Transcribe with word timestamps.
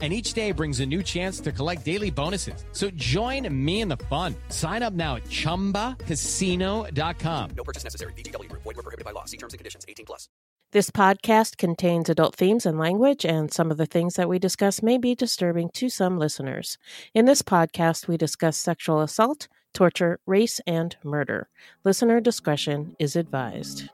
and 0.00 0.14
each 0.14 0.32
day 0.32 0.52
brings 0.52 0.80
a 0.80 0.86
new 0.86 1.02
chance 1.02 1.40
to 1.40 1.52
collect 1.52 1.84
daily 1.84 2.10
bonuses. 2.10 2.64
So 2.72 2.88
join 2.92 3.46
me 3.52 3.82
in 3.82 3.88
the 3.88 3.98
fun. 4.08 4.34
Sign 4.48 4.82
up 4.82 4.94
now 4.94 5.16
at 5.16 5.24
ChumbaCasino.com. 5.24 7.50
No 7.54 7.64
purchase 7.64 7.84
necessary. 7.84 8.14
VGW. 8.14 8.50
Void 8.52 8.64
were 8.64 8.74
prohibited 8.74 9.04
by 9.04 9.10
law. 9.10 9.26
See 9.26 9.36
terms 9.36 9.52
and 9.52 9.58
conditions. 9.58 9.84
18 9.86 10.06
plus. 10.06 10.30
This 10.72 10.88
podcast 10.88 11.56
contains 11.56 12.08
adult 12.08 12.36
themes 12.36 12.64
and 12.64 12.78
language, 12.78 13.24
and 13.24 13.52
some 13.52 13.72
of 13.72 13.76
the 13.76 13.86
things 13.86 14.14
that 14.14 14.28
we 14.28 14.38
discuss 14.38 14.84
may 14.84 14.98
be 14.98 15.16
disturbing 15.16 15.68
to 15.74 15.88
some 15.88 16.16
listeners. 16.16 16.78
In 17.12 17.24
this 17.24 17.42
podcast, 17.42 18.06
we 18.06 18.16
discuss 18.16 18.56
sexual 18.56 19.00
assault, 19.00 19.48
torture, 19.74 20.20
race, 20.26 20.60
and 20.68 20.96
murder. 21.02 21.48
Listener 21.82 22.20
discretion 22.20 22.94
is 23.00 23.16
advised. 23.16 23.88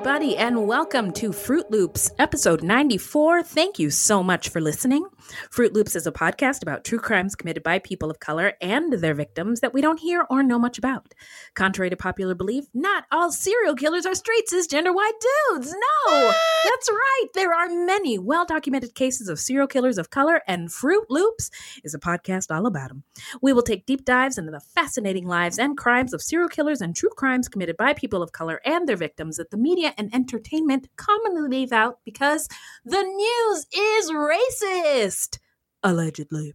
Everybody, 0.00 0.34
and 0.34 0.66
welcome 0.66 1.12
to 1.12 1.30
Fruit 1.30 1.70
Loops, 1.70 2.10
episode 2.18 2.62
94. 2.62 3.42
Thank 3.42 3.78
you 3.78 3.90
so 3.90 4.22
much 4.22 4.48
for 4.48 4.58
listening. 4.58 5.04
Fruit 5.50 5.74
Loops 5.74 5.94
is 5.94 6.06
a 6.06 6.12
podcast 6.12 6.62
about 6.62 6.84
true 6.84 6.98
crimes 6.98 7.36
committed 7.36 7.62
by 7.62 7.80
people 7.80 8.10
of 8.10 8.18
color 8.18 8.54
and 8.62 8.94
their 8.94 9.12
victims 9.12 9.60
that 9.60 9.74
we 9.74 9.82
don't 9.82 10.00
hear 10.00 10.26
or 10.30 10.42
know 10.42 10.58
much 10.58 10.78
about. 10.78 11.12
Contrary 11.54 11.90
to 11.90 11.96
popular 11.96 12.34
belief, 12.34 12.64
not 12.72 13.04
all 13.12 13.30
serial 13.30 13.74
killers 13.74 14.06
are 14.06 14.14
straight 14.14 14.44
cisgender 14.50 14.94
white 14.94 15.12
dudes. 15.50 15.70
No, 15.70 16.32
that's 16.64 16.90
right. 16.90 17.26
There 17.34 17.54
are 17.54 17.68
many 17.68 18.18
well 18.18 18.46
documented 18.46 18.94
cases 18.94 19.28
of 19.28 19.38
serial 19.38 19.66
killers 19.66 19.98
of 19.98 20.08
color, 20.08 20.40
and 20.48 20.72
Fruit 20.72 21.04
Loops 21.10 21.50
is 21.84 21.92
a 21.92 21.98
podcast 21.98 22.50
all 22.50 22.66
about 22.66 22.88
them. 22.88 23.04
We 23.42 23.52
will 23.52 23.62
take 23.62 23.84
deep 23.84 24.06
dives 24.06 24.38
into 24.38 24.50
the 24.50 24.60
fascinating 24.60 25.26
lives 25.26 25.58
and 25.58 25.76
crimes 25.76 26.14
of 26.14 26.22
serial 26.22 26.48
killers 26.48 26.80
and 26.80 26.96
true 26.96 27.10
crimes 27.14 27.50
committed 27.50 27.76
by 27.76 27.92
people 27.92 28.22
of 28.22 28.32
color 28.32 28.62
and 28.64 28.88
their 28.88 28.96
victims 28.96 29.36
that 29.36 29.50
the 29.50 29.58
media 29.58 29.89
and 29.96 30.14
entertainment 30.14 30.88
commonly 30.96 31.48
leave 31.48 31.72
out 31.72 31.98
because 32.04 32.48
the 32.84 33.02
news 33.02 33.66
is 33.72 34.10
racist. 34.10 35.38
Allegedly. 35.82 36.54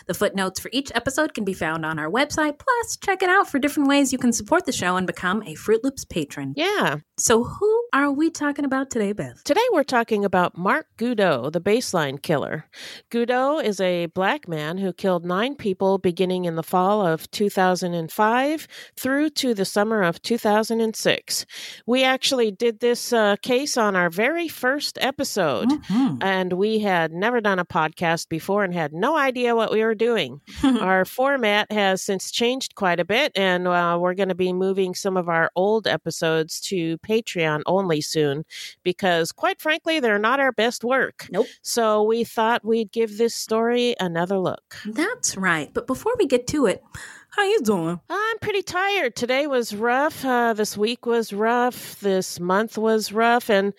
The 0.07 0.13
footnotes 0.13 0.59
for 0.59 0.69
each 0.73 0.91
episode 0.95 1.33
can 1.33 1.43
be 1.43 1.53
found 1.53 1.85
on 1.85 1.99
our 1.99 2.09
website. 2.09 2.59
Plus, 2.59 2.97
check 2.97 3.21
it 3.21 3.29
out 3.29 3.49
for 3.49 3.59
different 3.59 3.89
ways 3.89 4.11
you 4.11 4.17
can 4.17 4.33
support 4.33 4.65
the 4.65 4.71
show 4.71 4.95
and 4.95 5.07
become 5.07 5.43
a 5.43 5.55
Fruit 5.55 5.83
Loops 5.83 6.05
patron. 6.05 6.53
Yeah. 6.55 6.97
So, 7.17 7.43
who 7.43 7.83
are 7.93 8.11
we 8.11 8.29
talking 8.29 8.65
about 8.65 8.89
today, 8.89 9.11
Beth? 9.13 9.43
Today 9.43 9.61
we're 9.71 9.83
talking 9.83 10.25
about 10.25 10.57
Mark 10.57 10.87
Goudeau, 10.97 11.51
the 11.51 11.61
baseline 11.61 12.21
killer. 12.21 12.65
Goudeau 13.11 13.63
is 13.63 13.79
a 13.79 14.07
black 14.07 14.47
man 14.47 14.77
who 14.77 14.93
killed 14.93 15.25
nine 15.25 15.55
people 15.55 15.97
beginning 15.97 16.45
in 16.45 16.55
the 16.55 16.63
fall 16.63 17.05
of 17.05 17.29
2005 17.31 18.67
through 18.95 19.29
to 19.29 19.53
the 19.53 19.65
summer 19.65 20.01
of 20.01 20.21
2006. 20.21 21.45
We 21.85 22.03
actually 22.03 22.51
did 22.51 22.79
this 22.79 23.13
uh, 23.13 23.35
case 23.41 23.77
on 23.77 23.95
our 23.95 24.09
very 24.09 24.47
first 24.47 24.97
episode, 25.01 25.69
mm-hmm. 25.69 26.17
and 26.21 26.53
we 26.53 26.79
had 26.79 27.11
never 27.11 27.41
done 27.41 27.59
a 27.59 27.65
podcast 27.65 28.29
before 28.29 28.63
and 28.63 28.73
had 28.73 28.93
no 28.93 29.17
idea 29.17 29.55
what 29.55 29.71
we 29.71 29.83
were 29.83 29.90
doing. 29.95 30.41
our 30.63 31.05
format 31.05 31.71
has 31.71 32.01
since 32.01 32.31
changed 32.31 32.75
quite 32.75 32.99
a 32.99 33.05
bit, 33.05 33.31
and 33.35 33.67
uh, 33.67 33.97
we're 33.99 34.13
going 34.13 34.29
to 34.29 34.35
be 34.35 34.53
moving 34.53 34.95
some 34.95 35.17
of 35.17 35.29
our 35.29 35.51
old 35.55 35.87
episodes 35.87 36.59
to 36.61 36.97
Patreon 36.99 37.61
only 37.65 38.01
soon 38.01 38.43
because, 38.83 39.31
quite 39.31 39.61
frankly, 39.61 39.99
they're 39.99 40.19
not 40.19 40.39
our 40.39 40.51
best 40.51 40.83
work. 40.83 41.27
Nope. 41.31 41.47
So 41.61 42.03
we 42.03 42.23
thought 42.23 42.65
we'd 42.65 42.91
give 42.91 43.17
this 43.17 43.35
story 43.35 43.95
another 43.99 44.37
look. 44.37 44.77
That's 44.85 45.37
right. 45.37 45.73
But 45.73 45.87
before 45.87 46.13
we 46.17 46.25
get 46.25 46.47
to 46.47 46.65
it, 46.65 46.83
how 47.31 47.43
you 47.43 47.61
doing? 47.61 47.99
I'm 48.09 48.39
pretty 48.39 48.61
tired. 48.61 49.15
Today 49.15 49.47
was 49.47 49.73
rough. 49.73 50.25
Uh, 50.25 50.53
this 50.53 50.77
week 50.77 51.05
was 51.05 51.31
rough. 51.31 51.99
This 52.01 52.41
month 52.41 52.77
was 52.77 53.13
rough, 53.13 53.49
and 53.49 53.73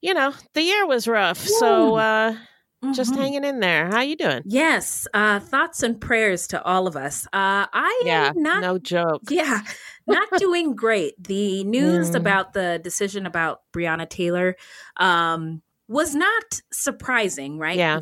you 0.00 0.12
know 0.12 0.34
the 0.54 0.62
year 0.62 0.86
was 0.86 1.06
rough. 1.06 1.46
Woo. 1.46 1.58
So. 1.58 1.94
Uh, 1.96 2.36
Mm-hmm. 2.84 2.92
Just 2.92 3.14
hanging 3.14 3.44
in 3.44 3.60
there. 3.60 3.86
How 3.86 4.02
you 4.02 4.16
doing? 4.16 4.42
Yes. 4.44 5.08
Uh, 5.14 5.40
thoughts 5.40 5.82
and 5.82 5.98
prayers 5.98 6.46
to 6.48 6.62
all 6.62 6.86
of 6.86 6.94
us. 6.94 7.26
Uh, 7.26 7.66
I 7.72 8.02
yeah, 8.04 8.28
am 8.28 8.42
not 8.42 8.60
no 8.60 8.78
joke. 8.78 9.22
Yeah, 9.30 9.62
not 10.06 10.28
doing 10.36 10.74
great. 10.74 11.14
The 11.22 11.64
news 11.64 12.10
mm. 12.10 12.16
about 12.16 12.52
the 12.52 12.78
decision 12.82 13.24
about 13.24 13.60
Breonna 13.72 14.08
Taylor 14.08 14.56
um, 14.98 15.62
was 15.88 16.14
not 16.14 16.60
surprising, 16.70 17.58
right? 17.58 17.78
Yeah, 17.78 18.00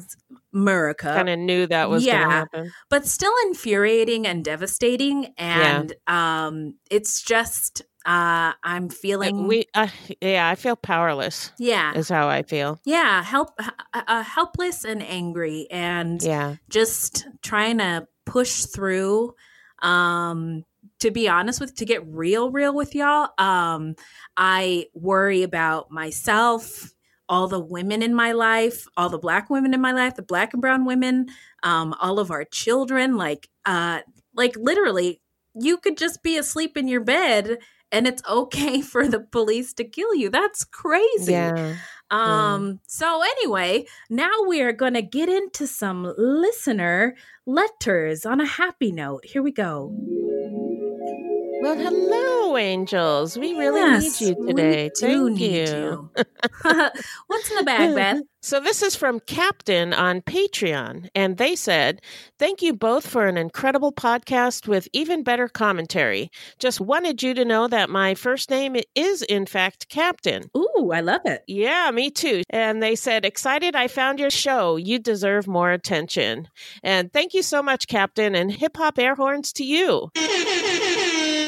America 0.53 1.13
kind 1.15 1.29
of 1.29 1.39
knew 1.39 1.67
that 1.69 1.89
was 1.89 2.05
yeah, 2.05 2.19
going 2.19 2.29
to 2.29 2.35
happen, 2.35 2.73
but 2.91 3.07
still 3.07 3.33
infuriating 3.47 4.27
and 4.27 4.45
devastating. 4.45 5.35
And 5.39 5.95
yeah. 6.09 6.47
um, 6.47 6.75
it's 6.91 7.23
just 7.23 7.83
uh, 8.05 8.53
I'm 8.63 8.91
feeling 8.91 9.47
we 9.47 9.65
uh, 9.75 9.89
yeah, 10.21 10.49
I 10.49 10.55
feel 10.57 10.77
powerless. 10.77 11.53
Yeah, 11.59 11.95
is 11.95 12.09
how 12.09 12.29
I 12.29 12.43
feel. 12.43 12.79
Yeah, 12.85 13.23
help 13.23 13.51
uh, 13.59 13.71
uh, 13.95 14.23
helpless 14.23 14.85
and 14.85 15.03
angry, 15.03 15.67
and 15.71 16.23
yeah, 16.23 16.57
just 16.69 17.27
trying 17.43 17.79
to 17.79 18.07
push 18.27 18.65
through. 18.67 19.35
Um, 19.81 20.65
to 21.01 21.11
be 21.11 21.29
honest 21.29 21.61
with, 21.61 21.75
to 21.77 21.85
get 21.85 22.07
real, 22.07 22.51
real 22.51 22.75
with 22.75 22.95
y'all, 22.95 23.31
um, 23.39 23.95
I 24.37 24.87
worry 24.95 25.43
about 25.43 25.91
myself, 25.91 26.93
all 27.29 27.49
the 27.49 27.61
women 27.61 28.03
in 28.03 28.15
my 28.15 28.33
life, 28.33 28.87
all 28.97 29.09
the 29.09 29.19
black 29.19 29.51
women 29.51 29.75
in 29.75 29.81
my 29.81 29.93
life, 29.93 30.15
the 30.15 30.23
black 30.23 30.53
and 30.53 30.63
brown 30.63 30.85
women, 30.85 31.29
um, 31.63 31.95
all 32.01 32.19
of 32.19 32.31
our 32.31 32.45
children, 32.45 33.17
like, 33.17 33.49
uh, 33.67 34.01
like 34.35 34.57
literally, 34.57 35.21
you 35.55 35.77
could 35.77 35.97
just 35.97 36.23
be 36.23 36.37
asleep 36.37 36.77
in 36.77 36.89
your 36.89 37.01
bed 37.03 37.59
and 37.95 38.09
it's 38.09 38.23
okay 38.29 38.81
for 38.93 39.09
the 39.09 39.21
police 39.21 39.73
to 39.75 39.85
kill 39.85 40.15
you. 40.15 40.29
That's 40.29 40.65
crazy. 40.65 41.33
Yeah. 41.33 41.77
Um, 42.11 42.67
yeah. 42.67 42.73
so 42.87 43.23
anyway, 43.23 43.87
now 44.11 44.31
we 44.47 44.61
are 44.61 44.73
going 44.73 44.95
to 44.95 45.03
get 45.03 45.29
into 45.29 45.67
some 45.67 46.13
listener 46.19 47.15
letters 47.47 48.27
on 48.27 48.41
a 48.41 48.47
happy 48.47 48.93
note. 48.93 49.25
Here 49.25 49.43
we 49.43 49.53
go. 49.53 49.95
Well, 51.65 51.79
hello, 51.79 52.59
angels. 52.59 53.39
We 53.39 53.55
really 53.55 53.81
Yes, 53.81 54.21
need 54.21 54.29
you 54.29 54.47
today. 54.49 54.91
Thank 55.01 55.39
need 55.39 55.67
you. 55.67 56.11
you. 56.15 56.25
What's 57.27 57.51
in 57.51 57.57
the 57.57 57.63
bag, 57.65 57.95
Beth? 57.95 58.21
So, 58.43 58.61
this 58.61 58.83
is 58.83 58.95
from 58.95 59.21
Captain 59.21 59.95
on 59.95 60.21
Patreon, 60.21 61.09
and 61.15 61.39
they 61.39 61.57
said, 61.57 62.03
Thank 62.39 62.61
you 62.61 62.75
both 62.75 63.07
for 63.07 63.25
an 63.27 63.39
incredible 63.39 63.91
podcast 63.91 64.69
with 64.69 64.87
even 64.93 65.23
better 65.23 65.49
commentary. 65.49 66.31
Just 66.59 66.83
wanted 66.83 67.23
you 67.23 67.33
to 67.33 67.47
know 67.47 67.67
that 67.69 67.89
my 67.89 68.15
first 68.15 68.51
name 68.51 68.77
is, 68.95 69.23
in 69.23 69.47
fact, 69.47 69.89
Captain. 69.89 70.51
Ooh, 70.55 70.91
I 70.93 71.01
love 71.01 71.23
it. 71.25 71.45
Yeah, 71.47 71.91
me 71.95 72.11
too. 72.11 72.43
And 72.51 72.83
they 72.83 72.95
said, 72.95 73.25
Excited 73.25 73.75
I 73.75 73.89
found 73.89 74.21
your 74.21 74.29
show. 74.29 74.77
You 74.77 74.99
deserve 74.99 75.47
more 75.47 75.71
attention. 75.71 76.49
And 76.83 77.11
thank 77.11 77.33
you 77.33 77.41
so 77.43 77.63
much, 77.63 77.87
Captain, 77.87 78.35
and 78.35 78.53
hip 78.53 78.77
hop 78.77 78.99
air 78.99 79.15
horns 79.15 79.51
to 79.55 79.65
you. 79.65 80.11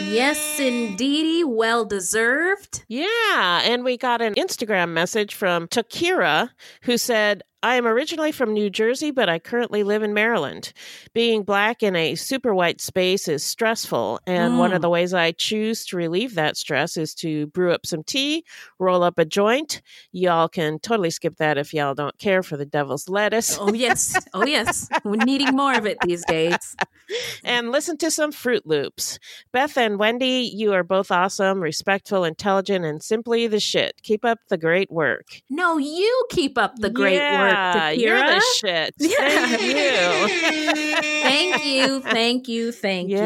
Yes, 0.09 0.59
indeedy. 0.61 1.45
Well 1.45 1.85
deserved. 1.85 2.85
Yeah, 2.89 3.61
and 3.65 3.85
we 3.85 3.97
got 3.97 4.23
an 4.23 4.35
Instagram 4.35 4.91
message 4.91 5.35
from 5.35 5.67
Takira 5.69 6.51
who 6.83 6.97
said, 6.97 7.43
I 7.67 7.75
am 7.75 7.85
originally 7.85 8.31
from 8.31 8.53
New 8.55 8.71
Jersey, 8.71 9.11
but 9.11 9.29
I 9.29 9.41
currently 9.41 9.83
live 9.83 10.05
in 10.05 10.15
Maryland. 10.15 10.73
Being 11.15 11.43
black 11.43 11.83
in 11.83 11.97
a 11.97 12.15
super 12.15 12.55
white 12.55 12.81
space 12.81 13.27
is 13.27 13.43
stressful, 13.43 14.21
and 14.25 14.61
one 14.61 14.73
of 14.73 14.79
Mm. 14.79 14.83
the 14.83 14.89
ways 14.89 15.13
I 15.13 15.33
choose 15.33 15.85
to 15.87 15.97
relieve 15.97 16.37
that 16.37 16.57
stress 16.57 16.97
is 16.97 17.13
to 17.17 17.49
brew 17.49 17.73
up 17.73 17.85
some 17.85 18.05
tea, 18.05 18.45
roll 18.79 19.03
up 19.03 19.19
a 19.19 19.25
joint. 19.25 19.83
Y'all 20.13 20.49
can 20.49 20.79
totally 20.79 21.11
skip 21.11 21.39
that 21.39 21.59
if 21.59 21.75
y'all 21.75 21.93
don't 21.95 22.17
care 22.21 22.45
for 22.45 22.57
the 22.57 22.65
devil's 22.65 23.09
lettuce, 23.09 23.59
Oh, 23.61 23.73
yes. 23.75 24.17
Oh, 24.33 24.47
yes. 24.47 24.89
We're 25.05 25.25
needing 25.25 25.57
more 25.57 25.75
of 25.75 25.87
it 25.87 25.99
these 26.07 26.25
days. 26.27 26.77
and 27.45 27.73
listen 27.73 27.97
to 27.99 28.13
some 28.13 28.31
Fruit 28.31 28.65
Loops. 28.65 29.19
Beth 29.53 29.77
and 29.77 29.99
Wendy, 29.99 30.49
you 30.55 30.73
are 30.73 30.85
both 30.85 31.11
awesome, 31.11 31.61
respectful, 31.61 32.23
intelligent, 32.23 32.85
and 32.85 33.03
simply 33.03 33.49
the 33.49 33.59
shit. 33.59 34.01
Keep 34.05 34.25
up 34.25 34.39
the 34.51 34.57
great 34.57 34.89
work. 34.89 35.41
No, 35.51 35.79
you 35.79 36.27
keep 36.31 36.57
up 36.57 36.77
the 36.77 36.91
great 36.91 37.19
work, 37.19 37.56
Yeah, 37.57 37.91
You're 37.91 38.17
Takira. 38.17 38.35
the 38.35 38.45
shit. 38.57 38.95
Yeah. 38.99 40.27
Thank 41.23 41.65
you. 41.65 42.01
Thank 42.01 42.49
you. 42.49 42.73
Thank 42.73 43.09
you. 43.11 43.11
Thank 43.11 43.11
you. 43.11 43.19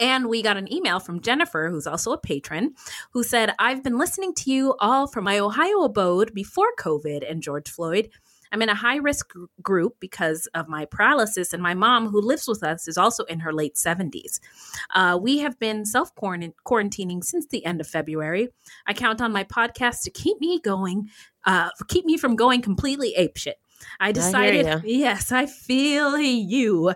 And 0.00 0.26
we 0.28 0.42
got 0.42 0.56
an 0.56 0.72
email 0.72 1.00
from 1.00 1.20
Jennifer, 1.20 1.68
who's 1.70 1.86
also 1.86 2.12
a 2.12 2.18
patron, 2.18 2.74
who 3.12 3.22
said, 3.22 3.54
I've 3.58 3.82
been 3.82 3.98
listening 3.98 4.34
to 4.34 4.50
you 4.50 4.74
all 4.80 5.06
from 5.06 5.24
my 5.24 5.38
Ohio 5.38 5.82
abode 5.82 6.34
before 6.34 6.68
COVID 6.78 7.28
and 7.28 7.42
George 7.42 7.70
Floyd. 7.70 8.10
I'm 8.52 8.62
in 8.62 8.68
a 8.68 8.74
high 8.74 8.96
risk 8.96 9.30
gr- 9.30 9.44
group 9.62 9.96
because 9.98 10.46
of 10.54 10.68
my 10.68 10.84
paralysis, 10.84 11.52
and 11.52 11.62
my 11.62 11.74
mom, 11.74 12.08
who 12.08 12.20
lives 12.20 12.46
with 12.46 12.62
us, 12.62 12.86
is 12.86 12.98
also 12.98 13.24
in 13.24 13.40
her 13.40 13.52
late 13.52 13.74
70s. 13.74 14.38
Uh, 14.94 15.18
we 15.20 15.38
have 15.38 15.58
been 15.58 15.84
self 15.84 16.14
quarantining 16.14 17.24
since 17.24 17.46
the 17.46 17.64
end 17.64 17.80
of 17.80 17.86
February. 17.86 18.48
I 18.86 18.92
count 18.92 19.20
on 19.20 19.32
my 19.32 19.44
podcast 19.44 20.02
to 20.02 20.10
keep 20.10 20.40
me 20.40 20.60
going, 20.60 21.08
uh, 21.46 21.70
keep 21.88 22.04
me 22.04 22.16
from 22.16 22.36
going 22.36 22.60
completely 22.60 23.14
apeshit. 23.18 23.54
I 24.00 24.12
decided, 24.12 24.66
ya. 24.66 24.80
yes, 24.84 25.32
I 25.32 25.46
feel 25.46 26.18
you. 26.18 26.88
Uh, 26.88 26.94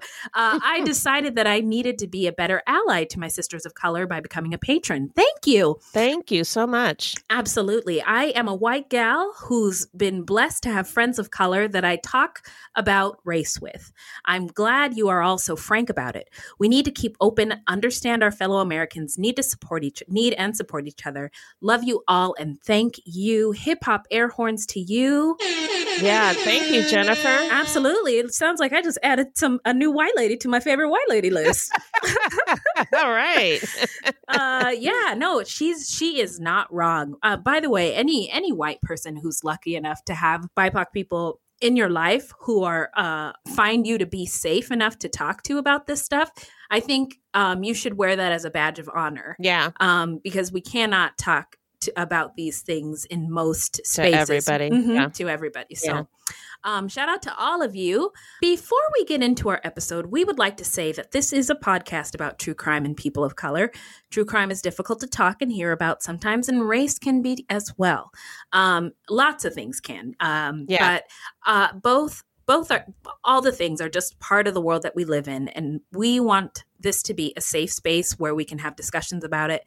I 0.63 0.81
decided 0.85 1.37
that 1.37 1.47
I 1.47 1.61
needed 1.61 1.99
to 1.99 2.07
be 2.07 2.27
a 2.27 2.33
better 2.33 2.63
ally 2.67 3.05
to 3.05 3.19
my 3.19 3.29
sisters 3.29 3.67
of 3.67 3.75
color 3.75 4.07
by 4.07 4.21
becoming 4.21 4.55
a 4.55 4.59
patron. 4.59 5.11
Thank 5.15 5.47
you. 5.47 5.79
Thank 5.93 6.31
you 6.31 6.45
so 6.45 6.67
much. 6.67 7.15
Absolutely. 7.31 8.03
I 8.03 8.25
am 8.27 8.49
a 8.49 8.55
white 8.55 8.91
gal 8.91 9.33
who's 9.39 9.87
been 9.87 10.23
blessed 10.23 10.63
to 10.65 10.71
have 10.71 10.89
friends 10.89 11.19
of 11.19 11.31
color 11.31 11.69
that 11.69 11.85
I 11.85 11.97
talk 11.97 12.47
about 12.75 13.19
race 13.25 13.61
with. 13.61 13.93
I'm 14.25 14.47
glad 14.47 14.97
you 14.97 15.09
are 15.09 15.23
all 15.23 15.39
so 15.39 15.57
frank 15.57 15.91
about 15.91 16.17
it. 16.17 16.31
We 16.59 16.69
need 16.69 16.85
to 16.85 16.91
keep 16.91 17.17
open, 17.21 17.63
understand 17.67 18.23
our 18.23 18.31
fellow 18.31 18.59
Americans, 18.59 19.19
need 19.19 19.37
to 19.37 19.43
support 19.43 19.85
each 19.85 20.03
need 20.09 20.35
and 20.35 20.57
support 20.57 20.87
each 20.87 21.07
other. 21.07 21.31
Love 21.61 21.85
you 21.85 22.03
all 22.09 22.35
and 22.39 22.61
thank 22.63 23.01
you. 23.05 23.53
Hip 23.53 23.79
hop 23.85 24.07
air 24.11 24.29
horns 24.29 24.67
to 24.67 24.81
you. 24.81 25.37
Yeah, 26.01 26.33
thank 26.33 26.73
you, 26.73 26.76
Jennifer. 26.83 27.29
Absolutely. 27.51 28.19
It 28.19 28.33
sounds 28.35 28.61
like 28.61 28.73
I 28.73 28.83
just 28.83 28.99
added 29.03 29.29
some 29.37 29.61
a 29.65 29.73
new 29.73 29.91
white 29.91 30.17
lady 30.17 30.37
to 30.39 30.49
my 30.49 30.61
favorite 30.61 30.91
white 30.91 31.09
lady 31.09 31.31
list. 31.31 31.71
All 32.97 33.11
right. 33.11 33.63
uh 34.29 34.73
yeah 34.79 35.15
no 35.17 35.43
she's 35.45 35.89
she 35.89 36.21
is 36.21 36.41
not 36.41 36.73
wrong 36.73 37.17
uh 37.23 37.37
by 37.37 37.61
the 37.61 37.71
way 37.71 37.95
any 37.95 38.31
any 38.31 38.53
white 38.53 38.81
person 38.83 39.17
who's 39.17 39.43
lucky 39.45 39.77
enough 39.77 40.05
to 40.05 40.15
have 40.15 40.47
bipoc 40.57 40.87
people 40.93 41.41
in 41.61 41.77
your 41.77 41.89
life 41.89 42.33
who 42.41 42.65
are 42.65 42.91
uh 42.97 43.33
find 43.55 43.87
you 43.87 43.99
to 43.99 44.07
be 44.07 44.27
safe 44.27 44.71
enough 44.71 44.99
to 44.99 45.09
talk 45.09 45.43
to 45.43 45.59
about 45.59 45.87
this 45.87 46.03
stuff 46.05 46.31
i 46.71 46.81
think 46.81 47.17
um 47.35 47.63
you 47.65 47.73
should 47.73 47.97
wear 47.97 48.17
that 48.17 48.33
as 48.33 48.45
a 48.45 48.51
badge 48.51 48.79
of 48.79 48.91
honor 48.95 49.37
Yeah, 49.39 49.71
um 49.81 50.21
because 50.23 50.53
we 50.53 50.61
cannot 50.61 51.17
talk 51.19 51.57
to, 51.81 51.93
about 52.01 52.37
these 52.37 52.63
things 52.63 53.05
in 53.07 53.31
most 53.31 53.81
spaces 53.87 54.13
To 54.13 54.19
everybody, 54.35 54.71
Mhm, 54.71 54.95
yeah. 54.95 55.09
to 55.09 55.29
everybody 55.29 55.75
so 55.75 55.93
Yeah. 55.93 56.03
um, 56.65 56.89
shout 56.89 57.09
out 57.09 57.23
to 57.23 57.37
all 57.39 57.63
of 57.63 57.77
you. 57.77 58.13
Before 58.41 58.79
we 58.99 59.05
get 59.05 59.23
into 59.23 59.49
our 59.49 59.61
episode, 59.65 60.07
we 60.07 60.25
would 60.25 60.39
like 60.39 60.57
to 60.59 60.65
say 60.65 60.93
that 60.93 61.13
this 61.13 61.33
is 61.33 61.51
a 61.51 61.55
podcast 61.55 62.15
about 62.15 62.39
true 62.39 62.55
crime 62.55 62.85
and 62.85 62.97
people 62.97 63.23
of 63.25 63.37
color. 63.37 63.71
True 64.11 64.25
crime 64.25 64.51
is 64.51 64.61
difficult 64.63 65.01
to 65.01 65.07
talk 65.07 65.41
and 65.43 65.53
hear 65.53 65.73
about 65.73 66.03
sometimes, 66.03 66.49
and 66.49 66.69
race 66.69 66.99
can 66.99 67.23
be 67.23 67.45
as 67.51 67.73
well. 67.77 68.11
Um, 68.53 68.93
lots 69.09 69.45
of 69.45 69.55
things 69.55 69.81
can. 69.81 70.15
Um, 70.21 70.65
Yeah. 70.69 70.99
But 70.99 71.05
uh, 71.47 71.73
both 71.81 72.23
both 72.47 72.71
are 72.71 72.87
all 73.25 73.43
the 73.43 73.51
things 73.51 73.81
are 73.81 73.89
just 73.89 74.21
part 74.21 74.47
of 74.47 74.55
the 74.55 74.61
world 74.61 74.83
that 74.85 74.95
we 74.95 75.05
live 75.05 75.27
in, 75.27 75.49
and 75.49 75.81
we 75.93 76.21
want 76.21 76.63
this 76.79 77.03
to 77.03 77.13
be 77.13 77.33
a 77.37 77.41
safe 77.41 77.73
space 77.73 78.21
where 78.21 78.37
we 78.37 78.45
can 78.45 78.59
have 78.59 78.77
discussions 78.77 79.25
about 79.25 79.51
it. 79.51 79.65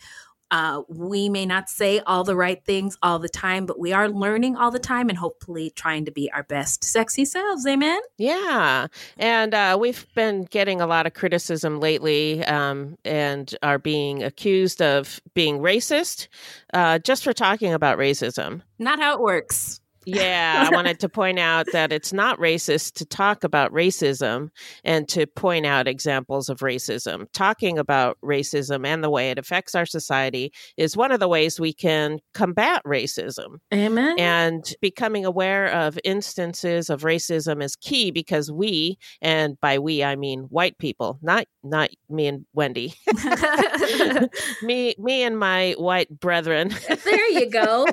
Uh, 0.52 0.82
we 0.88 1.30
may 1.30 1.46
not 1.46 1.70
say 1.70 2.00
all 2.00 2.24
the 2.24 2.36
right 2.36 2.64
things 2.66 2.98
all 3.04 3.20
the 3.20 3.30
time, 3.30 3.66
but 3.66 3.80
we 3.80 3.94
are 3.94 4.10
learning 4.10 4.56
all 4.56 4.72
the 4.72 4.80
time 4.80 5.10
and 5.10 5.18
hopefully 5.18 5.72
trying 5.76 6.06
to 6.06 6.12
be 6.12 6.32
our 6.32 6.44
best 6.44 6.84
sexy 6.84 7.26
selves. 7.26 7.66
Amen. 7.68 8.00
yeah. 8.18 8.88
And 9.18 9.54
uh, 9.54 9.78
we've 9.80 10.06
been 10.16 10.46
getting 10.46 10.82
a 10.82 10.88
lot 10.88 11.06
of 11.06 11.14
criticism 11.14 11.80
lately 11.80 12.44
um, 12.46 12.98
and 13.06 13.56
are 13.62 13.80
being 13.80 14.24
accused 14.24 14.82
of 14.82 15.22
being 15.34 15.60
racist 15.60 16.28
uh, 16.74 17.00
just 17.00 17.24
for 17.24 17.34
talking 17.34 17.74
about 17.74 17.98
racism. 17.98 18.62
Not 18.78 19.00
how 19.00 19.14
it 19.14 19.22
works. 19.22 19.82
Yeah, 20.16 20.68
I 20.68 20.74
wanted 20.74 21.00
to 21.02 21.10
point 21.10 21.40
out 21.40 21.68
that 21.74 21.92
it's 21.92 22.14
not 22.14 22.40
racist 22.40 22.94
to 22.96 23.06
talk 23.06 23.44
about 23.44 23.72
racism 23.72 24.50
and 24.84 25.08
to 25.10 25.28
point 25.28 25.66
out 25.66 25.88
examples 25.88 26.50
of 26.50 26.60
racism. 26.60 27.28
Talking 27.34 27.78
about 27.78 28.18
racism 28.24 28.86
and 28.86 29.04
the 29.04 29.10
way 29.10 29.32
it 29.32 29.38
affects 29.38 29.76
our 29.76 29.86
society 29.86 30.52
is 30.78 30.98
one 30.98 31.12
of 31.12 31.20
the 31.20 31.28
ways 31.28 31.60
we 31.60 31.74
can 31.74 32.20
combat 32.34 32.82
racism. 32.86 33.58
Amen. 33.74 34.20
And 34.20 34.74
becoming 34.82 35.26
aware 35.26 35.68
of 35.68 36.00
instances 36.04 36.90
of 36.90 37.02
racism 37.02 37.64
is 37.64 37.76
key 37.76 38.12
because 38.12 38.52
we, 38.52 38.98
and 39.22 39.60
by 39.60 39.80
we 39.80 40.04
I 40.04 40.16
mean 40.16 40.42
white 40.50 40.78
people, 40.78 41.20
not 41.22 41.46
not 41.64 41.90
me 42.10 42.28
and 42.28 42.46
Wendy, 42.54 42.94
me 44.62 44.96
me 44.98 45.24
and 45.24 45.38
my 45.38 45.76
white 45.78 46.20
brethren. 46.20 46.74
there 46.88 47.32
you 47.32 47.50
go. 47.50 47.86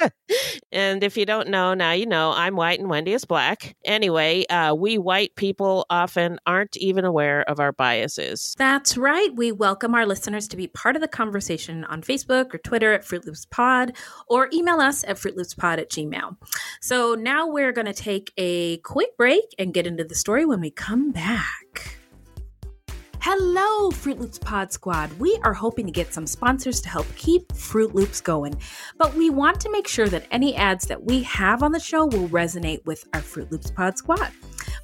and 0.72 1.04
if 1.04 1.16
you 1.16 1.26
don't 1.26 1.48
know, 1.48 1.61
now 1.70 1.92
you 1.92 2.06
know 2.06 2.32
I'm 2.34 2.56
white 2.56 2.78
and 2.80 2.90
Wendy 2.90 3.12
is 3.12 3.24
black. 3.24 3.74
Anyway, 3.84 4.44
uh, 4.46 4.74
we 4.74 4.98
white 4.98 5.34
people 5.36 5.86
often 5.88 6.38
aren't 6.46 6.76
even 6.76 7.04
aware 7.04 7.42
of 7.48 7.60
our 7.60 7.72
biases. 7.72 8.54
That's 8.58 8.96
right. 8.96 9.30
We 9.34 9.52
welcome 9.52 9.94
our 9.94 10.04
listeners 10.04 10.48
to 10.48 10.56
be 10.56 10.66
part 10.66 10.96
of 10.96 11.02
the 11.02 11.08
conversation 11.08 11.84
on 11.84 12.02
Facebook 12.02 12.52
or 12.54 12.58
Twitter 12.58 12.92
at 12.92 13.04
Fruit 13.04 13.24
Loops 13.24 13.46
Pod 13.46 13.92
or 14.26 14.48
email 14.52 14.80
us 14.80 15.04
at 15.04 15.16
fruitloopspod 15.16 15.78
at 15.78 15.90
gmail. 15.90 16.36
So 16.80 17.14
now 17.14 17.46
we're 17.46 17.72
going 17.72 17.86
to 17.86 17.92
take 17.92 18.32
a 18.36 18.78
quick 18.78 19.16
break 19.16 19.54
and 19.58 19.72
get 19.72 19.86
into 19.86 20.04
the 20.04 20.14
story 20.14 20.44
when 20.44 20.60
we 20.60 20.70
come 20.70 21.12
back. 21.12 22.01
Hello, 23.24 23.92
Fruit 23.92 24.18
Loops 24.18 24.40
Pod 24.40 24.72
Squad. 24.72 25.12
We 25.20 25.38
are 25.44 25.54
hoping 25.54 25.86
to 25.86 25.92
get 25.92 26.12
some 26.12 26.26
sponsors 26.26 26.80
to 26.80 26.88
help 26.88 27.06
keep 27.14 27.54
Fruit 27.54 27.94
Loops 27.94 28.20
going, 28.20 28.60
but 28.98 29.14
we 29.14 29.30
want 29.30 29.60
to 29.60 29.70
make 29.70 29.86
sure 29.86 30.08
that 30.08 30.26
any 30.32 30.56
ads 30.56 30.86
that 30.86 31.04
we 31.04 31.22
have 31.22 31.62
on 31.62 31.70
the 31.70 31.78
show 31.78 32.06
will 32.06 32.28
resonate 32.30 32.84
with 32.84 33.04
our 33.14 33.20
Fruit 33.20 33.52
Loops 33.52 33.70
Pod 33.70 33.96
Squad. 33.96 34.32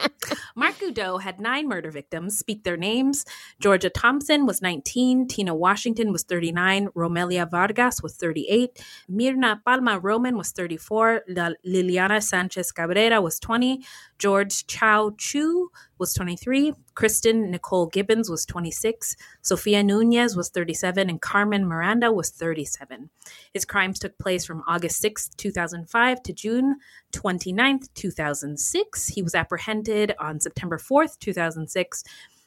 Mark 0.56 0.74
Goudeau 0.78 1.20
had 1.20 1.40
nine 1.40 1.68
murder 1.68 1.90
victims. 1.90 2.38
Speak 2.38 2.64
their 2.64 2.76
names. 2.76 3.24
Georgia 3.60 3.90
Thompson 3.90 4.46
was 4.46 4.62
19. 4.62 5.28
Tina 5.28 5.54
Washington 5.54 6.12
was 6.12 6.22
39. 6.24 6.88
Romelia 6.94 7.46
Vargas 7.46 8.02
was 8.02 8.16
38. 8.16 8.82
Mirna 9.10 9.60
Palma 9.64 9.98
Roman 9.98 10.36
was 10.36 10.50
34. 10.50 11.22
La- 11.28 11.50
Liliana 11.66 12.22
Sanchez 12.22 12.72
Cabrera 12.72 13.20
was 13.20 13.38
20. 13.38 13.82
George 14.18 14.66
Chow 14.66 15.12
Chu 15.18 15.70
was 15.98 16.14
23. 16.14 16.72
Kristen 16.94 17.50
Nicole 17.50 17.86
Gibbons 17.86 18.30
was 18.30 18.46
26. 18.46 19.16
Sophia 19.42 19.82
Nunez 19.82 20.36
was 20.36 20.48
37. 20.50 21.10
And 21.10 21.20
Carmen 21.20 21.66
Miranda 21.66 22.12
was 22.12 22.30
37. 22.30 23.10
His 23.52 23.64
crimes 23.64 23.98
took 23.98 24.18
place 24.18 24.44
from 24.44 24.62
August 24.66 25.00
6, 25.00 25.28
2005 25.36 26.22
to 26.22 26.32
June 26.32 26.76
29, 27.12 27.80
2006. 27.94 29.08
He 29.08 29.22
was 29.22 29.34
apprehended 29.34 30.14
on 30.18 30.40
September 30.40 30.78
4th, 30.78 31.18
2006. 31.18 32.04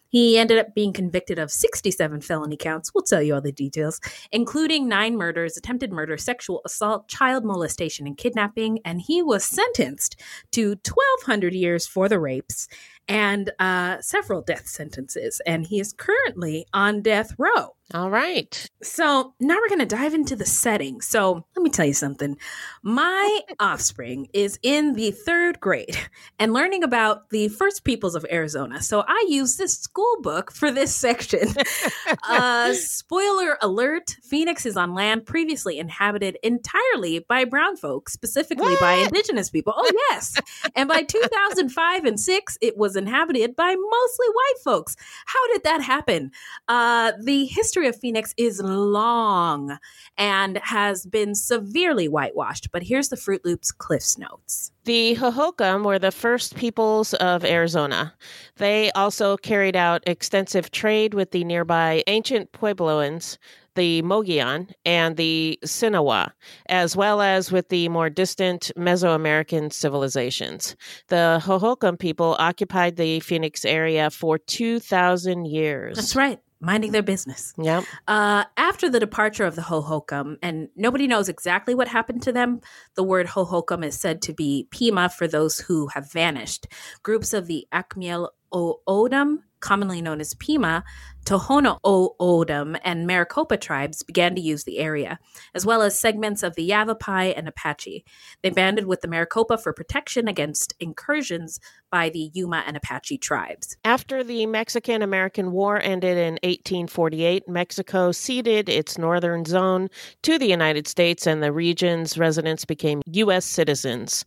He 0.10 0.38
ended 0.38 0.58
up 0.58 0.74
being 0.74 0.94
convicted 0.94 1.38
of 1.38 1.52
67 1.52 2.22
felony 2.22 2.58
counts. 2.58 2.94
We'll 2.94 3.04
tell 3.04 3.22
you 3.22 3.36
all 3.36 3.42
the 3.42 3.52
details, 3.52 4.00
including 4.32 4.88
nine 4.88 5.18
murders, 5.18 5.58
attempted 5.58 5.92
murder, 5.92 6.18
sexual 6.18 6.62
assault, 6.66 7.08
child 7.10 7.44
molestation, 7.44 8.08
and 8.08 8.18
kidnapping. 8.18 8.80
And 8.86 9.02
he 9.02 9.22
was 9.22 9.44
sentenced 9.44 10.22
to 10.54 10.70
1,200 10.70 11.54
years 11.54 11.86
for 11.86 12.08
the 12.08 12.20
rapes 12.20 12.68
and 13.08 13.52
uh, 13.60 14.02
several 14.02 14.42
death 14.42 14.68
sentences. 14.68 15.42
And 15.46 15.66
he 15.66 15.80
is 15.80 15.94
currently 15.94 16.66
on 16.74 17.02
death 17.02 17.34
row. 17.38 17.78
All 17.94 18.10
right. 18.10 18.70
So 18.84 19.34
now 19.40 19.56
we're 19.56 19.70
going 19.70 19.80
to 19.80 19.86
dive 19.86 20.14
into 20.14 20.36
the 20.36 20.46
setting. 20.46 21.00
So 21.00 21.46
let 21.56 21.64
me 21.64 21.70
tell 21.70 21.86
you 21.86 21.94
something. 21.94 22.38
My 22.84 23.40
offspring 23.62 24.28
is 24.34 24.60
in 24.62 24.96
the 24.96 25.12
third 25.12 25.62
grade 25.62 25.98
and 26.38 26.52
learning 26.52 26.84
about 26.84 27.30
the 27.30 27.48
first 27.48 27.86
peoples 27.86 28.14
of 28.16 28.26
Arizona. 28.30 28.82
So 28.82 29.06
I 29.08 29.26
use 29.30 29.56
this 29.56 29.78
school 29.78 30.18
book 30.22 30.52
for 30.52 30.70
this 30.70 30.94
section. 30.94 31.48
uh, 32.28 32.74
spoiler 32.74 33.58
alert 33.62 34.18
Phoenix 34.22 34.66
is 34.66 34.76
on 34.76 34.94
land 34.94 35.26
previously 35.26 35.80
inhabited 35.80 36.38
entirely 36.44 37.20
by 37.20 37.46
brown 37.46 37.78
folks, 37.78 38.12
specifically 38.12 38.76
by 38.82 38.96
indigenous 38.96 39.50
people. 39.50 39.74
Oh, 39.78 39.92
yes. 40.10 40.36
and 40.76 40.90
by 40.90 41.04
2005 41.04 42.04
and 42.04 42.20
6, 42.20 42.58
it 42.60 42.76
was 42.76 42.97
inhabited 42.98 43.56
by 43.56 43.76
mostly 43.76 44.28
white 44.28 44.64
folks. 44.64 44.96
How 45.26 45.48
did 45.54 45.64
that 45.64 45.82
happen? 45.82 46.32
Uh, 46.68 47.14
the 47.22 47.46
history 47.46 47.88
of 47.88 47.96
Phoenix 47.96 48.34
is 48.38 48.62
long 48.62 49.78
and 50.18 50.58
has 50.64 51.06
been 51.06 51.36
severely 51.36 52.08
whitewashed. 52.08 52.70
But 52.72 52.84
here's 52.84 53.10
the 53.10 53.18
Fruit 53.18 53.46
Loops 53.46 53.72
Cliffs 53.72 54.18
Notes. 54.18 54.72
The 54.86 55.16
Hohokam 55.16 55.84
were 55.86 56.00
the 56.00 56.12
first 56.12 56.56
peoples 56.56 57.14
of 57.16 57.44
Arizona. 57.44 58.14
They 58.56 58.90
also 58.92 59.36
carried 59.36 59.76
out 59.76 60.02
extensive 60.08 60.72
trade 60.72 61.14
with 61.14 61.32
the 61.32 61.44
nearby 61.44 62.04
ancient 62.08 62.54
Puebloans, 62.54 63.38
the 63.78 64.02
Mogollon, 64.02 64.68
and 64.86 65.16
the 65.16 65.58
Sinagua, 65.64 66.32
as 66.68 66.98
well 66.98 67.22
as 67.22 67.52
with 67.52 67.70
the 67.70 67.88
more 67.88 68.10
distant 68.10 68.72
Mesoamerican 68.78 69.72
civilizations. 69.72 70.76
The 71.08 71.42
Hohokam 71.42 71.98
people 71.98 72.36
occupied 72.40 72.98
the 72.98 73.22
Phoenix 73.22 73.64
area 73.64 74.10
for 74.10 74.38
2,000 74.38 75.46
years. 75.46 75.96
That's 75.96 76.16
right, 76.16 76.40
minding 76.60 76.92
their 76.92 77.04
business. 77.04 77.54
Yep. 77.58 77.84
Uh, 78.08 78.46
after 78.58 78.90
the 78.90 79.00
departure 79.00 79.46
of 79.46 79.56
the 79.56 79.62
Hohokam, 79.62 80.38
and 80.42 80.70
nobody 80.76 81.08
knows 81.08 81.30
exactly 81.30 81.76
what 81.76 81.88
happened 81.88 82.24
to 82.24 82.32
them, 82.32 82.62
the 82.96 83.04
word 83.04 83.28
Hohokam 83.28 83.86
is 83.86 83.98
said 83.98 84.22
to 84.24 84.34
be 84.34 84.68
Pima 84.72 85.10
for 85.10 85.28
those 85.28 85.60
who 85.60 85.88
have 85.88 86.12
vanished. 86.12 86.68
Groups 87.04 87.32
of 87.32 87.48
the 87.48 87.68
Akimel 87.72 88.30
O'odham, 88.52 89.44
commonly 89.60 90.02
known 90.02 90.22
as 90.22 90.34
Pima, 90.36 90.84
Tohono 91.28 91.78
O'odham, 91.84 92.78
and 92.86 93.06
Maricopa 93.06 93.58
tribes 93.58 94.02
began 94.02 94.34
to 94.36 94.40
use 94.40 94.64
the 94.64 94.78
area, 94.78 95.20
as 95.54 95.66
well 95.66 95.82
as 95.82 96.00
segments 96.00 96.42
of 96.42 96.56
the 96.56 96.64
Yavapai 96.64 97.34
and 97.34 97.50
Apache. 97.50 98.06
They 98.44 98.50
banded 98.50 98.86
with 98.86 99.02
the 99.02 99.10
Maricopa 99.10 99.58
for 99.58 99.74
protection 99.74 100.30
against 100.30 100.74
incursions 100.80 101.60
by 101.92 102.10
the 102.10 102.32
Yuma 102.34 102.64
and 102.66 102.78
Apache 102.78 103.18
tribes. 103.18 103.76
After 103.84 104.24
the 104.24 104.46
Mexican 104.46 105.02
American 105.02 105.52
War 105.52 105.82
ended 105.82 106.18
in 106.18 106.34
1848, 106.44 107.48
Mexico 107.48 108.14
ceded 108.14 108.70
its 108.70 108.98
northern 108.98 109.44
zone 109.44 109.90
to 110.24 110.38
the 110.38 110.48
United 110.48 110.88
States 110.88 111.28
and 111.28 111.44
the 111.44 111.52
region's 111.52 112.18
residents 112.18 112.64
became 112.64 113.02
U.S. 113.06 113.46
citizens. 113.46 114.24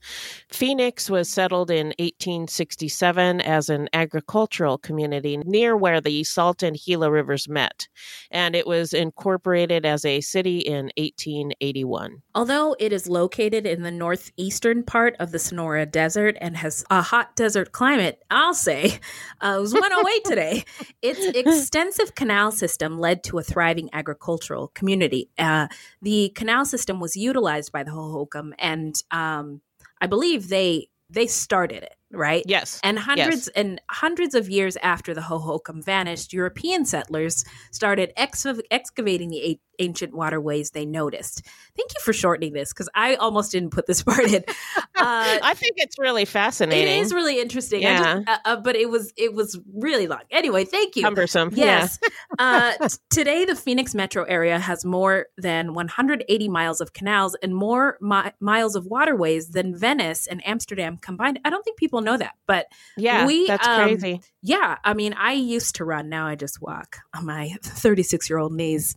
Phoenix 0.48 1.08
was 1.08 1.30
settled 1.30 1.70
in 1.70 1.88
1867 1.98 3.40
as 3.40 3.70
an 3.70 3.88
agricultural 3.94 4.76
community 4.76 5.38
near 5.38 5.76
where 5.76 6.00
the 6.00 6.24
Salt 6.24 6.62
and 6.62 6.76
Gila 6.90 7.08
rivers 7.08 7.48
met, 7.48 7.86
and 8.32 8.56
it 8.56 8.66
was 8.66 8.92
incorporated 8.92 9.86
as 9.86 10.04
a 10.04 10.20
city 10.20 10.58
in 10.58 10.86
1881. 10.96 12.20
Although 12.34 12.74
it 12.80 12.92
is 12.92 13.08
located 13.08 13.64
in 13.64 13.82
the 13.82 13.92
northeastern 13.92 14.82
part 14.82 15.14
of 15.20 15.30
the 15.30 15.38
Sonora 15.38 15.86
Desert 15.86 16.36
and 16.40 16.56
has 16.56 16.84
a 16.90 17.00
hot 17.00 17.36
desert 17.36 17.70
climate, 17.70 18.20
I'll 18.28 18.54
say, 18.54 18.98
uh, 19.40 19.54
it 19.56 19.60
was 19.60 19.72
108 19.72 20.24
today. 20.24 20.64
Its 21.00 21.24
extensive 21.26 22.16
canal 22.16 22.50
system 22.50 22.98
led 22.98 23.22
to 23.24 23.38
a 23.38 23.42
thriving 23.44 23.88
agricultural 23.92 24.68
community. 24.74 25.30
Uh, 25.38 25.68
the 26.02 26.30
canal 26.34 26.64
system 26.64 26.98
was 26.98 27.14
utilized 27.14 27.70
by 27.70 27.84
the 27.84 27.92
Hohokam, 27.92 28.52
and 28.58 29.00
um, 29.12 29.60
I 30.00 30.08
believe 30.08 30.48
they 30.48 30.88
they 31.08 31.28
started 31.28 31.84
it 31.84 31.94
right. 32.12 32.42
Yes. 32.46 32.80
And 32.82 32.98
hundreds 32.98 33.48
and 33.48 33.80
hundreds 33.90 34.34
of 34.34 34.48
years 34.48 34.76
after 34.82 35.14
the 35.14 35.20
Hohokam 35.22 35.84
vanished, 35.84 36.32
European 36.32 36.84
settlers 36.84 37.44
started 37.70 38.12
ex- 38.16 38.46
excavating 38.70 39.30
the 39.30 39.60
ancient 39.80 40.14
waterways 40.14 40.70
they 40.70 40.86
noticed. 40.86 41.42
Thank 41.76 41.92
you 41.94 42.00
for 42.04 42.12
shortening 42.12 42.52
this 42.52 42.72
because 42.72 42.88
I 42.94 43.16
almost 43.16 43.50
didn't 43.50 43.70
put 43.70 43.86
this 43.86 44.02
part 44.04 44.20
in. 44.32 44.44
Uh, 45.02 45.38
I 45.42 45.54
think 45.54 45.76
it's 45.78 45.98
really 45.98 46.26
fascinating. 46.26 46.86
it 46.86 47.00
is 47.00 47.14
really 47.14 47.40
interesting. 47.40 47.80
Yeah. 47.80 48.16
just, 48.16 48.28
uh, 48.28 48.36
uh, 48.44 48.56
but 48.56 48.76
it 48.76 48.90
was 48.90 49.14
it 49.16 49.32
was 49.32 49.58
really 49.72 50.06
long. 50.06 50.20
Anyway, 50.30 50.66
thank 50.66 50.94
you. 50.94 51.02
cumbersome. 51.02 51.48
Yes. 51.54 51.98
uh, 52.38 52.72
t- 52.86 52.96
today, 53.08 53.46
the 53.46 53.56
Phoenix 53.56 53.94
metro 53.94 54.24
area 54.24 54.58
has 54.58 54.84
more 54.84 55.28
than 55.38 55.72
180 55.72 56.48
miles 56.50 56.82
of 56.82 56.92
canals 56.92 57.34
and 57.42 57.54
more 57.54 57.96
mi- 58.02 58.30
miles 58.40 58.76
of 58.76 58.84
waterways 58.84 59.48
than 59.48 59.74
Venice 59.74 60.26
and 60.26 60.46
Amsterdam 60.46 60.98
combined. 60.98 61.40
I 61.46 61.48
don't 61.50 61.62
think 61.64 61.78
people 61.78 62.02
know 62.02 62.18
that, 62.18 62.34
but 62.46 62.66
Yeah. 62.98 63.20
Yeah. 63.20 63.26
we, 63.26 63.46
that's 63.46 63.66
um, 63.66 63.82
crazy. 63.84 64.20
yeah, 64.42 64.76
I 64.84 64.92
mean, 64.92 65.14
I 65.14 65.32
used 65.32 65.76
to 65.76 65.84
run. 65.86 66.10
Now 66.10 66.26
I 66.26 66.34
just 66.34 66.60
walk 66.60 66.98
on 67.16 67.24
my 67.24 67.54
36 67.62 68.28
year 68.28 68.38
old 68.38 68.52
knees. 68.52 68.96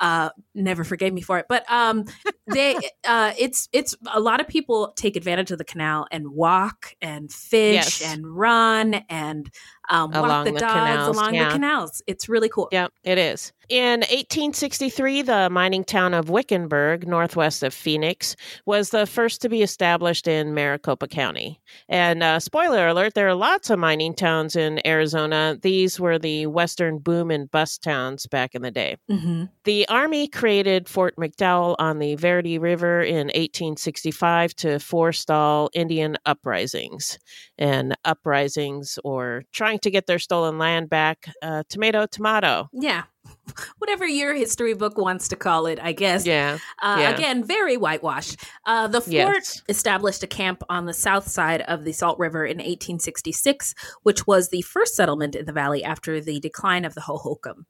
Uh, 0.00 0.23
never 0.54 0.84
forgave 0.84 1.12
me 1.12 1.20
for 1.20 1.38
it, 1.38 1.46
but 1.48 1.64
um, 1.70 2.04
they, 2.46 2.76
uh, 3.04 3.32
it's 3.38 3.68
it's 3.72 3.94
a 4.12 4.20
lot 4.20 4.40
of 4.40 4.48
people 4.48 4.92
take 4.96 5.16
advantage 5.16 5.50
of 5.50 5.58
the 5.58 5.64
canal 5.64 6.06
and 6.10 6.28
walk 6.28 6.94
and 7.00 7.32
fish 7.32 7.74
Yes. 7.74 8.02
and 8.02 8.26
run 8.26 8.94
and 9.08 9.50
um, 9.88 10.10
walk 10.10 10.44
the, 10.44 10.52
the 10.52 10.60
dogs 10.60 10.72
canals, 10.72 11.16
along 11.16 11.34
yeah. 11.34 11.44
the 11.46 11.52
canals. 11.52 12.02
It's 12.06 12.28
really 12.28 12.48
cool. 12.48 12.68
Yep, 12.72 12.92
it 13.04 13.18
is. 13.18 13.52
In 13.68 14.00
1863, 14.00 15.22
the 15.22 15.48
mining 15.50 15.84
town 15.84 16.12
of 16.12 16.28
Wickenburg, 16.28 17.08
northwest 17.08 17.62
of 17.62 17.72
Phoenix, 17.72 18.36
was 18.66 18.90
the 18.90 19.06
first 19.06 19.40
to 19.42 19.48
be 19.48 19.62
established 19.62 20.28
in 20.28 20.54
Maricopa 20.54 21.08
County. 21.08 21.60
And 21.88 22.22
uh, 22.22 22.40
spoiler 22.40 22.88
alert, 22.88 23.14
there 23.14 23.28
are 23.28 23.34
lots 23.34 23.70
of 23.70 23.78
mining 23.78 24.14
towns 24.14 24.54
in 24.54 24.86
Arizona. 24.86 25.58
These 25.60 25.98
were 25.98 26.18
the 26.18 26.46
western 26.46 26.98
boom 26.98 27.30
and 27.30 27.50
bust 27.50 27.82
towns 27.82 28.26
back 28.26 28.54
in 28.54 28.62
the 28.62 28.70
day. 28.70 28.96
hmm 29.08 29.44
The 29.64 29.88
Army 29.88 30.28
created 30.28 30.88
Fort 30.88 31.16
McDowell 31.16 31.76
on 31.78 31.98
the 31.98 32.16
Verde 32.16 32.58
River 32.58 33.02
in 33.02 33.28
1865 33.28 34.54
to 34.56 34.78
forestall 34.78 35.70
Indian 35.72 36.18
uprisings. 36.26 37.18
And 37.56 37.96
uprisings, 38.04 38.98
or 39.04 39.44
trying 39.52 39.78
to 39.80 39.90
get 39.90 40.06
their 40.06 40.18
stolen 40.18 40.58
land 40.58 40.90
back, 40.90 41.28
uh, 41.40 41.62
tomato, 41.68 42.06
tomato. 42.06 42.68
Yeah. 42.72 43.04
Whatever 43.78 44.06
your 44.06 44.34
history 44.34 44.74
book 44.74 44.98
wants 44.98 45.28
to 45.28 45.36
call 45.36 45.66
it, 45.66 45.78
I 45.80 45.92
guess. 45.92 46.26
Yeah. 46.26 46.58
Uh, 46.82 46.96
Yeah. 47.00 47.10
Again, 47.14 47.44
very 47.44 47.76
whitewashed. 47.76 48.36
Uh, 48.66 48.88
the 48.88 49.00
fort 49.00 49.12
Yes. 49.12 49.62
established 49.68 50.22
a 50.22 50.26
camp 50.26 50.62
on 50.68 50.86
the 50.86 50.94
south 50.94 51.28
side 51.28 51.62
of 51.62 51.84
the 51.84 51.92
Salt 51.92 52.18
River 52.18 52.44
in 52.44 52.58
1866, 52.58 53.74
which 54.02 54.26
was 54.26 54.48
the 54.48 54.62
first 54.62 54.94
settlement 54.96 55.34
in 55.34 55.44
the 55.46 55.52
valley 55.52 55.84
after 55.84 56.20
the 56.20 56.40
decline 56.40 56.84
of 56.84 56.94
the 56.94 57.02
Hohokam. 57.02 57.64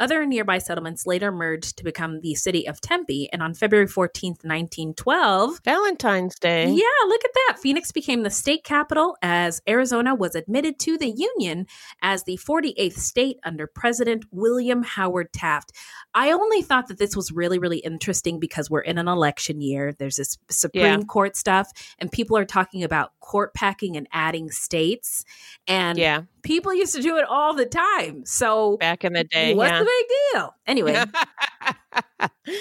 Other 0.00 0.24
nearby 0.26 0.58
settlements 0.58 1.06
later 1.06 1.32
merged 1.32 1.76
to 1.78 1.84
become 1.84 2.20
the 2.20 2.34
city 2.34 2.66
of 2.68 2.80
Tempe, 2.80 3.28
and 3.32 3.42
on 3.42 3.54
February 3.54 3.86
14th, 3.88 4.44
1912, 4.44 5.60
Valentine's 5.64 6.38
Day. 6.38 6.70
yeah, 6.70 7.06
look 7.06 7.24
at 7.24 7.30
that. 7.34 7.58
Phoenix 7.60 7.92
became 7.92 8.22
the 8.22 8.30
state 8.30 8.64
capital 8.64 9.16
as 9.22 9.60
Arizona 9.68 10.14
was 10.14 10.34
admitted 10.34 10.78
to 10.80 10.96
the 10.98 11.10
Union 11.10 11.66
as 12.02 12.24
the 12.24 12.36
48th 12.38 12.98
state 12.98 13.38
under 13.44 13.66
President 13.66 14.24
William 14.30 14.82
Howard 14.82 15.32
Taft. 15.32 15.72
I 16.14 16.30
only 16.32 16.62
thought 16.62 16.88
that 16.88 16.98
this 16.98 17.16
was 17.16 17.32
really, 17.32 17.58
really 17.58 17.78
interesting 17.78 18.38
because 18.40 18.70
we're 18.70 18.80
in 18.80 18.98
an 18.98 19.08
election 19.08 19.60
year. 19.60 19.92
There's 19.92 20.16
this 20.16 20.38
Supreme 20.50 21.00
Yeah. 21.00 21.06
Court 21.06 21.36
stuff, 21.36 21.70
and 21.98 22.10
people 22.10 22.36
are 22.36 22.44
talking 22.44 22.84
about 22.84 23.12
court 23.20 23.52
packing 23.54 23.96
and 23.96 24.06
adding 24.12 24.50
states. 24.50 25.24
And 25.66 25.98
Yeah, 25.98 26.22
people 26.48 26.74
used 26.74 26.94
to 26.94 27.02
do 27.02 27.18
it 27.18 27.26
all 27.28 27.54
the 27.54 27.66
time. 27.66 28.24
So, 28.24 28.78
back 28.78 29.04
in 29.04 29.12
the 29.12 29.22
day. 29.22 29.54
what's 29.54 29.70
yeah. 29.70 29.80
the 29.80 29.84
big 29.84 30.06
deal? 30.32 30.54
Anyway, 30.66 31.04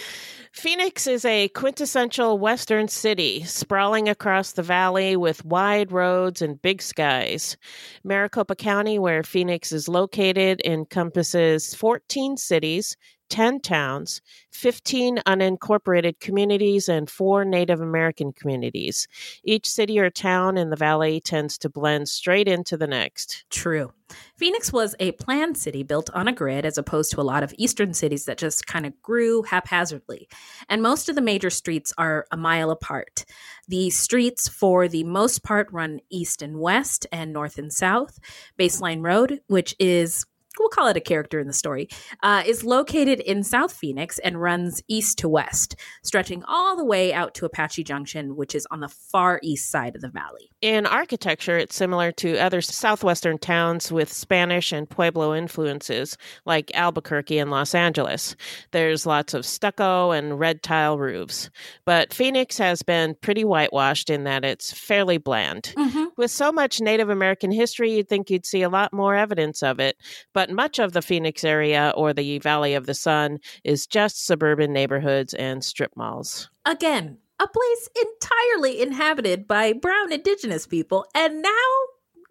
Phoenix 0.52 1.08
is 1.08 1.24
a 1.24 1.48
quintessential 1.50 2.38
Western 2.38 2.90
city, 2.90 3.44
sprawling 3.46 4.10
across 4.10 4.52
the 4.52 4.62
valley 4.62 5.16
with 5.16 5.46
wide 5.46 5.94
roads 5.94 6.42
and 6.42 6.62
big 6.62 6.82
skies. 6.82 7.56
Maricopa 8.04 8.56
County, 8.56 9.00
where 9.00 9.24
Phoenix 9.24 9.72
is 9.72 9.88
located, 9.88 10.62
encompasses 10.66 11.74
14 11.74 12.36
cities, 12.36 12.98
10 13.30 13.60
towns, 13.62 14.22
15 14.52 15.18
unincorporated 15.28 16.20
communities, 16.20 16.90
and 16.90 17.10
four 17.10 17.46
Native 17.46 17.82
American 17.82 18.34
communities. 18.34 19.08
Each 19.44 19.68
city 19.68 20.00
or 20.00 20.10
town 20.10 20.58
in 20.58 20.70
the 20.70 20.76
valley 20.76 21.20
tends 21.20 21.58
to 21.60 21.70
blend 21.70 22.10
straight 22.10 22.48
into 22.48 22.78
the 22.78 22.88
next. 22.88 23.46
True. 23.50 23.92
Phoenix 24.38 24.72
was 24.72 24.96
a 25.00 25.12
planned 25.14 25.58
city 25.58 25.84
built 25.84 26.10
on 26.14 26.28
a 26.28 26.34
grid 26.34 26.66
as 26.66 26.78
opposed 26.78 27.12
to 27.12 27.22
a 27.22 27.24
lot 27.24 27.44
of 27.44 27.54
eastern 27.58 27.94
cities 27.94 28.26
that 28.26 28.38
just 28.38 28.68
kind 28.68 28.86
of 28.86 29.00
grew 29.02 29.42
haphazardly. 29.44 30.30
And 30.70 30.82
most 30.82 31.10
of 31.10 31.16
the 31.16 31.22
major 31.22 31.50
streets 31.50 31.94
are 31.98 32.26
a 32.32 32.38
mile 32.38 32.72
apart. 32.72 33.26
The 33.68 33.90
streets, 33.90 34.48
for 34.48 34.88
the 34.88 35.04
most 35.04 35.44
part, 35.44 35.68
run 35.72 36.00
east 36.10 36.42
and 36.42 36.60
west 36.60 37.06
and 37.12 37.34
north 37.34 37.58
and 37.58 37.74
south. 37.74 38.20
Baseline 38.58 39.04
Road, 39.04 39.42
which 39.48 39.76
is 39.80 40.26
We'll 40.60 40.70
call 40.70 40.88
it 40.88 40.98
a 40.98 41.02
character 41.02 41.40
in 41.40 41.48
the 41.48 41.54
story, 41.54 41.88
uh, 42.24 42.44
is 42.46 42.64
located 42.64 43.20
in 43.20 43.44
South 43.44 43.74
Phoenix 43.74 44.20
and 44.20 44.42
runs 44.42 44.82
east 44.88 45.18
to 45.20 45.30
west, 45.30 45.76
stretching 46.04 46.44
all 46.46 46.76
the 46.76 46.86
way 46.86 47.14
out 47.14 47.34
to 47.36 47.46
Apache 47.46 47.84
Junction, 47.84 48.36
which 48.36 48.56
is 48.56 48.68
on 48.72 48.80
the 48.80 48.88
far 48.88 49.40
east 49.44 49.70
side 49.70 49.96
of 49.96 50.02
the 50.02 50.10
valley. 50.10 50.50
In 50.62 50.86
architecture, 50.86 51.58
it's 51.58 51.76
similar 51.76 52.12
to 52.14 52.38
other 52.38 52.62
southwestern 52.62 53.38
towns 53.38 53.92
with 53.92 54.12
Spanish 54.12 54.72
and 54.72 54.90
Pueblo 54.90 55.36
influences, 55.36 56.18
like 56.46 56.72
Albuquerque 56.74 57.38
and 57.38 57.52
Los 57.52 57.76
Angeles. 57.76 58.36
There's 58.72 59.06
lots 59.06 59.34
of 59.34 59.46
stucco 59.46 60.12
and 60.12 60.40
red 60.40 60.64
tile 60.64 60.98
roofs. 60.98 61.50
But 61.86 62.14
Phoenix 62.14 62.58
has 62.58 62.82
been 62.82 63.16
pretty 63.22 63.44
whitewashed 63.44 64.10
in 64.10 64.24
that 64.24 64.44
it's 64.44 64.72
fairly 64.72 65.18
bland. 65.18 65.74
With 66.18 66.32
so 66.32 66.52
much 66.52 66.82
Native 66.82 67.10
American 67.10 67.52
history, 67.52 67.94
you'd 67.94 68.10
think 68.10 68.30
you'd 68.30 68.46
see 68.46 68.64
a 68.64 68.70
lot 68.70 68.92
more 68.92 69.16
evidence 69.16 69.62
of 69.62 69.80
it. 69.80 69.98
But 70.34 70.47
much 70.50 70.80
of 70.80 70.94
the 70.94 71.02
Phoenix 71.02 71.44
area 71.44 71.94
or 71.96 72.14
the 72.14 72.40
Valley 72.40 72.74
of 72.74 72.86
the 72.86 72.94
Sun 72.94 73.40
is 73.64 73.88
just 73.88 74.26
suburban 74.26 74.74
neighborhoods 74.74 75.34
and 75.34 75.64
strip 75.64 75.96
malls. 75.96 76.50
Again, 76.66 77.18
a 77.40 77.48
place 77.48 77.90
entirely 77.96 78.82
inhabited 78.82 79.48
by 79.48 79.74
brown 79.74 80.12
indigenous 80.12 80.66
people, 80.66 81.06
and 81.14 81.42
now 81.42 81.52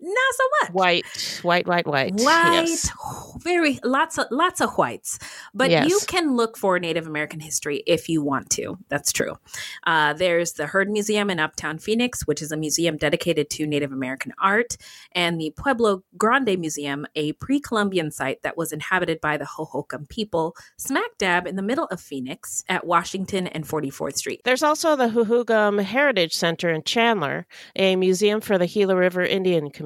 not 0.00 0.34
so 0.34 0.44
much. 0.62 0.70
White, 0.74 1.06
white, 1.42 1.66
white, 1.66 1.86
white. 1.86 2.12
White, 2.20 2.66
Yes. 2.66 2.90
very 3.38 3.78
lots 3.82 4.18
of 4.18 4.26
lots 4.30 4.60
of 4.60 4.70
whites, 4.76 5.18
but 5.54 5.70
Yes. 5.70 5.88
you 5.88 5.98
can 6.06 6.36
look 6.36 6.58
for 6.58 6.78
Native 6.78 7.06
American 7.06 7.40
history 7.40 7.82
if 7.86 8.08
you 8.08 8.22
want 8.22 8.50
to. 8.50 8.76
That's 8.88 9.10
true. 9.12 9.38
Uh, 9.86 10.12
there's 10.12 10.52
the 10.52 10.66
Heard 10.66 10.90
Museum 10.90 11.30
in 11.30 11.40
Uptown 11.40 11.78
Phoenix, 11.78 12.26
which 12.26 12.42
is 12.42 12.52
a 12.52 12.56
museum 12.56 12.96
dedicated 12.98 13.48
to 13.50 13.66
Native 13.66 13.90
American 13.92 14.32
art, 14.40 14.76
and 15.12 15.40
the 15.40 15.52
Pueblo 15.56 16.02
Grande 16.18 16.58
Museum, 16.58 17.06
a 17.14 17.32
pre-Columbian 17.32 18.10
site 18.10 18.42
that 18.42 18.56
was 18.56 18.72
inhabited 18.72 19.20
by 19.20 19.36
the 19.38 19.46
Hohokam 19.46 20.08
people, 20.08 20.54
smack 20.76 21.16
dab 21.18 21.46
in 21.46 21.56
the 21.56 21.62
middle 21.62 21.86
of 21.86 22.00
Phoenix 22.00 22.62
at 22.68 22.86
Washington 22.86 23.46
and 23.46 23.64
44th 23.66 24.16
Street. 24.18 24.42
There's 24.44 24.62
also 24.62 24.94
the 24.94 25.08
Huhugam 25.08 25.82
Heritage 25.82 26.34
Center 26.34 26.70
in 26.70 26.82
Chandler, 26.82 27.46
a 27.74 27.96
museum 27.96 28.40
for 28.42 28.58
the 28.58 28.66
Gila 28.66 28.94
River 28.94 29.22
Indian 29.22 29.70
community. 29.70 29.85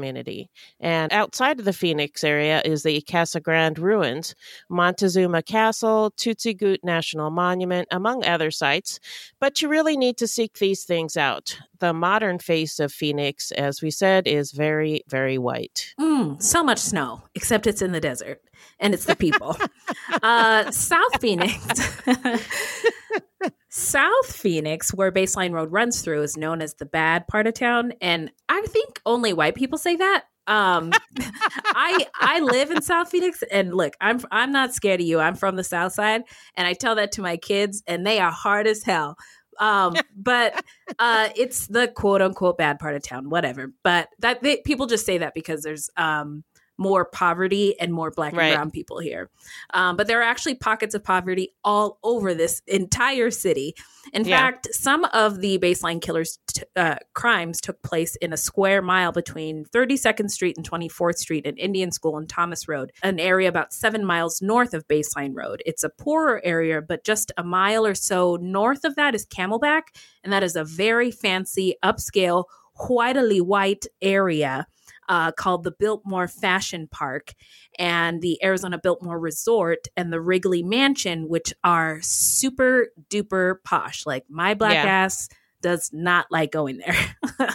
And 0.80 1.12
outside 1.12 1.58
of 1.58 1.64
the 1.64 1.72
Phoenix 1.72 2.24
area 2.24 2.62
is 2.64 2.82
the 2.82 3.00
Casa 3.02 3.40
Grande 3.40 3.78
Ruins, 3.78 4.34
Montezuma 4.68 5.42
Castle, 5.42 6.12
Tuzigoot 6.16 6.78
National 6.82 7.30
Monument, 7.30 7.88
among 7.90 8.24
other 8.24 8.50
sites. 8.50 8.98
But 9.40 9.62
you 9.62 9.68
really 9.68 9.96
need 9.96 10.16
to 10.18 10.26
seek 10.26 10.58
these 10.58 10.84
things 10.84 11.16
out. 11.16 11.58
The 11.78 11.92
modern 11.92 12.38
face 12.38 12.78
of 12.78 12.92
Phoenix, 12.92 13.52
as 13.52 13.82
we 13.82 13.90
said, 13.90 14.26
is 14.26 14.52
very, 14.52 15.02
very 15.08 15.38
white. 15.38 15.94
Mm, 15.98 16.42
so 16.42 16.62
much 16.62 16.78
snow, 16.78 17.22
except 17.34 17.66
it's 17.66 17.82
in 17.82 17.92
the 17.92 18.00
desert 18.00 18.42
and 18.78 18.94
it's 18.94 19.04
the 19.04 19.16
people. 19.16 19.56
uh, 20.22 20.70
South 20.70 21.20
Phoenix. 21.20 22.00
South 23.70 24.26
Phoenix, 24.34 24.92
where 24.92 25.12
Baseline 25.12 25.52
Road 25.52 25.70
runs 25.70 26.02
through, 26.02 26.22
is 26.22 26.36
known 26.36 26.60
as 26.60 26.74
the 26.74 26.86
bad 26.86 27.26
part 27.28 27.46
of 27.46 27.54
town. 27.54 27.92
And 28.00 28.30
I 28.48 28.62
think 28.62 29.00
only 29.06 29.32
white 29.32 29.54
people 29.54 29.78
say 29.78 29.96
that. 29.96 30.24
Um, 30.46 30.92
I 31.64 32.06
I 32.16 32.40
live 32.40 32.72
in 32.72 32.82
South 32.82 33.08
Phoenix, 33.08 33.42
and 33.52 33.72
look, 33.72 33.94
I'm 34.00 34.20
I'm 34.32 34.50
not 34.50 34.74
scared 34.74 35.00
of 35.00 35.06
you. 35.06 35.20
I'm 35.20 35.36
from 35.36 35.54
the 35.56 35.64
South 35.64 35.92
Side, 35.92 36.22
and 36.56 36.66
I 36.66 36.72
tell 36.72 36.96
that 36.96 37.12
to 37.12 37.22
my 37.22 37.36
kids, 37.36 37.82
and 37.86 38.04
they 38.04 38.18
are 38.18 38.32
hard 38.32 38.66
as 38.66 38.82
hell. 38.82 39.16
Um, 39.60 39.94
but 40.16 40.64
uh, 40.98 41.28
it's 41.36 41.68
the 41.68 41.88
quote 41.88 42.22
unquote 42.22 42.58
bad 42.58 42.80
part 42.80 42.96
of 42.96 43.02
town, 43.02 43.30
whatever. 43.30 43.72
But 43.84 44.08
that 44.18 44.42
they, 44.42 44.56
people 44.64 44.86
just 44.86 45.06
say 45.06 45.18
that 45.18 45.34
because 45.34 45.62
there's 45.62 45.88
um, 45.96 46.42
more 46.80 47.04
poverty 47.04 47.78
and 47.78 47.92
more 47.92 48.10
black 48.10 48.32
Right. 48.32 48.46
and 48.48 48.56
brown 48.56 48.70
people 48.70 48.98
here. 48.98 49.28
Um, 49.74 49.96
but 49.96 50.06
there 50.06 50.18
are 50.18 50.24
actually 50.24 50.54
pockets 50.54 50.94
of 50.94 51.04
poverty 51.04 51.54
all 51.62 51.98
over 52.02 52.32
this 52.34 52.62
entire 52.66 53.30
city. 53.30 53.74
In 54.14 54.24
Yeah. 54.24 54.38
fact, 54.38 54.68
some 54.72 55.04
of 55.12 55.40
the 55.42 55.58
baseline 55.58 56.00
killers' 56.00 56.38
t- 56.46 56.62
uh, 56.74 56.96
crimes 57.14 57.60
took 57.60 57.80
place 57.82 58.16
in 58.16 58.32
a 58.32 58.36
square 58.38 58.80
mile 58.80 59.12
between 59.12 59.66
32nd 59.66 60.30
Street 60.30 60.56
and 60.56 60.64
24th 60.64 61.18
Street 61.18 61.46
and 61.46 61.58
Indian 61.58 61.92
School 61.92 62.16
and 62.16 62.28
Thomas 62.28 62.66
Road, 62.66 62.92
an 63.02 63.20
area 63.20 63.48
about 63.48 63.74
seven 63.74 64.02
miles 64.04 64.40
north 64.40 64.72
of 64.72 64.88
Baseline 64.88 65.34
Road. 65.34 65.62
It's 65.66 65.84
a 65.84 65.90
poorer 65.90 66.40
area, 66.42 66.80
but 66.80 67.04
just 67.04 67.30
a 67.36 67.44
mile 67.44 67.86
or 67.86 67.94
so 67.94 68.36
north 68.40 68.84
of 68.84 68.94
that 68.96 69.14
is 69.14 69.26
Camelback, 69.26 69.82
and 70.24 70.32
that 70.32 70.42
is 70.42 70.56
a 70.56 70.64
very 70.64 71.10
fancy, 71.10 71.76
upscale, 71.84 72.44
whitely 72.88 73.42
white 73.42 73.84
area 74.00 74.66
uh, 75.10 75.32
called 75.32 75.64
the 75.64 75.72
Biltmore 75.72 76.28
Fashion 76.28 76.88
Park 76.90 77.34
and 77.78 78.22
the 78.22 78.42
Arizona 78.42 78.78
Biltmore 78.78 79.18
Resort 79.20 79.88
and 79.96 80.10
the 80.12 80.20
Wrigley 80.20 80.62
Mansion, 80.62 81.28
which 81.28 81.52
are 81.64 81.98
super 82.00 82.86
duper 83.10 83.56
posh. 83.64 84.06
Like 84.06 84.24
my 84.30 84.54
black 84.54 84.72
Yeah. 84.74 84.84
ass 84.90 85.28
does 85.60 85.90
not 85.92 86.26
like 86.30 86.52
going 86.52 86.78
there. 86.78 86.96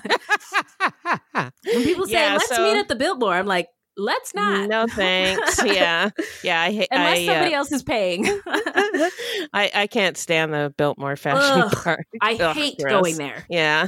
when 1.34 1.84
people 1.84 2.06
say, 2.06 2.12
Yeah, 2.14 2.34
let's 2.34 2.56
so- 2.56 2.64
meet 2.64 2.78
at 2.80 2.88
the 2.88 2.96
Biltmore, 2.96 3.34
I'm 3.34 3.46
like, 3.48 3.68
let's 3.98 4.34
not. 4.36 4.68
No 4.70 4.86
thanks. 4.88 5.64
Yeah, 5.66 6.10
yeah. 6.44 6.62
I, 6.62 6.88
Unless 6.92 7.18
I, 7.20 7.24
uh, 7.24 7.26
somebody 7.26 7.54
else 7.54 7.72
is 7.72 7.84
paying. 7.84 8.26
I 9.54 9.72
I 9.74 9.88
can't 9.90 10.18
stand 10.18 10.54
the 10.54 10.74
Biltmore 10.78 11.16
Fashion 11.16 11.62
Ugh, 11.64 11.72
Park. 11.72 12.06
I 12.22 12.36
Ugh, 12.36 12.56
hate 12.56 12.78
gross. 12.80 12.92
going 12.92 13.16
there. 13.18 13.46
Yeah. 13.50 13.88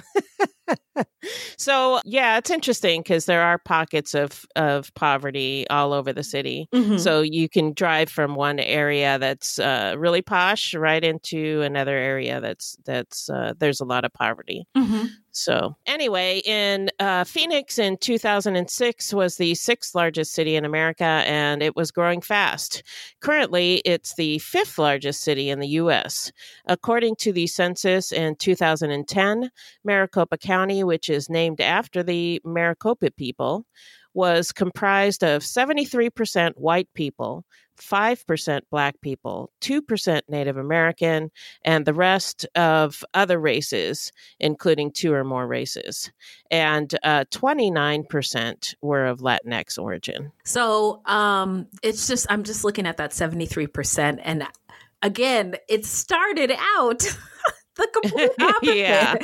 So 1.57 1.99
yeah, 2.05 2.37
it's 2.37 2.49
interesting 2.49 3.01
because 3.01 3.25
there 3.25 3.41
are 3.41 3.57
pockets 3.57 4.13
of 4.13 4.45
of 4.55 4.93
poverty 4.95 5.65
all 5.69 5.93
over 5.93 6.13
the 6.13 6.23
city. 6.23 6.67
Mhm. 6.73 6.99
So 6.99 7.21
you 7.21 7.49
can 7.49 7.73
drive 7.73 8.09
from 8.09 8.35
one 8.35 8.59
area 8.59 9.17
that's 9.19 9.59
uh, 9.59 9.95
really 9.97 10.21
posh 10.21 10.73
right 10.73 11.03
into 11.03 11.61
another 11.61 11.95
area 11.97 12.39
that's 12.41 12.77
that's 12.85 13.29
uh, 13.29 13.53
there's 13.59 13.79
a 13.79 13.85
lot 13.85 14.05
of 14.05 14.13
poverty. 14.13 14.65
Mhm. 14.75 15.09
So 15.31 15.75
anyway, 15.85 16.41
in 16.45 16.89
uh, 16.99 17.23
Phoenix 17.23 17.77
in 17.77 17.97
2006 17.97 19.13
was 19.13 19.37
the 19.37 19.53
sixth 19.53 19.93
largest 19.93 20.31
city 20.33 20.55
in 20.55 20.65
America, 20.65 21.03
and 21.03 21.61
it 21.61 21.75
was 21.75 21.91
growing 21.91 22.21
fast. 22.21 22.81
Currently, 23.21 23.83
it's 23.85 24.15
the 24.15 24.39
fifth 24.39 24.79
largest 24.79 25.21
city 25.21 25.49
in 25.51 25.59
the 25.59 25.67
U.S. 25.69 26.31
According 26.65 27.17
to 27.17 27.31
the 27.31 27.45
census 27.45 28.11
in 28.11 28.35
2010, 28.35 29.51
Maricopa 29.83 30.37
County, 30.37 30.56
which 30.65 31.09
is 31.09 31.29
named 31.29 31.61
after 31.61 32.03
the 32.03 32.41
Maricopa 32.43 33.11
people, 33.11 33.65
was 34.17 34.51
comprised 34.51 35.23
of 35.23 35.43
73% 35.43 36.53
white 36.55 36.89
people, 36.95 37.45
5% 37.79 38.61
black 38.71 38.99
people, 39.01 39.51
2% 39.61 40.21
Native 40.27 40.57
American, 40.57 41.29
and 41.63 41.85
the 41.85 41.93
rest 41.93 42.47
of 42.55 43.03
other 43.13 43.39
races, 43.39 44.11
including 44.39 44.91
two 44.91 45.13
or 45.13 45.23
more 45.23 45.45
races. 45.45 46.11
And 46.49 46.93
uh, 47.03 47.25
29% 47.31 48.75
were 48.81 49.05
of 49.05 49.19
Latinx 49.19 49.77
origin. 49.77 50.31
So 50.43 51.01
um, 51.05 51.67
it's 51.83 52.07
just, 52.07 52.25
I'm 52.31 52.43
just 52.43 52.63
looking 52.63 52.87
at 52.87 52.97
that 52.97 53.11
73%. 53.11 54.19
And 54.23 54.47
again, 55.03 55.57
it 55.69 55.85
started 55.85 56.51
out 56.77 56.99
the 57.75 57.87
complete 57.93 58.31
opposite. 58.41 58.77
yeah. 58.77 59.15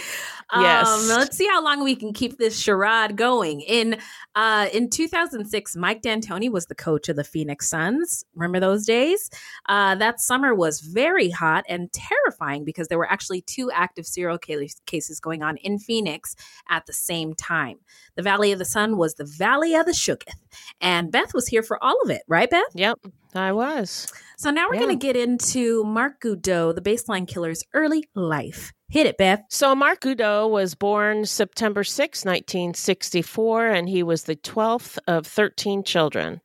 Yes. 0.55 0.87
Um, 0.87 1.07
let's 1.17 1.37
see 1.37 1.47
how 1.47 1.63
long 1.63 1.83
we 1.83 1.95
can 1.95 2.13
keep 2.13 2.37
this 2.37 2.59
charade 2.59 3.15
going. 3.15 3.61
In 3.61 3.97
uh, 4.35 4.67
in 4.73 4.89
2006, 4.89 5.75
Mike 5.75 6.01
D'Antoni 6.01 6.51
was 6.51 6.65
the 6.67 6.75
coach 6.75 7.09
of 7.09 7.15
the 7.15 7.23
Phoenix 7.23 7.69
Suns. 7.69 8.23
Remember 8.35 8.59
those 8.59 8.85
days? 8.85 9.29
Uh, 9.67 9.95
that 9.95 10.19
summer 10.19 10.53
was 10.55 10.79
very 10.81 11.29
hot 11.29 11.63
and 11.69 11.91
terrifying 11.93 12.63
because 12.65 12.87
there 12.87 12.97
were 12.97 13.11
actually 13.11 13.41
two 13.41 13.71
active 13.71 14.05
serial 14.05 14.37
cases 14.37 15.19
going 15.19 15.43
on 15.43 15.57
in 15.57 15.79
Phoenix 15.79 16.35
at 16.69 16.85
the 16.85 16.93
same 16.93 17.33
time. 17.35 17.77
The 18.15 18.23
Valley 18.23 18.51
of 18.51 18.59
the 18.59 18.65
Sun 18.65 18.97
was 18.97 19.15
the 19.15 19.25
Valley 19.25 19.75
of 19.75 19.85
the 19.85 19.91
Shooketh, 19.91 20.35
and 20.81 21.11
Beth 21.11 21.33
was 21.33 21.47
here 21.47 21.63
for 21.63 21.83
all 21.83 21.99
of 22.03 22.09
it, 22.09 22.21
right, 22.27 22.49
Beth? 22.49 22.63
Yep, 22.73 22.99
I 23.33 23.51
was. 23.51 24.11
So 24.37 24.51
now 24.51 24.67
we're 24.67 24.75
Yeah. 24.75 24.81
going 24.81 24.99
to 24.99 25.05
get 25.07 25.15
into 25.15 25.83
Mark 25.83 26.21
Goudeau, 26.21 26.73
the 26.75 26.81
baseline 26.81 27.27
killer's 27.27 27.63
early 27.73 28.03
life. 28.13 28.73
Hit 28.93 29.07
it, 29.07 29.17
Beth. 29.17 29.45
So, 29.49 29.73
Mark 29.73 30.01
Goudeau 30.01 30.47
was 30.47 30.75
born 30.75 31.25
September 31.25 31.83
6, 31.83 32.25
1964, 32.25 33.69
and 33.69 33.89
he 33.89 34.03
was 34.03 34.25
the 34.25 34.35
12th 34.35 34.99
of 35.07 35.25
13 35.25 35.83
children. 35.83 36.41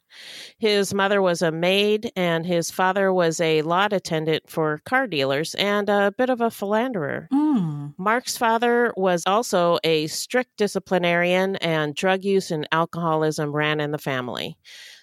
His 0.59 0.94
mother 0.94 1.23
was 1.23 1.42
a 1.42 1.53
maid, 1.53 2.11
and 2.16 2.47
his 2.47 2.71
father 2.71 3.12
was 3.12 3.40
a 3.40 3.62
lot 3.62 3.92
attendant 3.92 4.49
for 4.49 4.81
car 4.85 5.07
dealers 5.07 5.55
and 5.55 5.88
a 5.88 6.12
bit 6.16 6.31
of 6.31 6.40
a 6.40 6.51
philanderer. 6.51 7.29
Mm. 7.33 7.94
Mark's 7.99 8.37
father 8.37 8.92
was 8.97 9.23
also 9.27 9.79
a 9.85 10.07
strict 10.07 10.57
disciplinarian, 10.57 11.57
and 11.57 11.94
drug 11.94 12.25
use 12.25 12.51
and 12.51 12.68
alcoholism 12.73 13.53
ran 13.53 13.81
in 13.81 13.90
the 13.90 13.99
family. 13.99 14.57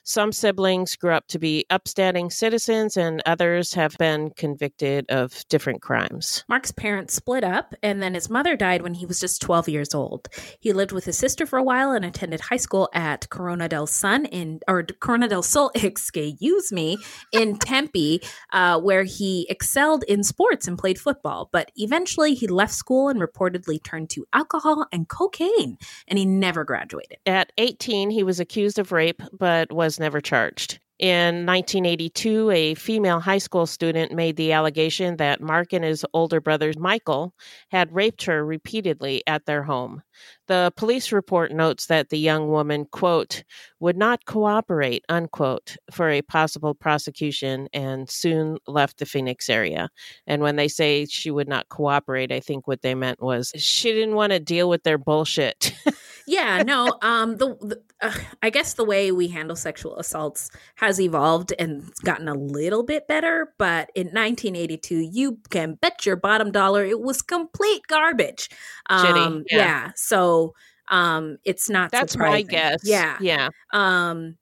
Some 0.07 0.31
siblings 0.31 0.95
grew 0.95 1.13
up 1.13 1.27
to 1.29 1.39
be 1.39 1.65
upstanding 1.71 2.29
citizens, 2.29 2.95
and 2.95 3.23
others 3.25 3.73
have 3.73 3.95
been 3.97 4.29
convicted 4.37 5.09
of 5.09 5.43
different 5.49 5.81
crimes. 5.81 6.43
Mark's 6.47 6.71
parents 6.71 7.15
split 7.15 7.43
up, 7.43 7.73
and 7.81 8.03
then 8.03 8.13
his 8.13 8.29
mother 8.29 8.55
died 8.55 8.83
when 8.83 8.93
he 8.93 9.07
was 9.07 9.19
just 9.19 9.41
12 9.41 9.67
years 9.67 9.95
old. 9.95 10.27
He 10.59 10.73
lived 10.73 10.91
with 10.91 11.05
his 11.05 11.17
sister 11.17 11.47
for 11.47 11.57
a 11.57 11.63
while 11.63 11.89
and 11.89 12.05
attended 12.05 12.39
high 12.39 12.57
school 12.57 12.87
at 12.93 13.27
Corona 13.31 13.67
del 13.67 13.87
Sun 13.87 14.25
in, 14.25 14.59
or 14.67 14.85
Corona 14.99 15.27
del 15.27 15.43
Sol, 15.43 15.71
excuse 15.75 16.71
me, 16.71 16.97
in 17.31 17.57
Tempe, 17.57 18.21
uh, 18.53 18.79
where 18.79 19.03
he 19.03 19.45
excelled 19.49 20.03
in 20.07 20.23
sports 20.23 20.67
and 20.67 20.77
played 20.77 20.99
football. 20.99 21.49
But 21.51 21.71
eventually 21.75 22.33
he 22.33 22.47
left 22.47 22.73
school 22.73 23.09
and 23.09 23.21
reportedly 23.21 23.83
turned 23.83 24.09
to 24.11 24.25
alcohol 24.33 24.87
and 24.91 25.07
cocaine, 25.07 25.77
and 26.07 26.19
he 26.19 26.25
never 26.25 26.63
graduated. 26.63 27.17
At 27.25 27.51
18, 27.57 28.09
he 28.09 28.23
was 28.23 28.39
accused 28.39 28.79
of 28.79 28.91
rape 28.91 29.21
but 29.31 29.71
was 29.71 29.99
never 29.99 30.21
charged. 30.21 30.79
In 30.97 31.45
1982, 31.45 32.51
a 32.51 32.73
female 32.75 33.19
high 33.19 33.39
school 33.39 33.65
student 33.65 34.13
made 34.13 34.37
the 34.37 34.53
allegation 34.53 35.17
that 35.17 35.41
Mark 35.41 35.73
and 35.73 35.83
his 35.83 36.05
older 36.13 36.39
brother 36.39 36.71
Michael 36.77 37.33
had 37.69 37.93
raped 37.93 38.23
her 38.23 38.45
repeatedly 38.45 39.21
at 39.27 39.45
their 39.45 39.63
home. 39.63 40.03
The 40.47 40.71
police 40.77 41.11
report 41.11 41.51
notes 41.51 41.87
that 41.87 42.09
the 42.09 42.17
young 42.17 42.47
woman, 42.47 42.85
quote, 42.85 43.43
would 43.81 43.97
not 43.97 44.23
cooperate, 44.23 45.03
unquote, 45.09 45.75
for 45.91 46.09
a 46.09 46.21
possible 46.21 46.73
prosecution 46.73 47.67
and 47.73 48.09
soon 48.09 48.57
left 48.65 48.99
the 48.99 49.05
Phoenix 49.05 49.49
area. 49.49 49.89
And 50.25 50.41
when 50.41 50.55
they 50.55 50.69
say 50.69 51.05
she 51.07 51.29
would 51.29 51.49
not 51.49 51.67
cooperate, 51.67 52.31
I 52.31 52.39
think 52.39 52.67
what 52.67 52.83
they 52.83 52.95
meant 52.95 53.21
was 53.21 53.51
she 53.57 53.91
didn't 53.91 54.15
want 54.15 54.31
to 54.31 54.39
deal 54.39 54.69
with 54.69 54.83
their 54.83 54.97
bullshit. 54.97 55.73
yeah 56.27 56.63
no 56.63 56.97
um 57.01 57.37
the, 57.37 57.55
the 57.61 57.81
uh, 58.01 58.13
i 58.43 58.49
guess 58.49 58.73
the 58.73 58.83
way 58.83 59.11
we 59.11 59.27
handle 59.27 59.55
sexual 59.55 59.97
assaults 59.97 60.49
has 60.75 60.99
evolved 60.99 61.53
and 61.59 61.91
gotten 62.03 62.27
a 62.27 62.33
little 62.33 62.83
bit 62.83 63.07
better 63.07 63.53
but 63.57 63.89
in 63.95 64.07
1982 64.07 64.95
you 65.11 65.39
can 65.49 65.75
bet 65.75 66.05
your 66.05 66.15
bottom 66.15 66.51
dollar 66.51 66.83
it 66.83 66.99
was 66.99 67.21
complete 67.21 67.81
garbage 67.87 68.49
Shitty, 68.89 69.25
um 69.25 69.43
yeah. 69.49 69.57
yeah. 69.57 69.91
so 69.95 70.53
um 70.89 71.37
it's 71.43 71.69
not 71.69 71.91
That's 71.91 72.15
my 72.17 72.25
surprising. 72.41 72.47
guess. 72.47 72.79
yeah 72.83 73.17
Yeah. 73.19 73.49
um 73.73 74.37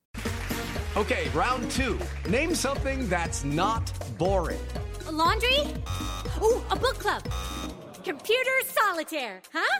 Okay, 0.96 1.28
round 1.34 1.72
two. 1.72 1.98
Name 2.30 2.54
something 2.54 3.10
that's 3.10 3.44
not 3.44 3.92
boring. 4.20 4.60
A 5.08 5.12
laundry? 5.12 5.58
Ooh, 6.40 6.62
a 6.70 6.76
book 6.76 7.00
club. 7.00 7.24
Computer 8.04 8.52
solitaire, 8.68 9.42
huh? 9.52 9.80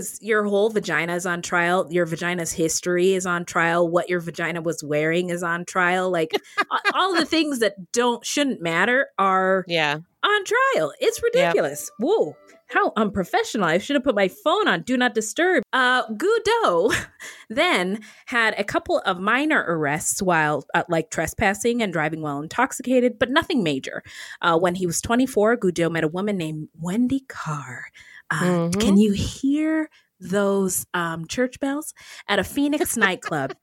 Because 0.00 0.18
your 0.22 0.44
whole 0.44 0.70
vagina 0.70 1.14
is 1.14 1.26
on 1.26 1.42
trial. 1.42 1.86
Your 1.90 2.06
vagina's 2.06 2.52
history 2.52 3.12
is 3.12 3.26
on 3.26 3.44
trial. 3.44 3.86
What 3.86 4.08
your 4.08 4.20
vagina 4.20 4.62
was 4.62 4.82
wearing 4.82 5.28
is 5.28 5.42
on 5.42 5.66
trial. 5.66 6.10
Like 6.10 6.30
all 6.94 7.14
the 7.14 7.26
things 7.26 7.58
that 7.58 7.92
don't 7.92 8.24
shouldn't 8.24 8.62
matter 8.62 9.08
are 9.18 9.64
Yeah. 9.68 9.98
on 10.22 10.44
trial. 10.44 10.92
It's 11.00 11.22
ridiculous. 11.22 11.90
Whoa. 11.98 12.34
How 12.68 12.92
unprofessional. 12.96 13.66
I 13.66 13.76
should 13.78 13.96
have 13.96 14.04
put 14.04 14.14
my 14.14 14.28
phone 14.28 14.68
on 14.68 14.82
do 14.82 14.96
not 14.96 15.12
disturb. 15.12 15.64
Uh 15.74 16.04
Goudeau 16.06 16.94
then 17.50 18.00
had 18.26 18.54
a 18.56 18.64
couple 18.64 19.00
of 19.00 19.18
minor 19.20 19.62
arrests 19.68 20.22
while 20.22 20.64
uh, 20.72 20.84
like 20.88 21.10
trespassing 21.10 21.82
and 21.82 21.92
driving 21.92 22.22
while 22.22 22.40
intoxicated, 22.40 23.18
but 23.18 23.28
nothing 23.28 23.62
major. 23.62 24.02
Uh, 24.40 24.56
when 24.58 24.76
he 24.76 24.86
was 24.86 25.02
24, 25.02 25.58
Goudeau 25.58 25.90
met 25.90 26.04
a 26.04 26.08
woman 26.08 26.38
named 26.38 26.68
Wendy 26.80 27.20
Carr. 27.28 27.86
Uh, 28.30 28.68
Mhm. 28.70 28.80
Can 28.80 28.96
you 28.96 29.12
hear 29.12 29.88
those 30.20 30.86
um, 30.94 31.26
church 31.26 31.58
bells? 31.60 31.92
At 32.28 32.38
a 32.38 32.44
Phoenix 32.44 32.96
nightclub. 32.96 33.54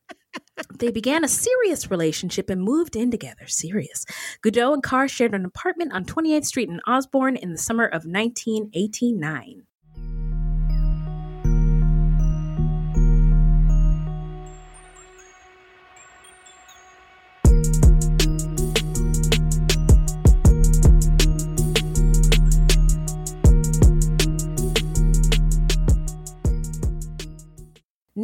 They 0.79 0.91
began 0.91 1.23
a 1.23 1.27
serious 1.27 1.89
relationship 1.89 2.49
and 2.49 2.61
moved 2.61 2.95
in 2.95 3.09
together. 3.11 3.47
Serious. 3.47 4.05
Goudeau 4.43 4.73
and 4.73 4.83
Carr 4.83 5.07
shared 5.07 5.33
an 5.33 5.45
apartment 5.45 5.93
on 5.93 6.03
28th 6.05 6.45
Street 6.45 6.69
in 6.69 6.79
Osborn 6.87 7.35
in 7.35 7.51
the 7.51 7.57
summer 7.57 7.85
of 7.85 8.05
1989. 8.05 9.63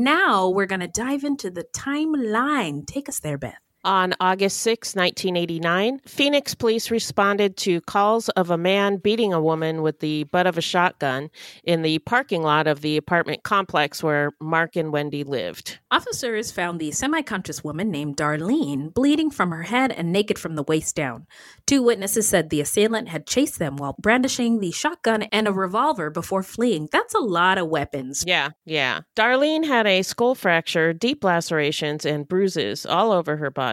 Now 0.04 0.50
we're 0.50 0.66
going 0.66 0.82
to 0.82 0.89
dive 0.89 1.24
into 1.24 1.50
the 1.50 1.63
timeline. 1.74 2.86
Take 2.86 3.08
us 3.08 3.22
there, 3.22 3.38
Beth. 3.38 3.62
On 3.86 4.13
August 4.22 4.62
6, 4.62 4.96
1989, 4.96 6.00
Phoenix 6.06 6.56
police 6.56 6.89
responded 6.89 7.58
to 7.58 7.82
calls 7.82 8.30
of 8.30 8.50
a 8.50 8.58
man 8.58 8.96
beating 8.96 9.34
a 9.34 9.41
woman 9.41 9.82
with 9.82 10.00
the 10.00 10.24
butt 10.26 10.48
of 10.48 10.58
a 10.58 10.62
shotgun 10.62 11.30
in 11.65 11.82
the 11.82 12.00
parking 12.00 12.43
lot 12.43 12.65
of 12.65 12.80
the 12.80 12.96
apartment 12.96 13.43
complex 13.43 14.02
where 14.02 14.32
Mark 14.39 14.78
and 14.78 14.93
Wendy 14.93 15.26
lived. 15.26 15.80
Officers 15.91 16.50
found 16.50 16.80
the 16.80 16.91
semi 16.91 17.22
conscious 17.24 17.62
woman 17.62 17.91
named 17.91 18.15
Darlene 18.15 18.93
bleeding 18.93 19.30
from 19.30 19.52
her 19.52 19.63
head 19.63 19.91
and 19.91 20.13
naked 20.13 20.39
from 20.39 20.56
the 20.56 20.63
waist 20.63 20.96
down. 20.96 21.28
Two 21.67 21.84
witnesses 21.84 22.26
said 22.26 22.50
the 22.50 22.62
assailant 22.62 23.10
had 23.10 23.28
chased 23.28 23.60
them 23.60 23.76
while 23.76 23.98
brandishing 24.00 24.62
the 24.62 24.72
shotgun 24.72 25.24
and 25.24 25.46
a 25.46 25.52
revolver 25.52 26.10
before 26.10 26.43
fleeing. 26.43 26.88
That's 26.89 27.13
a 27.13 27.19
lot 27.19 27.58
of 27.58 27.67
weapons. 27.67 28.24
Yeah, 28.26 28.52
yeah. 28.63 29.02
Darlene 29.17 29.65
had 29.65 29.88
a 29.88 30.04
skull 30.04 30.36
fracture, 30.36 30.93
deep 30.93 31.22
lacerations, 31.22 32.06
and 32.06 32.26
bruises 32.26 32.86
all 32.86 33.12
over 33.12 33.36
her 33.36 33.52
body. 33.52 33.73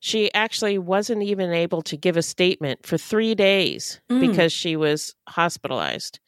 She 0.00 0.32
actually 0.34 0.78
wasn't 0.78 1.22
even 1.22 1.52
able 1.52 1.82
to 1.82 1.96
give 1.96 2.16
a 2.16 2.22
statement 2.22 2.86
for 2.86 2.96
three 2.98 3.34
days 3.34 4.00
Mm. 4.10 4.20
because 4.20 4.52
she 4.52 4.76
was 4.76 5.14
hospitalized. 5.28 6.18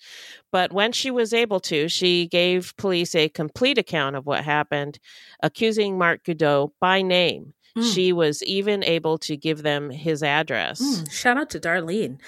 But 0.53 0.73
when 0.73 0.93
she 0.93 1.11
was 1.11 1.33
able 1.33 1.61
to, 1.61 1.89
she 1.89 2.27
gave 2.27 2.75
police 2.77 3.15
a 3.15 3.29
complete 3.29 3.79
account 3.79 4.17
of 4.17 4.27
what 4.27 4.45
happened, 4.45 4.99
accusing 5.43 5.99
Mark 5.99 6.25
Goudeau 6.25 6.73
by 6.81 7.03
name. 7.03 7.55
Mm. 7.77 7.93
She 7.95 8.13
was 8.13 8.43
even 8.45 8.85
able 8.85 9.19
to 9.19 9.37
give 9.37 9.63
them 9.63 9.91
his 9.91 10.23
address. 10.23 10.81
Mm, 10.81 11.11
shout 11.11 11.37
out 11.37 11.51
to 11.51 11.59
Darlene. 11.61 12.19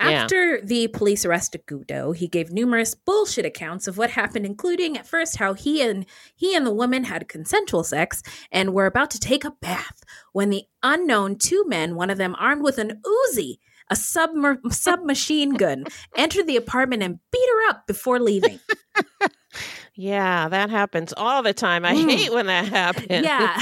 Yeah. 0.00 0.22
After 0.24 0.60
the 0.60 0.88
police 0.88 1.24
arrested 1.24 1.66
Goudeau, 1.66 2.16
he 2.16 2.26
gave 2.26 2.50
numerous 2.50 2.94
bullshit 2.94 3.46
accounts 3.46 3.86
of 3.86 3.96
what 3.96 4.10
happened, 4.10 4.44
including 4.44 4.98
at 4.98 5.06
first 5.06 5.36
how 5.36 5.54
he 5.54 5.82
and 5.82 6.04
he 6.34 6.56
and 6.56 6.66
the 6.66 6.74
woman 6.74 7.04
had 7.04 7.28
consensual 7.28 7.84
sex 7.84 8.22
and 8.50 8.74
were 8.74 8.86
about 8.86 9.10
to 9.12 9.20
take 9.20 9.44
a 9.44 9.52
bath 9.52 10.02
when 10.32 10.50
the 10.50 10.64
unknown 10.82 11.36
two 11.36 11.64
men, 11.68 11.94
one 11.94 12.10
of 12.10 12.18
them 12.18 12.34
armed 12.38 12.62
with 12.62 12.78
an 12.78 13.00
Uzi, 13.06 13.58
a 13.88 13.94
submer- 13.94 14.58
submachine 14.72 15.54
gun, 15.54 15.84
entered 16.16 16.48
the 16.48 16.56
apartment 16.56 17.02
and 17.02 17.20
beat 17.30 17.48
her 17.48 17.68
up 17.70 17.86
before 17.86 18.18
leaving. 18.18 18.58
Yeah, 19.96 20.48
that 20.48 20.70
happens 20.70 21.14
all 21.16 21.42
the 21.44 21.54
time. 21.54 21.84
I 21.84 21.94
Mm. 21.94 22.10
hate 22.10 22.32
when 22.32 22.46
that 22.46 22.66
happens. 22.66 23.06
Yeah, 23.10 23.54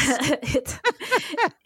it's, 0.43 0.79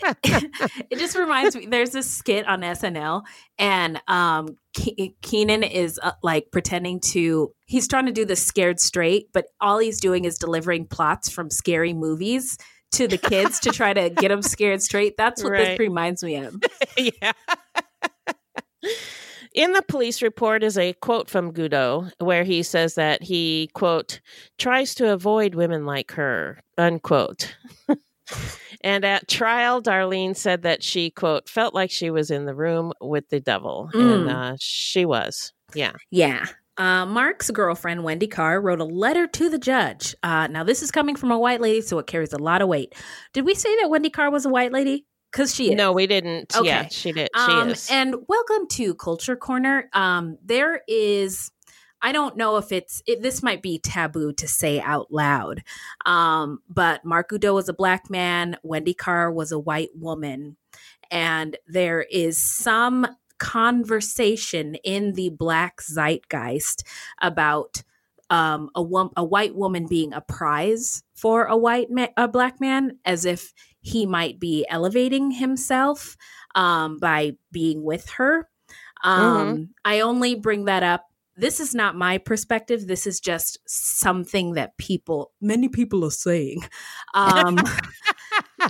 it 0.90 0.98
just 0.98 1.16
reminds 1.16 1.54
me. 1.54 1.66
There's 1.66 1.90
this 1.90 2.10
skit 2.10 2.46
on 2.48 2.62
SNL, 2.62 3.22
and 3.58 4.00
um, 4.08 4.56
Ke- 4.76 5.14
Kenan 5.22 5.62
is 5.62 6.00
uh, 6.02 6.12
like 6.22 6.50
pretending 6.50 6.98
to. 7.12 7.52
He's 7.66 7.86
trying 7.86 8.06
to 8.06 8.12
do 8.12 8.24
the 8.24 8.34
scared 8.36 8.80
straight, 8.80 9.28
but 9.32 9.46
all 9.60 9.78
he's 9.78 10.00
doing 10.00 10.24
is 10.24 10.36
delivering 10.38 10.86
plots 10.86 11.28
from 11.30 11.48
scary 11.48 11.92
movies 11.92 12.58
to 12.92 13.06
the 13.06 13.18
kids 13.18 13.60
to 13.60 13.70
try 13.70 13.92
to 13.92 14.10
get 14.10 14.28
them 14.28 14.42
scared 14.42 14.82
straight. 14.82 15.16
That's 15.16 15.44
what 15.44 15.52
this 15.52 15.78
reminds 15.78 16.24
me 16.24 16.36
of. 16.36 16.56
yeah. 16.96 17.32
In 19.56 19.72
the 19.72 19.80
police 19.82 20.20
report 20.20 20.62
is 20.62 20.76
a 20.76 20.92
quote 20.92 21.30
from 21.30 21.50
Goudeau 21.50 22.10
where 22.18 22.44
he 22.44 22.62
says 22.62 22.94
that 22.96 23.22
he, 23.22 23.70
quote, 23.72 24.20
tries 24.58 24.94
to 24.96 25.12
avoid 25.14 25.54
women 25.54 25.86
like 25.86 26.12
her, 26.12 26.60
unquote. 26.76 27.56
and 28.82 29.02
at 29.04 29.28
trial, 29.28 29.80
Darlene 29.80 30.36
said 30.36 30.60
that 30.62 30.82
she, 30.82 31.10
quote, 31.10 31.48
felt 31.48 31.72
like 31.74 31.90
she 31.90 32.10
was 32.10 32.30
in 32.30 32.44
the 32.44 32.54
room 32.54 32.92
with 33.00 33.28
the 33.30 33.40
devil. 33.40 33.88
And 33.94 34.26
Mm. 34.28 34.52
uh, 34.52 34.56
she 34.60 35.06
was. 35.06 35.54
Yeah. 35.74 35.92
Yeah. 36.10 36.44
Uh, 36.76 37.06
Mark's 37.06 37.50
girlfriend, 37.50 38.04
Wendy 38.04 38.26
Carr, 38.26 38.60
wrote 38.60 38.80
a 38.80 38.84
letter 38.84 39.26
to 39.26 39.48
the 39.48 39.58
judge. 39.58 40.14
Uh, 40.22 40.48
now, 40.48 40.64
this 40.64 40.82
is 40.82 40.90
coming 40.90 41.16
from 41.16 41.30
a 41.30 41.38
white 41.38 41.62
lady, 41.62 41.80
so 41.80 41.98
it 41.98 42.06
carries 42.06 42.34
a 42.34 42.38
lot 42.38 42.60
of 42.60 42.68
weight. 42.68 42.94
Did 43.32 43.46
we 43.46 43.54
say 43.54 43.74
that 43.80 43.88
Wendy 43.88 44.10
Carr 44.10 44.30
was 44.30 44.44
a 44.44 44.50
white 44.50 44.72
lady? 44.72 45.06
Because 45.36 45.54
she 45.54 45.68
is. 45.72 45.76
No, 45.76 45.92
we 45.92 46.06
didn't. 46.06 46.54
Yeah, 46.62 46.80
Okay. 46.80 46.88
she 46.90 47.12
did. 47.12 47.28
She 47.36 47.52
Um, 47.52 47.68
is. 47.68 47.90
and 47.90 48.14
welcome 48.26 48.66
to 48.68 48.94
Culture 48.94 49.36
Corner. 49.36 49.90
Um, 49.92 50.38
there 50.42 50.80
is, 50.88 51.50
I 52.00 52.12
don't 52.12 52.38
know 52.38 52.56
if 52.56 52.72
it's, 52.72 53.02
it, 53.06 53.20
this 53.20 53.42
might 53.42 53.60
be 53.60 53.78
taboo 53.78 54.32
to 54.32 54.48
say 54.48 54.80
out 54.80 55.12
loud, 55.12 55.62
um, 56.06 56.60
but 56.70 57.04
Mark 57.04 57.30
Udo 57.34 57.52
was 57.52 57.68
a 57.68 57.74
black 57.74 58.08
man, 58.08 58.56
Wendy 58.62 58.94
Carr 58.94 59.30
was 59.30 59.52
a 59.52 59.58
white 59.58 59.90
woman, 59.94 60.56
and 61.10 61.58
there 61.66 62.00
is 62.10 62.38
some 62.38 63.06
conversation 63.36 64.76
in 64.76 65.12
the 65.12 65.28
black 65.28 65.82
zeitgeist 65.82 66.82
about 67.20 67.82
um, 68.30 68.70
a, 68.74 68.82
wom- 68.82 69.12
a 69.16 69.24
white 69.24 69.54
woman 69.54 69.86
being 69.86 70.12
a 70.12 70.20
prize 70.20 71.02
for 71.14 71.44
a 71.44 71.56
white 71.56 71.90
ma- 71.90 72.08
a 72.16 72.28
black 72.28 72.60
man, 72.60 72.98
as 73.04 73.24
if 73.24 73.52
he 73.80 74.06
might 74.06 74.38
be 74.40 74.66
elevating 74.68 75.30
himself 75.30 76.16
um, 76.54 76.98
by 76.98 77.32
being 77.52 77.82
with 77.82 78.10
her. 78.10 78.48
Um, 79.04 79.68
I 79.84 80.00
only 80.00 80.34
bring 80.34 80.64
that 80.64 80.82
up. 80.82 81.04
This 81.36 81.60
is 81.60 81.74
not 81.74 81.94
my 81.96 82.18
perspective. 82.18 82.86
This 82.86 83.06
is 83.06 83.20
just 83.20 83.58
something 83.66 84.54
that 84.54 84.76
people, 84.78 85.32
many 85.40 85.68
people 85.68 86.04
are 86.04 86.10
saying. 86.10 86.62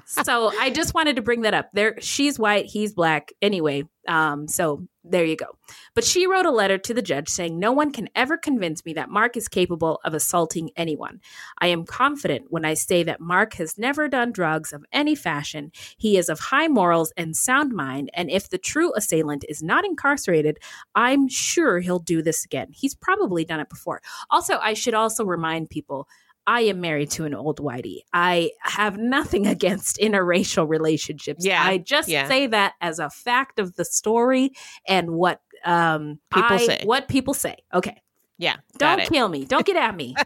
So 0.06 0.50
I 0.58 0.70
just 0.70 0.94
wanted 0.94 1.16
to 1.16 1.22
bring 1.22 1.42
that 1.42 1.54
up. 1.54 1.70
There, 1.72 1.96
she's 2.00 2.38
white, 2.38 2.66
he's 2.66 2.94
black. 2.94 3.32
Anyway, 3.42 3.84
um, 4.08 4.48
so 4.48 4.86
there 5.04 5.24
you 5.24 5.36
go. 5.36 5.46
But 5.94 6.04
she 6.04 6.26
wrote 6.26 6.46
a 6.46 6.50
letter 6.50 6.78
to 6.78 6.94
the 6.94 7.02
judge 7.02 7.28
saying, 7.28 7.58
No 7.58 7.72
one 7.72 7.92
can 7.92 8.08
ever 8.14 8.36
convince 8.36 8.84
me 8.84 8.92
that 8.94 9.10
Mark 9.10 9.36
is 9.36 9.48
capable 9.48 10.00
of 10.04 10.14
assaulting 10.14 10.70
anyone. 10.76 11.20
I 11.58 11.68
am 11.68 11.84
confident 11.84 12.46
when 12.50 12.64
I 12.64 12.74
say 12.74 13.02
that 13.04 13.20
Mark 13.20 13.54
has 13.54 13.78
never 13.78 14.08
done 14.08 14.32
drugs 14.32 14.72
of 14.72 14.84
any 14.92 15.14
fashion. 15.14 15.70
He 15.96 16.16
is 16.16 16.28
of 16.28 16.40
high 16.40 16.68
morals 16.68 17.12
and 17.16 17.36
sound 17.36 17.72
mind, 17.72 18.10
and 18.14 18.30
if 18.30 18.48
the 18.48 18.58
true 18.58 18.92
assailant 18.94 19.44
is 19.48 19.62
not 19.62 19.84
incarcerated, 19.84 20.58
I'm 20.94 21.28
sure 21.28 21.78
he'll 21.80 21.98
do 21.98 22.22
this 22.22 22.44
again. 22.44 22.68
He's 22.72 22.94
probably 22.94 23.44
done 23.44 23.60
it 23.60 23.68
before. 23.68 24.02
Also, 24.30 24.58
I 24.58 24.74
should 24.74 24.94
also 24.94 25.24
remind 25.24 25.70
people 25.70 26.08
I 26.46 26.62
am 26.62 26.80
married 26.80 27.10
to 27.12 27.24
an 27.24 27.34
old 27.34 27.58
whitey. 27.58 28.00
I 28.12 28.52
have 28.60 28.96
nothing 28.98 29.46
against 29.46 29.98
interracial 29.98 30.68
relationships. 30.68 31.44
Yeah, 31.44 31.62
I 31.62 31.78
just 31.78 32.08
yeah. 32.08 32.28
say 32.28 32.46
that 32.48 32.74
as 32.80 32.98
a 32.98 33.10
fact 33.10 33.58
of 33.58 33.74
the 33.76 33.84
story 33.84 34.52
and 34.86 35.10
what 35.10 35.40
um 35.64 36.18
People 36.32 36.56
I- 36.56 36.66
say. 36.66 36.80
What 36.84 37.08
people 37.08 37.34
say. 37.34 37.56
Okay. 37.74 38.02
yeah. 38.38 38.56
Don't 38.78 39.00
it. 39.00 39.08
kill 39.08 39.28
me. 39.28 39.44
Don't 39.44 39.66
get 39.66 39.76
at 39.76 39.96
me. 39.96 40.14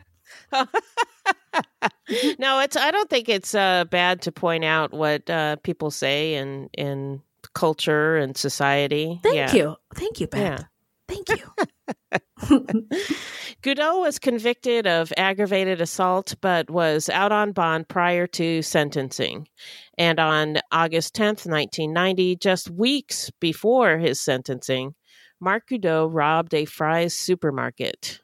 no, 2.39 2.61
it's. 2.61 2.77
I 2.77 2.91
don't 2.91 3.11
think 3.11 3.29
it's 3.29 3.55
uh, 3.55 3.85
bad 3.85 4.23
to 4.23 4.33
point 4.33 4.65
out 4.65 4.93
what 4.93 5.29
uh, 5.29 5.57
people 5.57 5.91
say 5.91 6.35
in 6.35 6.69
in 6.77 7.23
culture 7.55 8.17
and 8.17 8.37
society. 8.37 9.21
Thank 9.23 9.37
yeah. 9.37 9.55
you. 9.55 9.77
Thank 9.95 10.21
you, 10.21 10.27
Beth. 10.27 10.41
Yeah. 10.61 10.65
Thank 11.09 11.29
you. 12.51 12.87
Goudeau 13.63 14.01
was 14.01 14.19
convicted 14.19 14.87
of 14.87 15.13
aggravated 15.19 15.83
assault, 15.83 16.35
but 16.41 16.71
was 16.71 17.11
out 17.11 17.31
on 17.31 17.53
bond 17.53 17.89
prior 17.89 18.27
to 18.29 18.63
sentencing. 18.63 19.49
And 19.99 20.19
on 20.19 20.59
August 20.73 21.15
10th, 21.15 21.47
1990, 21.47 22.37
just 22.37 22.71
weeks 22.71 23.31
before 23.39 23.99
his 23.99 24.19
sentencing, 24.19 24.95
Mark 25.41 25.69
Goudeau 25.69 26.09
robbed 26.11 26.55
a 26.55 26.65
Fry's 26.65 27.15
supermarket. 27.15 28.21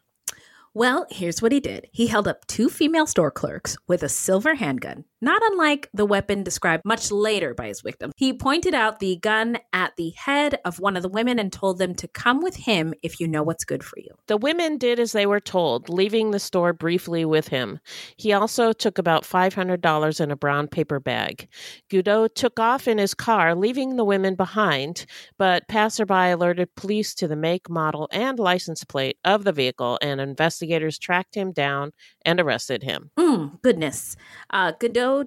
Well, 0.73 1.07
here's 1.11 1.41
what 1.41 1.53
he 1.53 1.61
did. 1.61 1.89
He 1.93 2.07
held 2.07 2.29
up 2.29 2.47
two 2.47 2.69
female 2.69 3.07
store 3.07 3.31
clerks 3.31 3.77
with 3.87 4.03
a 4.03 4.11
silver 4.11 4.55
handgun, 4.57 5.05
not 5.21 5.43
unlike 5.45 5.89
the 5.95 6.07
weapon 6.07 6.43
described 6.43 6.83
much 6.85 7.11
later 7.11 7.55
by 7.55 7.69
his 7.69 7.81
victim. 7.81 8.13
He 8.17 8.33
pointed 8.33 8.75
out 8.75 9.01
the 9.01 9.17
gun 9.17 9.59
at 9.73 9.97
the 9.97 10.11
head 10.11 10.59
of 10.65 10.81
one 10.81 10.97
of 10.97 11.03
the 11.03 11.09
women 11.09 11.39
and 11.39 11.53
told 11.53 11.79
them 11.79 11.95
to 11.97 12.09
come 12.09 12.41
with 12.43 12.57
him 12.57 12.95
if 13.03 13.21
you 13.21 13.27
know 13.29 13.43
what's 13.43 13.65
good 13.65 13.83
for 13.83 13.99
you. 13.99 14.11
The 14.27 14.37
women 14.37 14.79
did 14.79 15.01
as 15.01 15.13
they 15.13 15.27
were 15.27 15.41
told, 15.41 15.89
leaving 15.89 16.31
the 16.31 16.39
store 16.39 16.73
briefly 16.73 17.25
with 17.25 17.49
him. 17.49 17.79
He 18.17 18.33
also 18.33 18.73
took 18.73 18.99
about 18.99 19.25
$500 19.25 20.21
in 20.21 20.31
a 20.31 20.37
brown 20.37 20.69
paper 20.69 21.01
bag. 21.01 21.49
Goudeau 21.91 22.29
took 22.35 22.61
off 22.61 22.87
in 22.89 22.99
his 22.99 23.15
car, 23.15 23.55
leaving 23.55 23.97
the 23.97 24.05
women 24.05 24.35
behind, 24.35 25.07
but 25.39 25.67
passerby 25.69 26.31
alerted 26.31 26.75
police 26.77 27.15
to 27.15 27.29
the 27.29 27.37
make, 27.37 27.71
model, 27.71 28.09
and 28.13 28.39
license 28.39 28.85
plate 28.85 29.19
of 29.25 29.45
the 29.45 29.53
vehicle, 29.53 29.99
and 30.03 30.21
investigators 30.21 30.99
tracked 30.99 31.35
him 31.35 31.53
down 31.53 31.93
and 32.25 32.41
arrested 32.41 32.83
him. 32.83 33.11
Mm, 33.19 33.63
goodness. 33.63 34.17
Uh, 34.51 34.73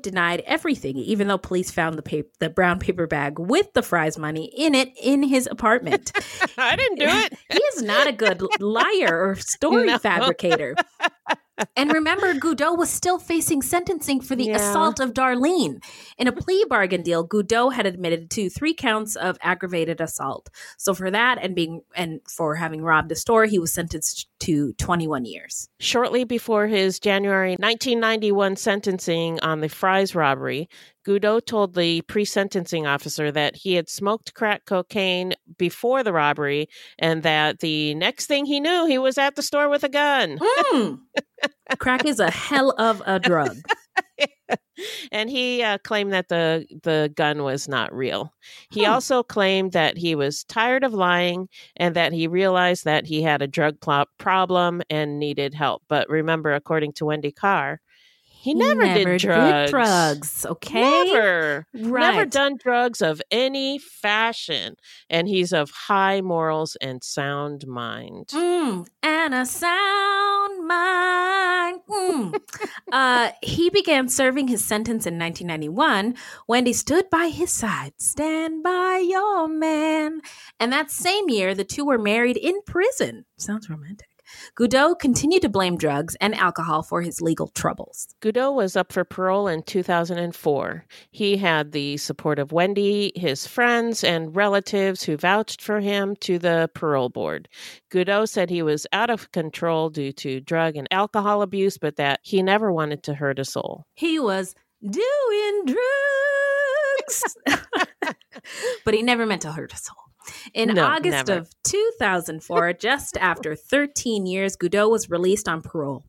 Denied 0.02 0.44
everything, 0.46 0.98
even 0.98 1.28
though 1.28 1.38
police 1.38 1.72
found 1.72 1.98
the 1.98 2.02
paper, 2.02 2.30
the 2.40 2.50
brown 2.50 2.80
paper 2.80 3.08
bag 3.08 3.40
with 3.40 3.72
the 3.74 3.82
Fry's 3.82 4.18
money 4.18 4.46
in 4.56 4.76
it 4.76 4.90
in 5.02 5.24
his 5.24 5.48
apartment. 5.50 6.12
I 6.58 6.76
didn't 6.76 7.00
do 7.00 7.06
it. 7.08 7.34
he 7.52 7.60
is 7.76 7.82
not 7.84 8.08
a 8.08 8.12
good 8.12 8.42
liar 8.62 9.30
or 9.30 9.36
story 9.36 9.86
No. 9.86 9.98
fabricator. 9.98 10.76
And 11.76 11.92
remember, 11.92 12.34
Goudeau 12.34 12.78
was 12.78 12.90
still 12.90 13.20
facing 13.20 13.62
sentencing 13.62 14.22
for 14.22 14.36
the 14.36 14.46
Yeah. 14.46 14.56
assault 14.58 15.00
of 15.00 15.14
Darlene. 15.14 15.84
In 16.18 16.28
a 16.28 16.32
plea 16.32 16.66
bargain 16.68 17.02
deal, 17.02 17.24
Goudeau 17.28 17.74
had 17.74 17.86
admitted 17.86 18.30
to 18.32 18.50
three 18.50 18.74
counts 18.74 19.16
of 19.16 19.38
aggravated 19.42 20.02
assault. 20.02 20.50
So 20.78 20.94
for 20.94 21.12
that 21.12 21.38
and 21.42 21.56
being 21.56 21.82
and 21.96 22.22
for 22.28 22.56
having 22.56 22.82
robbed 22.82 23.12
a 23.12 23.16
store, 23.16 23.46
he 23.46 23.60
was 23.60 23.74
sentenced 23.74 24.28
to 24.40 24.74
21 24.74 25.26
years. 25.26 25.70
Shortly 25.80 26.24
before 26.24 26.68
his 26.68 27.00
January 27.00 27.58
1991 27.60 28.56
sentencing 28.56 29.40
on 29.42 29.60
the 29.60 29.70
Fry's 29.70 30.16
robbery, 30.16 30.70
Goudeau 31.10 31.44
told 31.44 31.74
the 31.74 32.02
pre 32.04 32.24
sentencing 32.24 32.86
officer 32.86 33.32
that 33.32 33.56
he 33.56 33.74
had 33.74 33.90
smoked 33.90 34.36
crack 34.36 34.66
cocaine 34.66 35.34
before 35.58 36.04
the 36.04 36.14
robbery 36.14 36.68
and 37.00 37.24
that 37.24 37.60
the 37.62 37.96
next 37.96 38.28
thing 38.28 38.46
he 38.46 38.60
knew, 38.60 38.86
he 38.86 39.00
was 39.00 39.18
at 39.18 39.36
the 39.36 39.42
store 39.42 39.70
with 39.70 39.84
a 39.84 39.90
gun. 39.90 40.40
Mm. 40.74 41.00
Crack 41.80 42.06
is 42.06 42.20
a 42.20 42.30
hell 42.30 42.76
of 42.78 43.02
a 43.06 43.18
drug. 43.20 43.56
and 45.12 45.30
he 45.30 45.64
uh, 45.64 45.78
claimed 45.80 46.12
that 46.14 46.28
the 46.30 46.66
the 46.84 47.12
gun 47.16 47.44
was 47.44 47.68
not 47.68 47.94
real. 47.94 48.34
He 48.72 48.84
Hmm. 48.84 48.92
also 48.92 49.24
claimed 49.24 49.72
that 49.72 49.98
he 49.98 50.16
was 50.16 50.44
tired 50.44 50.84
of 50.84 50.94
lying 50.94 51.48
and 51.78 51.96
that 51.96 52.12
he 52.14 52.28
realized 52.28 52.86
that 52.86 53.06
he 53.06 53.22
had 53.24 53.42
a 53.42 53.48
drug 53.48 53.80
pl- 53.80 54.06
problem 54.18 54.82
and 54.90 55.18
needed 55.18 55.54
help. 55.54 55.82
But 55.88 56.10
remember, 56.10 56.54
according 56.54 56.94
to 56.94 57.06
Wendy 57.06 57.32
Carr, 57.32 57.80
he, 58.42 58.54
never, 58.54 58.86
did 58.86 59.20
drugs. 59.20 59.70
drugs, 59.70 60.46
okay? 60.46 60.80
Never. 60.80 61.68
Right. 61.74 62.16
Never 62.16 62.26
done 62.26 62.56
drugs 62.56 63.02
of 63.02 63.22
any 63.32 63.80
fashion. 63.80 64.78
And 65.10 65.28
he's 65.28 65.52
of 65.52 65.70
high 65.72 66.22
morals 66.22 66.78
and 66.80 67.04
sound 67.04 67.68
mind. 67.68 68.28
Mm, 68.28 68.88
and 69.04 69.34
a 69.34 69.46
sound 69.46 70.66
mind. 70.66 71.82
Mm. 71.90 72.40
uh, 72.94 73.32
he 73.42 73.70
began 73.70 74.08
serving 74.08 74.48
his 74.48 74.64
sentence 74.64 75.06
in 75.06 75.20
1991. 75.20 76.16
Wendy 76.48 76.72
stood 76.72 77.10
by 77.10 77.28
his 77.28 77.52
side. 77.52 77.92
Stand 77.98 78.64
by 78.64 79.04
your 79.06 79.50
man. 79.50 80.22
And 80.62 80.72
that 80.72 80.92
same 80.92 81.28
year, 81.28 81.54
the 81.54 81.66
two 81.66 81.84
were 81.84 81.98
married 81.98 82.38
in 82.38 82.62
prison. 82.62 83.26
Sounds 83.38 83.70
romantic. 83.70 84.09
Goudeau 84.56 84.98
continued 84.98 85.42
to 85.42 85.50
blame 85.50 85.78
drugs 85.78 86.16
and 86.22 86.36
alcohol 86.36 86.84
for 86.84 87.02
his 87.02 87.22
legal 87.22 87.48
troubles. 87.48 88.08
Goudeau 88.22 88.52
was 88.52 88.76
up 88.76 88.92
for 88.92 89.04
parole 89.04 89.48
in 89.48 89.64
2004. 89.64 90.86
He 91.12 91.38
had 91.38 91.72
the 91.72 91.98
support 91.98 92.40
of 92.40 92.52
Wendy, 92.52 93.12
his 93.16 93.48
friends, 93.48 94.04
and 94.04 94.36
relatives 94.36 95.04
who 95.04 95.18
vouched 95.18 95.62
for 95.62 95.80
him 95.80 96.16
to 96.18 96.40
the 96.40 96.70
parole 96.74 97.10
board. 97.10 97.48
Goudeau 97.92 98.28
said 98.28 98.50
he 98.50 98.62
was 98.62 98.86
out 98.94 99.10
of 99.10 99.32
control 99.32 99.90
due 99.90 100.12
to 100.14 100.42
drug 100.42 100.76
and 100.76 100.88
alcohol 100.92 101.42
abuse, 101.42 101.78
but 101.78 101.96
that 101.98 102.20
he 102.24 102.42
never 102.42 102.72
wanted 102.72 103.04
to 103.04 103.14
hurt 103.14 103.40
a 103.40 103.46
soul. 103.46 103.86
He 103.96 104.20
was 104.20 104.56
doing 104.82 105.66
drugs, 105.66 107.36
but 108.86 108.94
he 108.94 109.02
never 109.02 109.26
meant 109.26 109.42
to 109.44 109.52
hurt 109.52 109.74
a 109.74 109.78
soul. 109.78 110.09
In 110.54 110.74
No, 110.74 110.84
August 110.86 111.28
never. 111.28 111.42
of 111.42 111.50
2004, 111.64 112.74
just 112.74 113.18
after 113.18 113.56
13 113.56 114.26
years, 114.26 114.56
Goudeau 114.56 114.90
was 114.90 115.10
released 115.10 115.48
on 115.48 115.62
parole. 115.62 116.04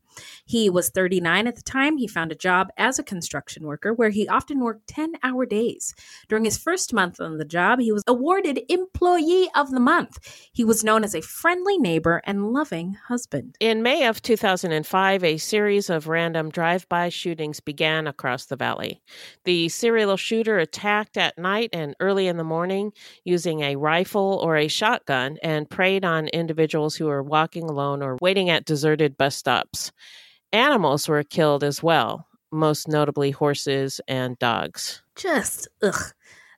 He 0.51 0.69
was 0.69 0.89
39 0.89 1.47
at 1.47 1.55
the 1.55 1.61
time. 1.61 1.95
He 1.95 2.07
found 2.09 2.29
a 2.33 2.35
job 2.35 2.73
as 2.75 2.99
a 2.99 3.03
construction 3.03 3.65
worker 3.65 3.93
where 3.93 4.09
he 4.09 4.27
often 4.27 4.59
worked 4.59 4.85
10 4.87 5.13
hour 5.23 5.45
days. 5.45 5.93
During 6.27 6.43
his 6.43 6.57
first 6.57 6.91
month 6.91 7.21
on 7.21 7.37
the 7.37 7.45
job, 7.45 7.79
he 7.79 7.93
was 7.93 8.03
awarded 8.05 8.59
Employee 8.67 9.47
of 9.55 9.71
the 9.71 9.79
Month. 9.79 10.17
He 10.51 10.65
was 10.65 10.83
known 10.83 11.05
as 11.05 11.15
a 11.15 11.21
friendly 11.21 11.77
neighbor 11.77 12.21
and 12.25 12.51
loving 12.51 12.97
husband. 13.07 13.55
In 13.61 13.81
May 13.81 14.05
of 14.05 14.21
2005, 14.21 15.23
a 15.23 15.37
series 15.37 15.89
of 15.89 16.09
random 16.09 16.49
drive 16.49 16.85
by 16.89 17.07
shootings 17.07 17.61
began 17.61 18.05
across 18.05 18.47
the 18.47 18.57
valley. 18.57 19.01
The 19.45 19.69
serial 19.69 20.17
shooter 20.17 20.59
attacked 20.59 21.15
at 21.15 21.37
night 21.37 21.69
and 21.71 21.95
early 22.01 22.27
in 22.27 22.35
the 22.35 22.43
morning 22.43 22.91
using 23.23 23.61
a 23.61 23.77
rifle 23.77 24.41
or 24.43 24.57
a 24.57 24.67
shotgun 24.67 25.37
and 25.41 25.69
preyed 25.69 26.03
on 26.03 26.27
individuals 26.27 26.97
who 26.97 27.05
were 27.05 27.23
walking 27.23 27.69
alone 27.69 28.03
or 28.03 28.17
waiting 28.19 28.49
at 28.49 28.65
deserted 28.65 29.17
bus 29.17 29.37
stops. 29.37 29.93
Animals 30.53 31.07
were 31.09 31.23
killed 31.23 31.63
as 31.63 31.83
well, 31.83 32.27
most 32.51 32.87
notably 32.87 33.31
horses 33.31 33.99
and 34.07 34.37
dogs. 34.39 35.01
just 35.15 35.67
ugh. 35.81 36.13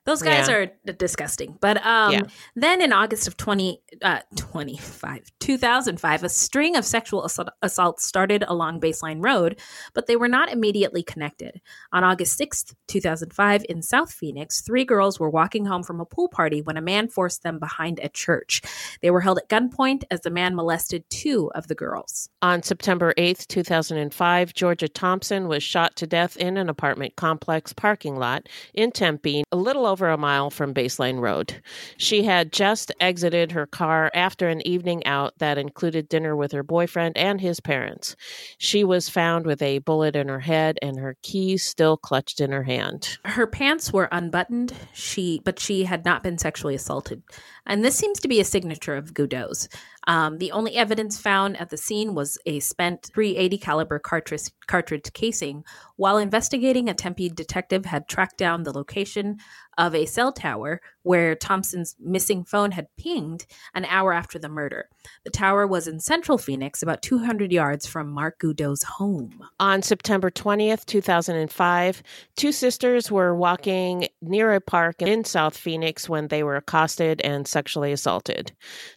Those 0.06 0.22
guys 0.22 0.48
Yeah. 0.48 0.54
are 0.54 0.66
d- 0.66 0.92
disgusting. 0.98 1.56
But 1.60 1.78
um, 1.84 2.12
Yeah. 2.12 2.20
then 2.54 2.82
in 2.82 2.92
August 2.92 3.26
of 3.26 3.36
20, 3.36 3.80
uh, 4.02 4.20
25, 4.36 5.30
2005, 5.40 6.22
a 6.24 6.28
string 6.28 6.76
of 6.76 6.84
sexual 6.84 7.24
assault- 7.24 7.48
assaults 7.62 8.04
started 8.04 8.44
along 8.46 8.80
Baseline 8.80 9.24
Road, 9.24 9.58
but 9.94 10.06
they 10.06 10.16
were 10.16 10.28
not 10.28 10.50
immediately 10.52 11.02
connected. 11.02 11.60
On 11.92 12.04
August 12.04 12.36
6th, 12.38 12.74
2005, 12.86 13.64
in 13.68 13.82
South 13.82 14.12
Phoenix, 14.12 14.60
three 14.60 14.84
girls 14.84 15.18
were 15.18 15.30
walking 15.30 15.64
home 15.66 15.82
from 15.82 16.00
a 16.00 16.04
pool 16.04 16.28
party 16.28 16.60
when 16.62 16.76
a 16.76 16.80
man 16.82 17.08
forced 17.08 17.42
them 17.42 17.58
behind 17.58 17.98
a 18.02 18.08
church. 18.08 18.62
They 19.02 19.10
were 19.10 19.20
held 19.22 19.38
at 19.38 19.48
gunpoint 19.48 20.04
as 20.10 20.20
the 20.20 20.30
man 20.30 20.54
molested 20.54 21.08
two 21.10 21.50
of 21.54 21.68
the 21.68 21.74
girls. 21.74 22.28
On 22.42 22.62
September 22.62 23.14
8th, 23.16 23.48
2005, 23.48 24.52
Georgia 24.54 24.88
Thompson 24.88 25.48
was 25.48 25.62
shot 25.62 25.96
to 25.96 26.06
death 26.06 26.36
in 26.36 26.56
an 26.56 26.68
apartment 26.68 27.16
complex 27.16 27.72
parking 27.72 28.16
lot 28.16 28.48
in 28.74 28.90
Tempe, 28.92 29.44
a 29.50 29.56
little 29.56 29.86
over 29.94 30.10
a 30.10 30.18
mile 30.18 30.50
from 30.50 30.74
Baseline 30.74 31.20
Road. 31.20 31.62
She 31.98 32.24
had 32.24 32.50
just 32.50 32.90
exited 32.98 33.52
her 33.52 33.64
car 33.64 34.10
after 34.12 34.48
an 34.48 34.66
evening 34.66 35.06
out 35.06 35.34
that 35.38 35.56
included 35.56 36.08
dinner 36.08 36.34
with 36.34 36.50
her 36.50 36.64
boyfriend 36.64 37.16
and 37.16 37.40
his 37.40 37.60
parents. 37.60 38.16
She 38.58 38.82
was 38.82 39.08
found 39.08 39.46
with 39.46 39.62
a 39.62 39.78
bullet 39.78 40.16
in 40.16 40.26
her 40.26 40.40
head 40.40 40.80
and 40.82 40.98
her 40.98 41.16
keys 41.22 41.64
still 41.64 41.96
clutched 41.96 42.40
in 42.40 42.50
her 42.50 42.64
hand. 42.64 43.18
her 43.24 43.46
pants 43.46 43.92
were 43.92 44.08
unbuttoned 44.10 44.72
she 44.92 45.40
but 45.44 45.60
she 45.60 45.84
had 45.84 46.04
not 46.04 46.24
been 46.24 46.38
sexually 46.38 46.74
assaulted 46.74 47.22
and 47.64 47.84
this 47.84 47.94
seems 47.94 48.18
to 48.20 48.28
be 48.28 48.40
a 48.40 48.44
signature 48.44 48.96
of 48.96 49.14
Goudeau's. 49.14 49.68
Um, 50.06 50.38
the 50.38 50.52
only 50.52 50.76
evidence 50.76 51.18
found 51.18 51.56
at 51.58 51.70
the 51.70 51.76
scene 51.76 52.14
was 52.14 52.38
a 52.46 52.60
spent 52.60 53.10
380 53.14 53.58
caliber 53.58 53.98
cartridge 53.98 54.50
cartridge 54.66 55.12
casing. 55.12 55.64
While 55.96 56.18
investigating, 56.18 56.88
a 56.88 56.94
Tempe 56.94 57.28
detective 57.28 57.84
had 57.84 58.08
tracked 58.08 58.38
down 58.38 58.62
the 58.62 58.72
location 58.72 59.38
of 59.78 59.94
a 59.94 60.06
cell 60.06 60.32
tower 60.32 60.80
where 61.02 61.34
Thompson's 61.34 61.96
missing 62.00 62.44
phone 62.44 62.70
had 62.70 62.86
pinged 62.96 63.46
an 63.74 63.84
hour 63.86 64.12
after 64.12 64.38
the 64.38 64.48
murder. 64.48 64.88
The 65.24 65.30
tower 65.30 65.66
was 65.66 65.86
in 65.86 66.00
central 66.00 66.38
Phoenix, 66.38 66.82
about 66.82 67.02
200 67.02 67.52
yards 67.52 67.86
from 67.86 68.10
Mark 68.10 68.38
Goudeau's 68.38 68.82
home. 68.82 69.42
On 69.60 69.82
September 69.82 70.30
20th, 70.30 70.86
2005, 70.86 72.02
two 72.36 72.52
sisters 72.52 73.10
were 73.10 73.34
walking 73.34 74.08
near 74.22 74.54
a 74.54 74.60
park 74.60 75.02
in 75.02 75.24
South 75.24 75.56
Phoenix 75.56 76.08
when 76.08 76.28
they 76.28 76.42
were 76.42 76.56
accosted 76.56 77.20
and 77.22 77.46
sexually 77.46 77.92
assaulted. 77.92 78.52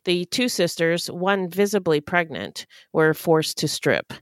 The 0.06 0.26
two 0.26 0.48
sisters, 0.48 0.97
one 1.06 1.50
visibly 1.50 2.02
pregnant, 2.02 2.66
were 2.92 3.14
forced 3.14 3.58
to 3.60 3.68
strip. 3.68 4.14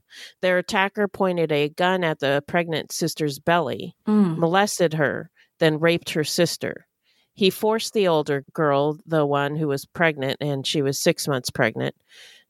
Their 0.42 0.58
attacker 0.58 1.08
pointed 1.08 1.50
a 1.50 1.70
gun 1.70 2.04
at 2.04 2.20
the 2.20 2.42
pregnant 2.46 2.92
sister's 2.92 3.38
belly, 3.38 3.96
Mm. 4.06 4.36
molested 4.36 4.92
her, 4.94 5.30
then 5.58 5.80
raped 5.80 6.10
her 6.10 6.24
sister. 6.24 6.86
He 7.34 7.48
forced 7.50 7.94
the 7.94 8.06
older 8.08 8.44
girl, 8.52 8.98
the 9.06 9.26
one 9.26 9.56
who 9.56 9.68
was 9.68 9.86
pregnant, 9.86 10.38
and 10.40 10.66
she 10.66 10.82
was 10.82 10.98
six 11.00 11.26
months 11.26 11.50
pregnant, 11.50 11.94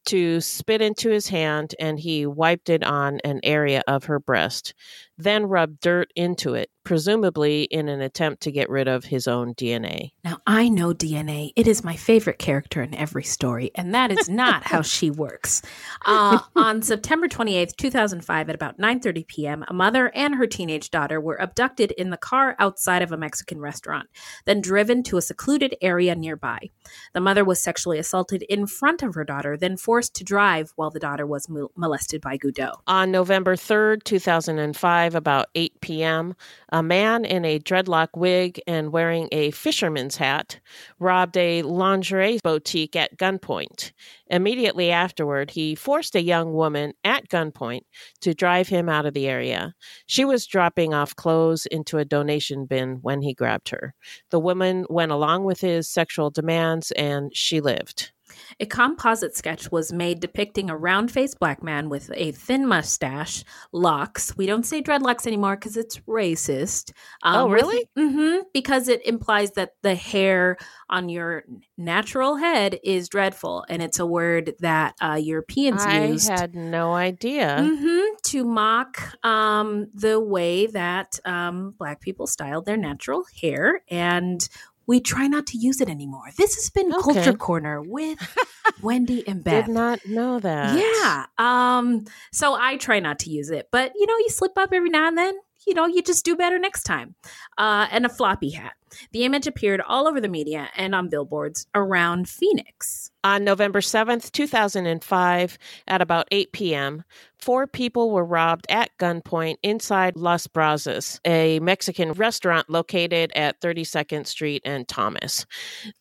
to 0.07 0.41
spit 0.41 0.81
into 0.81 1.11
his 1.11 1.29
hand 1.29 1.75
and 1.81 1.99
he 1.99 2.27
wiped 2.27 2.69
it 2.69 2.85
on 2.85 3.19
an 3.25 3.41
area 3.43 3.83
of 3.89 4.05
her 4.05 4.21
breast, 4.21 4.73
then 5.19 5.47
rubbed 5.47 5.81
dirt 5.81 6.13
into 6.15 6.55
it, 6.55 6.71
presumably 6.85 7.65
in 7.65 7.89
an 7.89 8.01
attempt 8.01 8.43
to 8.43 8.53
get 8.53 8.69
rid 8.69 8.87
of 8.87 9.05
his 9.05 9.27
own 9.27 9.55
DNA. 9.55 10.11
Now, 10.25 10.39
I 10.47 10.69
know 10.69 10.93
DNA. 10.93 11.53
It 11.57 11.67
is 11.67 11.83
my 11.83 11.97
favorite 11.97 12.39
character 12.39 12.83
in 12.83 12.95
every 12.95 13.25
story, 13.25 13.71
and 13.75 13.95
that 13.95 14.13
is 14.13 14.29
not 14.29 14.65
how 14.65 14.83
she 14.97 15.11
works. 15.11 15.63
Uh, 16.05 16.41
on 16.55 16.83
September 16.83 17.29
28th, 17.29 17.77
2005, 17.77 18.49
at 18.49 18.55
about 18.55 18.79
9.30 18.79 19.27
p.m., 19.27 19.65
a 19.69 19.75
mother 19.75 20.11
and 20.15 20.35
her 20.35 20.47
teenage 20.47 20.91
daughter 20.91 21.21
were 21.21 21.41
abducted 21.41 21.93
in 21.93 22.11
the 22.11 22.17
car 22.17 22.55
outside 22.59 23.03
of 23.03 23.13
a 23.13 23.17
Mexican 23.17 23.61
restaurant, 23.61 24.09
then 24.45 24.61
driven 24.61 25.03
to 25.05 25.17
a 25.17 25.23
secluded 25.23 25.75
area 25.81 26.15
nearby. 26.15 26.71
The 27.15 27.21
mother 27.21 27.45
was 27.45 27.61
sexually 27.61 27.99
assaulted 27.99 28.43
in 28.43 28.67
front 28.67 29.03
of 29.03 29.15
her 29.15 29.25
daughter, 29.25 29.57
then 29.57 29.77
forced 29.77 30.15
to 30.15 30.25
drive 30.25 30.73
while 30.77 30.91
the 30.91 31.01
daughter 31.01 31.27
was 31.27 31.49
mol- 31.49 31.73
molested 31.77 32.21
by 32.21 32.37
Goudeau. 32.37 32.75
On 32.87 33.11
November 33.11 33.57
3rd, 33.57 34.05
2005, 34.05 35.06
about 35.15 35.47
8 35.55 35.81
p.m., 35.81 36.35
a 36.71 36.83
man 36.83 37.25
in 37.25 37.45
a 37.45 37.59
dreadlock 37.59 38.09
wig 38.17 38.61
and 38.67 38.93
wearing 38.93 39.29
a 39.33 39.51
fisherman's 39.53 40.17
hat 40.17 40.61
robbed 40.99 41.37
a 41.37 41.63
lingerie 41.63 42.41
boutique 42.43 42.97
at 42.97 43.17
gunpoint. 43.17 43.93
Immediately 44.29 44.91
afterward, 44.91 45.51
he 45.51 45.75
forced 45.75 46.15
a 46.17 46.23
young 46.23 46.53
woman 46.53 46.93
at 47.05 47.29
gunpoint 47.29 47.83
to 48.21 48.35
drive 48.35 48.69
him 48.69 48.89
out 48.89 49.07
of 49.07 49.15
the 49.15 49.29
area. 49.29 49.75
She 50.07 50.25
was 50.25 50.47
dropping 50.47 50.93
off 50.95 51.15
clothes 51.15 51.67
into 51.67 51.99
a 51.99 52.05
donation 52.05 52.67
bin 52.67 52.99
when 53.03 53.23
he 53.23 53.35
grabbed 53.35 53.69
her. 53.69 53.95
The 54.31 54.41
woman 54.41 54.87
went 54.91 55.13
along 55.13 55.45
with 55.45 55.61
his 55.61 55.89
sexual 55.89 56.31
demands 56.31 56.91
and 56.93 57.35
she 57.35 57.61
lived. 57.61 58.13
A 58.61 58.67
composite 58.67 59.37
sketch 59.37 59.71
was 59.71 59.93
made 59.93 60.21
depicting 60.21 60.71
a 60.71 60.77
round 60.77 61.11
faced 61.11 61.39
black 61.39 61.63
man 61.63 61.89
with 61.89 62.11
a 62.15 62.33
thin 62.33 62.67
mustache, 62.67 63.45
locks. 63.73 64.37
We 64.37 64.47
don't 64.47 64.67
say 64.67 64.83
dreadlocks 64.83 65.27
anymore 65.27 65.57
because 65.57 65.77
it's 65.77 65.99
racist. 66.01 66.93
Oh, 67.23 67.49
really? 67.49 67.89
Mm-hmm. 67.99 68.43
Because 68.53 68.89
it 68.89 69.05
implies 69.07 69.53
that 69.53 69.73
the 69.83 69.95
hair 69.95 70.57
on 70.89 71.09
your 71.09 71.45
natural 71.77 72.37
head 72.37 72.79
is 72.85 73.09
dreadful. 73.09 73.65
And 73.69 73.83
it's 73.83 73.99
a 73.99 74.07
word 74.07 74.55
that 74.61 74.95
uh, 75.01 75.15
Europeans 75.15 75.83
I 75.83 76.07
used. 76.07 76.29
had 76.29 76.55
no 76.55 76.93
idea. 76.95 77.63
hmm 77.63 77.97
to 78.27 78.45
mock 78.45 79.15
um, 79.25 79.89
the 79.95 80.19
way 80.19 80.67
that 80.67 81.19
um, 81.25 81.75
Black 81.79 82.01
people 82.01 82.27
styled 82.27 82.67
their 82.67 82.77
natural 82.77 83.25
hair, 83.41 83.83
and 83.89 84.49
we 84.87 85.01
try 85.01 85.27
not 85.27 85.47
to 85.49 85.59
use 85.59 85.81
it 85.81 85.89
anymore. 85.89 86.25
This 86.37 86.55
has 86.55 86.71
been 86.71 86.93
Okay. 86.95 87.15
Culture 87.15 87.33
Corner 87.35 87.83
with 87.83 88.19
Wendy 88.83 89.27
and 89.27 89.43
Beth. 89.43 89.67
Did 89.67 89.75
not 89.75 90.07
know 90.07 90.39
that. 90.41 90.79
Yeah. 90.79 91.27
Um, 91.39 92.05
so 92.33 92.55
I 92.55 92.77
try 92.77 93.01
not 93.01 93.19
to 93.21 93.31
use 93.31 93.51
it, 93.51 93.69
but 93.73 93.93
you 93.97 94.07
know, 94.07 94.17
you 94.19 94.29
slip 94.31 94.57
up 94.57 94.71
every 94.73 94.91
now 94.91 95.09
and 95.09 95.19
then. 95.19 95.35
You 95.67 95.75
know, 95.75 95.87
you 95.87 96.01
just 96.01 96.25
do 96.25 96.37
better 96.37 96.61
next 96.61 96.85
time. 96.85 97.17
Uh, 97.59 97.89
and 97.91 98.07
a 98.07 98.09
floppy 98.09 98.51
hat. 98.51 98.75
The 99.13 99.25
image 99.25 99.47
appeared 99.47 99.81
all 99.81 100.07
over 100.07 100.21
the 100.21 100.29
media 100.29 100.69
and 100.77 100.95
on 100.95 101.09
billboards 101.09 101.67
around 101.75 102.29
Phoenix. 102.29 103.11
On 103.27 103.43
November 103.43 103.81
7th, 103.81 104.31
2005, 104.31 105.59
at 105.89 106.01
about 106.01 106.29
8 106.31 106.53
p.m., 106.53 107.03
four 107.39 107.67
people 107.67 108.13
were 108.13 108.25
robbed 108.25 108.67
at 108.69 108.97
gunpoint 108.99 109.57
inside 109.65 110.17
Las 110.17 110.47
Brazas, 110.47 111.21
a 111.25 111.59
Mexican 111.59 112.13
restaurant 112.13 112.71
located 112.71 113.33
at 113.35 113.61
32nd 113.61 114.29
Street 114.29 114.63
and 114.65 114.87
Thomas. 114.87 115.45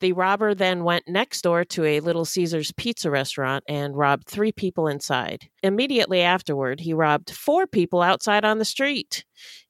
The 0.02 0.14
robber 0.14 0.54
then 0.54 0.84
went 0.84 1.08
next 1.08 1.42
door 1.42 1.66
to 1.66 1.84
a 1.84 2.00
Little 2.00 2.26
Caesars 2.26 2.72
pizza 2.74 3.10
restaurant 3.10 3.64
and 3.68 3.98
robbed 3.98 4.28
three 4.28 4.52
people 4.52 4.88
inside. 4.88 5.50
Immediately 5.64 6.22
afterward, 6.22 6.80
he 6.80 6.94
robbed 6.94 7.32
four 7.32 7.66
people 7.66 8.04
outside 8.04 8.46
on 8.46 8.60
the 8.60 8.66
street. 8.66 9.26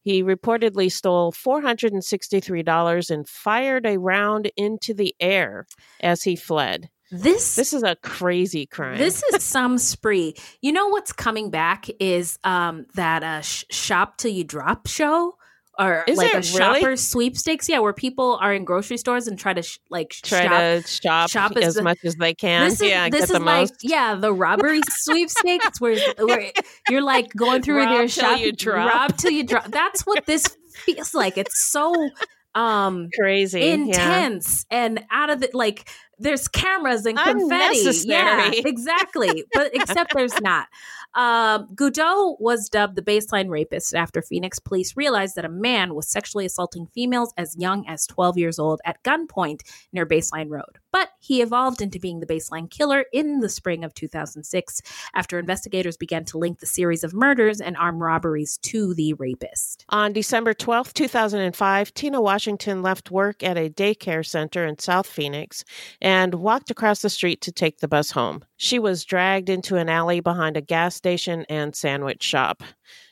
He 0.06 0.24
reportedly 0.24 0.91
stole 0.91 1.32
$463 1.32 3.10
and 3.10 3.28
fired 3.28 3.88
a 3.88 3.97
round 3.97 4.51
into 4.56 4.93
the 4.93 5.16
air 5.20 5.66
as 5.99 6.22
he 6.22 6.36
fled. 6.36 6.91
This 7.10 7.56
This 7.56 7.74
is 7.74 7.82
a 7.82 7.95
crazy 7.95 8.68
crime. 8.68 8.99
This 8.99 9.24
is 9.34 9.43
some 9.43 9.80
spree. 9.80 10.36
You 10.62 10.74
know 10.74 10.88
what's 10.89 11.12
coming 11.12 11.49
back 11.49 11.88
is 11.99 12.38
um 12.43 12.86
that 12.93 13.24
uh 13.24 13.41
sh- 13.41 13.66
shop 13.72 14.18
till 14.18 14.32
you 14.32 14.43
drop 14.43 14.88
show 14.88 15.38
or 15.78 16.03
Is 16.07 16.17
like 16.17 16.32
a 16.34 16.38
really? 16.38 16.41
shopper 16.82 16.95
sweepstakes. 16.95 17.67
Yeah, 17.69 17.80
where 17.80 17.93
people 17.93 18.38
are 18.41 18.53
in 18.53 18.63
grocery 18.65 18.97
stores 18.97 19.28
and 19.28 19.38
try 19.38 19.53
to 19.53 19.61
sh- 19.61 19.80
like 19.89 20.09
try 20.23 20.43
shop. 20.43 20.51
to 20.84 20.88
shop, 20.88 21.30
shop 21.30 21.57
is 21.57 21.65
as 21.65 21.73
the- 21.76 21.84
much 21.84 21.99
as 22.03 22.15
they 22.15 22.34
can. 22.34 22.69
This 22.69 22.82
is 22.82 22.89
yeah, 22.89 23.09
this 23.09 23.23
is 23.26 23.30
the 23.30 23.39
like 23.39 23.61
most. 23.69 23.76
yeah 23.84 24.15
the 24.15 24.34
robbery 24.34 24.82
sweepstakes 24.89 25.80
where, 25.82 25.97
where 26.19 26.51
you're 26.89 27.01
like 27.01 27.34
going 27.34 27.61
through 27.61 27.78
Rob 27.78 27.89
their 27.97 28.07
shop 28.07 28.39
you 28.39 28.51
drop. 28.51 28.93
rob 28.93 29.17
till 29.17 29.32
you 29.32 29.43
drop. 29.45 29.65
That's 29.65 30.01
what 30.05 30.26
this 30.26 30.45
feels 30.86 31.13
like. 31.13 31.38
It's 31.38 31.69
so 31.71 32.09
um 32.53 33.09
Crazy, 33.19 33.59
yeah. 33.59 33.65
intense 33.73 34.65
and 34.71 35.03
out 35.11 35.30
of 35.30 35.41
the 35.41 35.49
like 35.53 35.89
there's 36.20 36.47
cameras 36.47 37.05
and 37.05 37.18
confetti 37.18 37.82
yeah 38.05 38.51
exactly 38.53 39.43
but 39.53 39.74
except 39.74 40.13
there's 40.13 40.39
not 40.41 40.68
um, 41.16 41.70
was 41.78 42.70
dubbed 42.70 42.95
the 42.95 43.01
baseline 43.01 43.49
rapist 43.49 43.95
after 43.95 44.22
Phoenix 44.22 44.59
police 44.59 44.97
realized 44.97 45.36
that 45.36 45.45
a 45.45 45.49
man 45.49 45.95
was 45.95 46.09
sexually 46.09 46.45
assaulting 46.45 46.88
females 46.88 47.34
as 47.38 47.55
young 47.57 47.88
as 47.88 48.05
12 48.05 48.38
years 48.38 48.59
old 48.59 48.82
at 48.86 49.01
gunpoint 49.03 49.61
near 49.93 50.05
Baseline 50.05 50.49
Road. 50.49 50.80
But 50.91 51.09
he 51.20 51.41
evolved 51.41 51.82
into 51.82 51.99
being 51.99 52.20
the 52.20 52.26
baseline 52.26 52.70
killer 52.70 53.05
in 53.13 53.39
the 53.39 53.49
spring 53.49 53.84
of 53.84 53.93
2006 53.93 54.82
after 55.13 55.39
investigators 55.39 55.97
began 55.97 56.26
to 56.26 56.38
link 56.38 56.59
the 56.59 56.66
series 56.66 57.03
of 57.03 57.13
murders 57.13 57.61
and 57.61 57.78
armed 57.78 58.01
robberies 58.01 58.57
to 58.63 58.93
the 58.93 59.13
rapist. 59.13 59.86
On 59.89 60.11
December 60.11 60.53
twelfth, 60.53 60.93
two 60.93 61.05
2005, 61.05 61.93
Tina 61.93 62.20
Washington 62.20 62.82
left 62.82 63.11
work 63.11 63.43
at 63.43 63.57
a 63.57 63.70
daycare 63.70 64.26
center 64.26 64.66
in 64.66 64.80
South 64.80 65.05
Phoenix 65.05 65.63
and 66.06 66.36
walked 66.36 66.70
across 66.70 67.01
the 67.01 67.10
street 67.10 67.41
to 67.41 67.51
take 67.51 67.80
the 67.80 67.88
bus 67.88 68.12
home. 68.12 68.45
She 68.58 68.78
was 68.78 69.03
dragged 69.03 69.49
into 69.49 69.76
an 69.76 69.89
alley 69.89 70.20
behind 70.20 70.56
a 70.56 70.62
gas 70.62 70.95
station 70.95 71.45
and 71.49 71.76
sandwich 71.76 72.22
shop. 72.22 72.62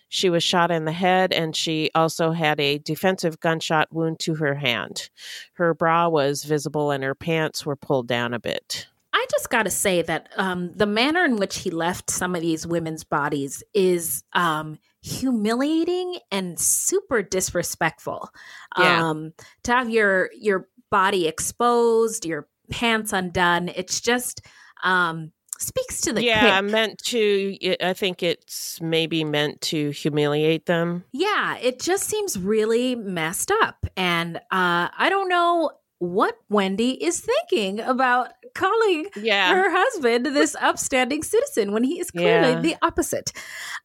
She 0.10 0.30
was 0.30 0.44
shot 0.44 0.70
in 0.70 0.86
the 0.86 0.92
head 0.92 1.34
and 1.34 1.56
she 1.56 1.90
also 1.96 2.32
had 2.32 2.60
a 2.60 2.78
defensive 2.78 3.40
gunshot 3.40 3.88
wound 3.92 4.20
to 4.20 4.36
her 4.36 4.54
hand. 4.54 5.10
Her 5.54 5.74
bra 5.74 6.08
was 6.08 6.44
visible 6.44 6.92
and 6.92 7.04
her 7.04 7.16
pants 7.16 7.66
were 7.66 7.76
pulled 7.76 8.08
down 8.08 8.32
a 8.32 8.40
bit. 8.40 8.86
I 9.12 9.26
just 9.32 9.50
got 9.50 9.64
to 9.64 9.72
say 9.72 10.04
that 10.04 10.30
um, 10.38 10.72
the 10.76 10.86
manner 10.86 11.26
in 11.26 11.38
which 11.38 11.60
he 11.60 11.72
left 11.72 12.12
some 12.12 12.36
of 12.36 12.42
these 12.42 12.68
women's 12.68 13.04
bodies 13.04 13.64
is 13.74 14.24
um, 14.34 14.78
humiliating 15.02 16.20
and 16.32 16.60
super 16.60 17.24
disrespectful. 17.24 18.30
Yeah. 18.78 19.10
Um, 19.10 19.34
to 19.64 19.72
have 19.72 19.90
your 19.90 20.30
your 20.40 20.68
body 20.92 21.28
exposed, 21.28 22.24
your 22.24 22.48
pants 22.70 23.14
undone, 23.14 23.70
it's 23.70 24.02
just 24.02 24.42
um, 24.84 25.32
speaks 25.60 26.02
to 26.02 26.14
the 26.14 26.24
yeah, 26.24 26.60
kid. 26.62 26.72
meant 26.72 26.98
to, 27.06 27.58
I 27.82 27.94
think 27.94 28.22
it's 28.24 28.82
maybe 28.82 29.24
meant 29.24 29.62
to 29.62 29.92
humiliate 29.92 30.66
them. 30.66 31.04
Yeah, 31.12 31.58
it 31.58 31.80
just 31.80 32.04
seems 32.04 32.38
really 32.38 32.96
messed 32.96 33.52
up, 33.62 33.86
and 33.96 34.38
uh, 34.38 34.90
I 34.98 35.08
don't 35.10 35.30
know 35.30 35.72
what 36.00 36.36
Wendy 36.50 37.02
is 37.02 37.22
thinking 37.22 37.80
about 37.80 38.34
calling 38.54 39.06
Yeah. 39.16 39.54
her 39.54 39.72
husband 39.72 40.26
this 40.26 40.54
upstanding 40.60 41.24
citizen 41.24 41.72
when 41.72 41.84
he 41.86 42.00
is 42.00 42.12
clearly 42.12 42.50
Yeah. 42.54 42.60
the 42.60 42.76
opposite. 42.82 43.32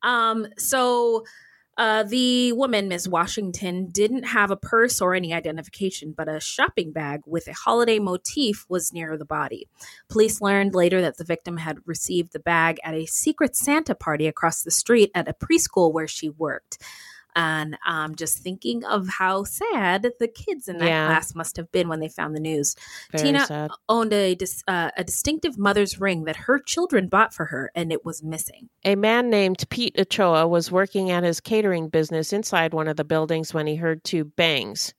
Um, 0.03 0.49
so 0.59 1.25
uh, 1.79 2.03
the 2.03 2.53
woman, 2.53 2.89
Miss 2.89 3.07
Washington, 3.07 3.89
didn't 3.91 4.25
have 4.25 4.51
a 4.51 4.57
purse 4.57 5.01
or 5.01 5.15
any 5.15 5.33
identification, 5.33 6.13
but 6.13 6.29
a 6.29 6.41
shopping 6.41 6.91
bag 6.91 7.21
with 7.25 7.47
a 7.47 7.53
holiday 7.53 8.01
motif 8.01 8.67
was 8.69 8.93
near 8.93 9.17
the 9.17 9.25
body. 9.25 9.69
Police 10.09 10.41
learned 10.41 10.75
later 10.75 11.01
that 11.01 11.19
the 11.19 11.25
victim 11.25 11.57
had 11.57 11.79
received 11.87 12.33
the 12.33 12.41
bag 12.41 12.79
at 12.83 12.95
a 12.95 13.07
secret 13.07 13.55
Santa 13.55 13.95
party 13.95 14.27
across 14.27 14.63
the 14.63 14.73
street 14.73 15.13
at 15.15 15.29
a 15.29 15.33
preschool 15.35 15.93
where 15.93 16.09
she 16.09 16.29
worked. 16.29 16.79
And 17.37 17.77
um, 17.87 18.17
just 18.17 18.39
thinking 18.39 18.85
of 18.85 19.09
how 19.09 19.45
sad 19.45 20.07
the 20.19 20.27
kids 20.29 20.67
in 20.67 20.79
that 20.79 20.87
Yeah. 20.87 21.07
class 21.07 21.35
must 21.35 21.57
have 21.57 21.71
been 21.71 21.89
when 21.89 22.01
they 22.01 22.09
found 22.09 22.35
the 22.35 22.41
news. 22.41 22.75
Very 23.13 23.25
Tina 23.25 23.47
sad. 23.47 23.71
owned 23.89 24.13
a 24.13 24.35
dis- 24.35 24.65
uh, 24.67 24.91
a 24.97 25.05
distinctive 25.05 25.57
mother's 25.57 26.01
ring 26.01 26.25
that 26.25 26.37
her 26.37 26.59
children 26.59 27.09
bought 27.09 27.33
for 27.33 27.47
her, 27.47 27.71
and 27.75 27.93
it 27.93 28.05
was 28.05 28.23
missing. 28.23 28.69
A 28.85 28.97
man 28.97 29.31
named 29.31 29.69
Pete 29.71 29.95
Ochoa 29.99 30.49
was 30.49 30.73
working 30.73 31.11
at 31.11 31.23
his 31.23 31.41
catering 31.41 31.89
business 31.89 32.33
inside 32.33 32.73
one 32.75 32.89
of 32.89 32.97
the 32.97 33.05
buildings 33.05 33.55
when 33.55 33.67
he 33.67 33.77
heard 33.77 34.03
two 34.03 34.25
bangs. 34.25 34.95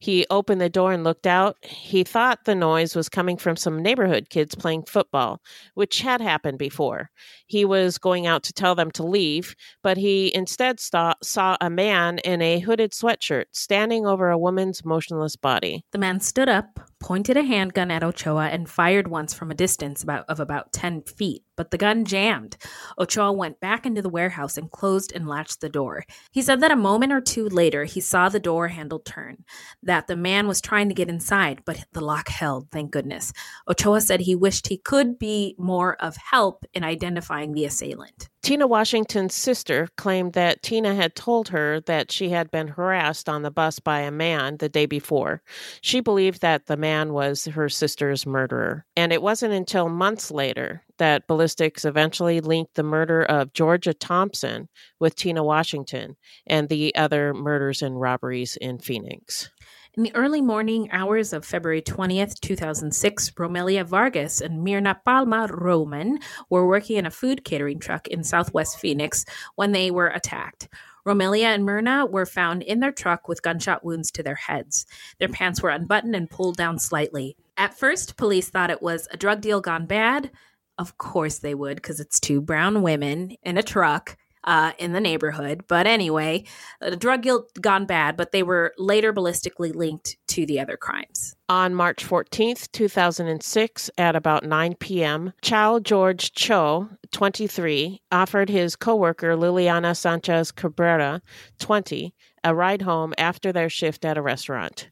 He 0.00 0.26
opened 0.30 0.60
the 0.60 0.68
door 0.68 0.92
and 0.92 1.02
looked 1.02 1.26
out. 1.26 1.56
He 1.62 2.04
thought 2.04 2.44
the 2.44 2.54
noise 2.54 2.94
was 2.94 3.08
coming 3.08 3.36
from 3.36 3.56
some 3.56 3.82
neighborhood 3.82 4.30
kids 4.30 4.54
playing 4.54 4.84
football, 4.84 5.40
which 5.74 6.00
had 6.00 6.20
happened 6.20 6.58
before. 6.58 7.10
He 7.46 7.64
was 7.64 7.98
going 7.98 8.26
out 8.26 8.44
to 8.44 8.52
tell 8.52 8.74
them 8.74 8.92
to 8.92 9.02
leave, 9.02 9.56
but 9.82 9.96
he 9.96 10.32
instead 10.34 10.78
saw, 10.78 11.14
saw 11.22 11.56
a 11.60 11.68
man 11.68 12.18
in 12.18 12.40
a 12.42 12.60
hooded 12.60 12.92
sweatshirt 12.92 13.46
standing 13.52 14.06
over 14.06 14.30
a 14.30 14.38
woman's 14.38 14.84
motionless 14.84 15.34
body. 15.34 15.84
The 15.90 15.98
man 15.98 16.20
stood 16.20 16.48
up, 16.48 16.78
pointed 17.00 17.36
a 17.36 17.42
handgun 17.42 17.90
at 17.90 18.02
Ochoa, 18.02 18.48
and 18.48 18.68
fired 18.68 19.08
once 19.08 19.32
from 19.32 19.50
a 19.50 19.54
distance 19.54 20.02
about 20.02 20.24
of 20.28 20.40
about 20.40 20.72
ten 20.72 21.02
feet. 21.02 21.42
But 21.56 21.70
the 21.70 21.78
gun 21.78 22.04
jammed. 22.04 22.56
Ochoa 22.98 23.32
went 23.32 23.60
back 23.60 23.84
into 23.84 24.00
the 24.00 24.08
warehouse 24.08 24.56
and 24.56 24.70
closed 24.70 25.12
and 25.12 25.26
latched 25.26 25.60
the 25.60 25.68
door. 25.68 26.04
He 26.30 26.40
said 26.40 26.60
that 26.60 26.70
a 26.70 26.76
moment 26.76 27.12
or 27.12 27.20
two 27.20 27.48
later 27.48 27.84
he 27.84 28.00
saw 28.00 28.28
the 28.28 28.38
door 28.38 28.68
handle 28.68 29.00
turn, 29.00 29.44
that 29.82 30.06
the 30.06 30.16
man 30.16 30.46
was 30.46 30.60
trying 30.60 30.88
to 30.88 30.94
get 30.94 31.08
inside, 31.08 31.62
but 31.64 31.84
the 31.92 32.00
lock 32.00 32.28
held, 32.28 32.70
thank 32.70 32.92
goodness. 32.92 33.32
Ochoa 33.68 34.00
said 34.00 34.20
he 34.20 34.36
wished 34.36 34.68
he 34.68 34.78
could 34.78 35.18
be 35.18 35.56
more 35.58 35.96
of 35.96 36.16
help 36.16 36.64
in 36.74 36.84
identifying 36.84 37.52
the 37.52 37.64
assailant. 37.64 38.28
Tina 38.48 38.66
Washington's 38.66 39.34
sister 39.34 39.88
claimed 39.98 40.32
that 40.32 40.62
Tina 40.62 40.94
had 40.94 41.14
told 41.14 41.48
her 41.48 41.80
that 41.80 42.10
she 42.10 42.30
had 42.30 42.50
been 42.50 42.68
harassed 42.68 43.28
on 43.28 43.42
the 43.42 43.50
bus 43.50 43.78
by 43.78 44.00
a 44.00 44.10
man 44.10 44.56
the 44.56 44.70
day 44.70 44.86
before. 44.86 45.42
She 45.82 46.00
believed 46.00 46.40
that 46.40 46.64
the 46.64 46.78
man 46.78 47.12
was 47.12 47.44
her 47.44 47.68
sister's 47.68 48.24
murderer. 48.24 48.86
And 48.96 49.12
it 49.12 49.20
wasn't 49.20 49.52
until 49.52 49.90
months 49.90 50.30
later 50.30 50.82
that 50.96 51.26
ballistics 51.26 51.84
eventually 51.84 52.40
linked 52.40 52.72
the 52.72 52.82
murder 52.82 53.22
of 53.22 53.52
Georgia 53.52 53.92
Thompson 53.92 54.70
with 54.98 55.14
Tina 55.14 55.44
Washington 55.44 56.16
and 56.46 56.70
the 56.70 56.94
other 56.94 57.34
murders 57.34 57.82
and 57.82 58.00
robberies 58.00 58.56
in 58.56 58.78
Phoenix. 58.78 59.50
In 59.98 60.04
the 60.04 60.14
early 60.14 60.40
morning 60.40 60.88
hours 60.92 61.32
of 61.32 61.44
February 61.44 61.82
20th, 61.82 62.38
2006, 62.38 63.32
Romelia 63.36 63.82
Vargas 63.82 64.40
and 64.40 64.64
Mirna 64.64 64.94
Palma 65.04 65.48
Roman 65.50 66.20
were 66.50 66.68
working 66.68 66.98
in 66.98 67.06
a 67.06 67.10
food 67.10 67.42
catering 67.42 67.80
truck 67.80 68.06
in 68.06 68.22
southwest 68.22 68.78
Phoenix 68.78 69.24
when 69.56 69.72
they 69.72 69.90
were 69.90 70.06
attacked. 70.06 70.68
Romelia 71.04 71.48
and 71.48 71.64
Mirna 71.64 72.08
were 72.08 72.26
found 72.26 72.62
in 72.62 72.78
their 72.78 72.92
truck 72.92 73.26
with 73.26 73.42
gunshot 73.42 73.84
wounds 73.84 74.12
to 74.12 74.22
their 74.22 74.36
heads. 74.36 74.86
Their 75.18 75.30
pants 75.30 75.60
were 75.60 75.70
unbuttoned 75.70 76.14
and 76.14 76.30
pulled 76.30 76.56
down 76.56 76.78
slightly. 76.78 77.36
At 77.56 77.76
first, 77.76 78.16
police 78.16 78.50
thought 78.50 78.70
it 78.70 78.80
was 78.80 79.08
a 79.10 79.16
drug 79.16 79.40
deal 79.40 79.60
gone 79.60 79.86
bad. 79.86 80.30
Of 80.78 80.96
course 80.98 81.40
they 81.40 81.56
would, 81.56 81.74
because 81.74 81.98
it's 81.98 82.20
two 82.20 82.40
brown 82.40 82.82
women 82.82 83.34
in 83.42 83.58
a 83.58 83.64
truck 83.64 84.16
uh, 84.48 84.72
in 84.78 84.92
the 84.94 85.00
neighborhood. 85.00 85.64
But 85.68 85.86
anyway, 85.86 86.44
the 86.80 86.96
drug 86.96 87.20
deal 87.20 87.44
gone 87.60 87.84
bad, 87.84 88.16
but 88.16 88.32
they 88.32 88.42
were 88.42 88.72
later 88.78 89.12
ballistically 89.12 89.74
linked 89.74 90.16
to 90.28 90.46
the 90.46 90.58
other 90.58 90.78
crimes. 90.78 91.36
On 91.50 91.74
March 91.74 92.04
14th, 92.04 92.72
2006, 92.72 93.90
at 93.98 94.16
about 94.16 94.44
9 94.44 94.74
p.m., 94.76 95.34
Chow 95.42 95.78
George 95.78 96.32
Cho, 96.32 96.88
23, 97.12 98.00
offered 98.10 98.48
his 98.48 98.74
coworker 98.74 99.36
Liliana 99.36 99.94
Sanchez 99.94 100.50
Cabrera, 100.50 101.20
20, 101.58 102.14
a 102.42 102.54
ride 102.54 102.82
home 102.82 103.12
after 103.18 103.52
their 103.52 103.68
shift 103.68 104.06
at 104.06 104.16
a 104.16 104.22
restaurant. 104.22 104.88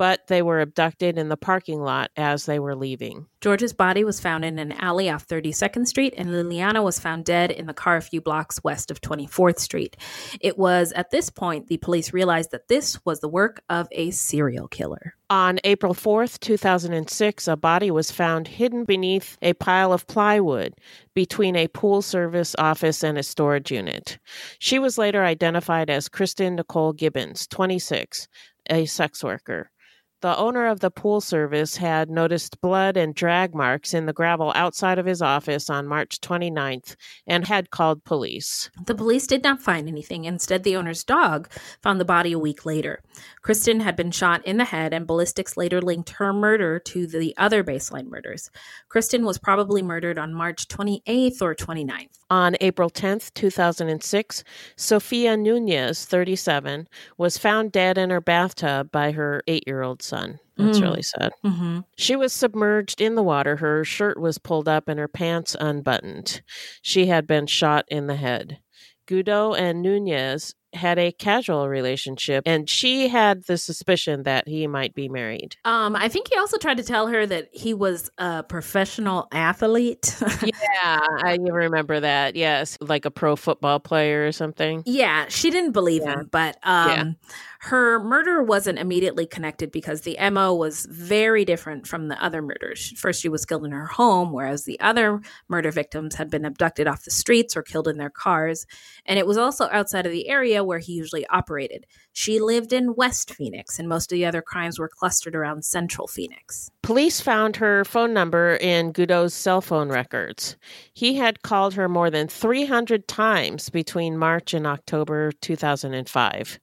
But 0.00 0.28
they 0.28 0.40
were 0.40 0.62
abducted 0.62 1.18
in 1.18 1.28
the 1.28 1.36
parking 1.36 1.82
lot 1.82 2.10
as 2.16 2.46
they 2.46 2.58
were 2.58 2.74
leaving. 2.74 3.26
George's 3.42 3.74
body 3.74 4.02
was 4.02 4.18
found 4.18 4.46
in 4.46 4.58
an 4.58 4.72
alley 4.72 5.10
off 5.10 5.28
32nd 5.28 5.86
Street, 5.86 6.14
and 6.16 6.30
Liliana 6.30 6.82
was 6.82 6.98
found 6.98 7.26
dead 7.26 7.50
in 7.50 7.66
the 7.66 7.74
car 7.74 7.98
a 7.98 8.00
few 8.00 8.22
blocks 8.22 8.64
west 8.64 8.90
of 8.90 9.02
24th 9.02 9.58
Street. 9.58 9.98
It 10.40 10.56
was 10.56 10.92
at 10.92 11.10
this 11.10 11.28
point 11.28 11.66
the 11.66 11.76
police 11.76 12.14
realized 12.14 12.50
that 12.52 12.68
this 12.68 12.98
was 13.04 13.20
the 13.20 13.28
work 13.28 13.62
of 13.68 13.88
a 13.92 14.10
serial 14.10 14.68
killer. 14.68 15.16
On 15.28 15.58
April 15.64 15.92
4th, 15.92 16.40
2006, 16.40 17.46
a 17.46 17.54
body 17.54 17.90
was 17.90 18.10
found 18.10 18.48
hidden 18.48 18.86
beneath 18.86 19.36
a 19.42 19.52
pile 19.52 19.92
of 19.92 20.06
plywood 20.06 20.72
between 21.12 21.56
a 21.56 21.68
pool 21.68 22.00
service 22.00 22.56
office 22.58 23.04
and 23.04 23.18
a 23.18 23.22
storage 23.22 23.70
unit. 23.70 24.18
She 24.60 24.78
was 24.78 24.96
later 24.96 25.22
identified 25.22 25.90
as 25.90 26.08
Kristen 26.08 26.56
Nicole 26.56 26.94
Gibbons, 26.94 27.46
26, 27.48 28.28
a 28.70 28.86
sex 28.86 29.22
worker. 29.22 29.70
The 30.22 30.36
owner 30.36 30.66
of 30.66 30.80
the 30.80 30.90
pool 30.90 31.22
service 31.22 31.76
had 31.76 32.10
noticed 32.10 32.60
blood 32.60 32.98
and 32.98 33.14
drag 33.14 33.54
marks 33.54 33.94
in 33.94 34.04
the 34.04 34.12
gravel 34.12 34.52
outside 34.54 34.98
of 34.98 35.06
his 35.06 35.22
office 35.22 35.70
on 35.70 35.86
March 35.86 36.20
29th 36.20 36.94
and 37.26 37.46
had 37.46 37.70
called 37.70 38.04
police. 38.04 38.70
The 38.84 38.94
police 38.94 39.26
did 39.26 39.42
not 39.42 39.62
find 39.62 39.88
anything. 39.88 40.26
Instead, 40.26 40.62
the 40.62 40.76
owner's 40.76 41.04
dog 41.04 41.48
found 41.82 41.98
the 42.00 42.04
body 42.04 42.32
a 42.32 42.38
week 42.38 42.66
later. 42.66 43.02
Kristen 43.40 43.80
had 43.80 43.96
been 43.96 44.10
shot 44.10 44.44
in 44.46 44.58
the 44.58 44.64
head, 44.64 44.92
and 44.92 45.06
ballistics 45.06 45.56
later 45.56 45.80
linked 45.80 46.10
her 46.10 46.34
murder 46.34 46.78
to 46.78 47.06
the 47.06 47.34
other 47.38 47.64
baseline 47.64 48.08
murders. 48.08 48.50
Kristen 48.90 49.24
was 49.24 49.38
probably 49.38 49.80
murdered 49.80 50.18
on 50.18 50.34
March 50.34 50.68
28th 50.68 51.40
or 51.40 51.54
29th. 51.54 52.20
On 52.30 52.56
April 52.60 52.90
10th, 52.90 53.34
2006, 53.34 54.44
Sofia 54.76 55.36
Nunez, 55.36 56.04
37, 56.04 56.88
was 57.18 57.38
found 57.38 57.72
dead 57.72 57.98
in 57.98 58.10
her 58.10 58.20
bathtub 58.20 58.92
by 58.92 59.10
her 59.12 59.42
eight 59.48 59.64
year 59.66 59.82
old 59.82 60.02
son. 60.10 60.38
That's 60.58 60.78
Mm. 60.78 60.82
really 60.82 61.02
sad. 61.02 61.32
Mm-hmm. 61.44 61.78
She 61.96 62.16
was 62.16 62.32
submerged 62.34 63.00
in 63.00 63.14
the 63.14 63.22
water. 63.22 63.56
Her 63.56 63.84
shirt 63.84 64.20
was 64.20 64.36
pulled 64.38 64.68
up 64.68 64.88
and 64.88 64.98
her 65.00 65.08
pants 65.08 65.56
unbuttoned. 65.58 66.42
She 66.82 67.06
had 67.06 67.26
been 67.26 67.46
shot 67.46 67.84
in 67.88 68.06
the 68.08 68.16
head. 68.16 68.58
Goudeau 69.06 69.58
and 69.58 69.82
Nunez 69.82 70.54
had 70.72 71.00
a 71.00 71.10
casual 71.10 71.68
relationship, 71.68 72.44
and 72.46 72.70
she 72.70 73.08
had 73.08 73.42
the 73.46 73.58
suspicion 73.58 74.22
that 74.22 74.46
he 74.46 74.68
might 74.68 74.94
be 74.94 75.08
married. 75.08 75.56
Um, 75.64 75.96
I 75.96 76.08
think 76.08 76.28
he 76.32 76.38
also 76.38 76.58
tried 76.58 76.76
to 76.76 76.84
tell 76.84 77.08
her 77.08 77.26
that 77.26 77.48
he 77.52 77.74
was 77.74 78.08
a 78.18 78.44
professional 78.44 79.26
athlete. 79.32 80.16
Yeah, 80.44 80.98
I 81.24 81.38
remember 81.40 81.98
that. 81.98 82.36
Yes, 82.36 82.78
like 82.80 83.04
a 83.04 83.10
pro 83.10 83.34
football 83.34 83.80
player 83.80 84.24
or 84.28 84.32
something. 84.32 84.84
Yeah, 84.86 85.26
she 85.28 85.50
didn't 85.50 85.72
believe 85.72 86.02
Yeah. 86.04 86.20
him, 86.20 86.28
but 86.30 86.56
um, 86.62 86.88
Yeah. 86.90 87.04
Her 87.62 88.02
murder 88.02 88.42
wasn't 88.42 88.78
immediately 88.78 89.26
connected 89.26 89.70
because 89.70 90.00
the 90.00 90.16
MO 90.30 90.54
was 90.54 90.86
very 90.86 91.44
different 91.44 91.86
from 91.86 92.08
the 92.08 92.22
other 92.24 92.40
murders. 92.40 92.94
First, 92.96 93.20
she 93.20 93.28
was 93.28 93.44
killed 93.44 93.66
in 93.66 93.72
her 93.72 93.84
home, 93.84 94.32
whereas 94.32 94.64
the 94.64 94.80
other 94.80 95.20
murder 95.46 95.70
victims 95.70 96.14
had 96.14 96.30
been 96.30 96.46
abducted 96.46 96.88
off 96.88 97.04
the 97.04 97.10
streets 97.10 97.54
or 97.54 97.62
killed 97.62 97.86
in 97.86 97.98
their 97.98 98.08
cars. 98.08 98.64
And 99.04 99.18
it 99.18 99.26
was 99.26 99.36
also 99.36 99.68
outside 99.70 100.06
of 100.06 100.12
the 100.12 100.30
area 100.30 100.64
where 100.64 100.78
he 100.78 100.94
usually 100.94 101.26
operated. 101.26 101.84
She 102.14 102.40
lived 102.40 102.72
in 102.72 102.94
West 102.94 103.34
Phoenix, 103.34 103.78
and 103.78 103.90
most 103.90 104.10
of 104.10 104.16
the 104.16 104.24
other 104.24 104.40
crimes 104.40 104.78
were 104.78 104.88
clustered 104.88 105.36
around 105.36 105.66
Central 105.66 106.06
Phoenix. 106.06 106.70
Police 106.82 107.20
found 107.20 107.56
her 107.56 107.84
phone 107.84 108.14
number 108.14 108.56
in 108.56 108.92
Goudeau's 108.92 109.34
cell 109.34 109.60
phone 109.60 109.90
records. 109.90 110.56
He 110.94 111.14
had 111.14 111.42
called 111.42 111.74
her 111.74 111.88
more 111.88 112.10
than 112.10 112.26
300 112.26 113.06
times 113.06 113.68
between 113.68 114.16
March 114.16 114.54
and 114.54 114.66
October 114.66 115.30
2005. 115.42 116.58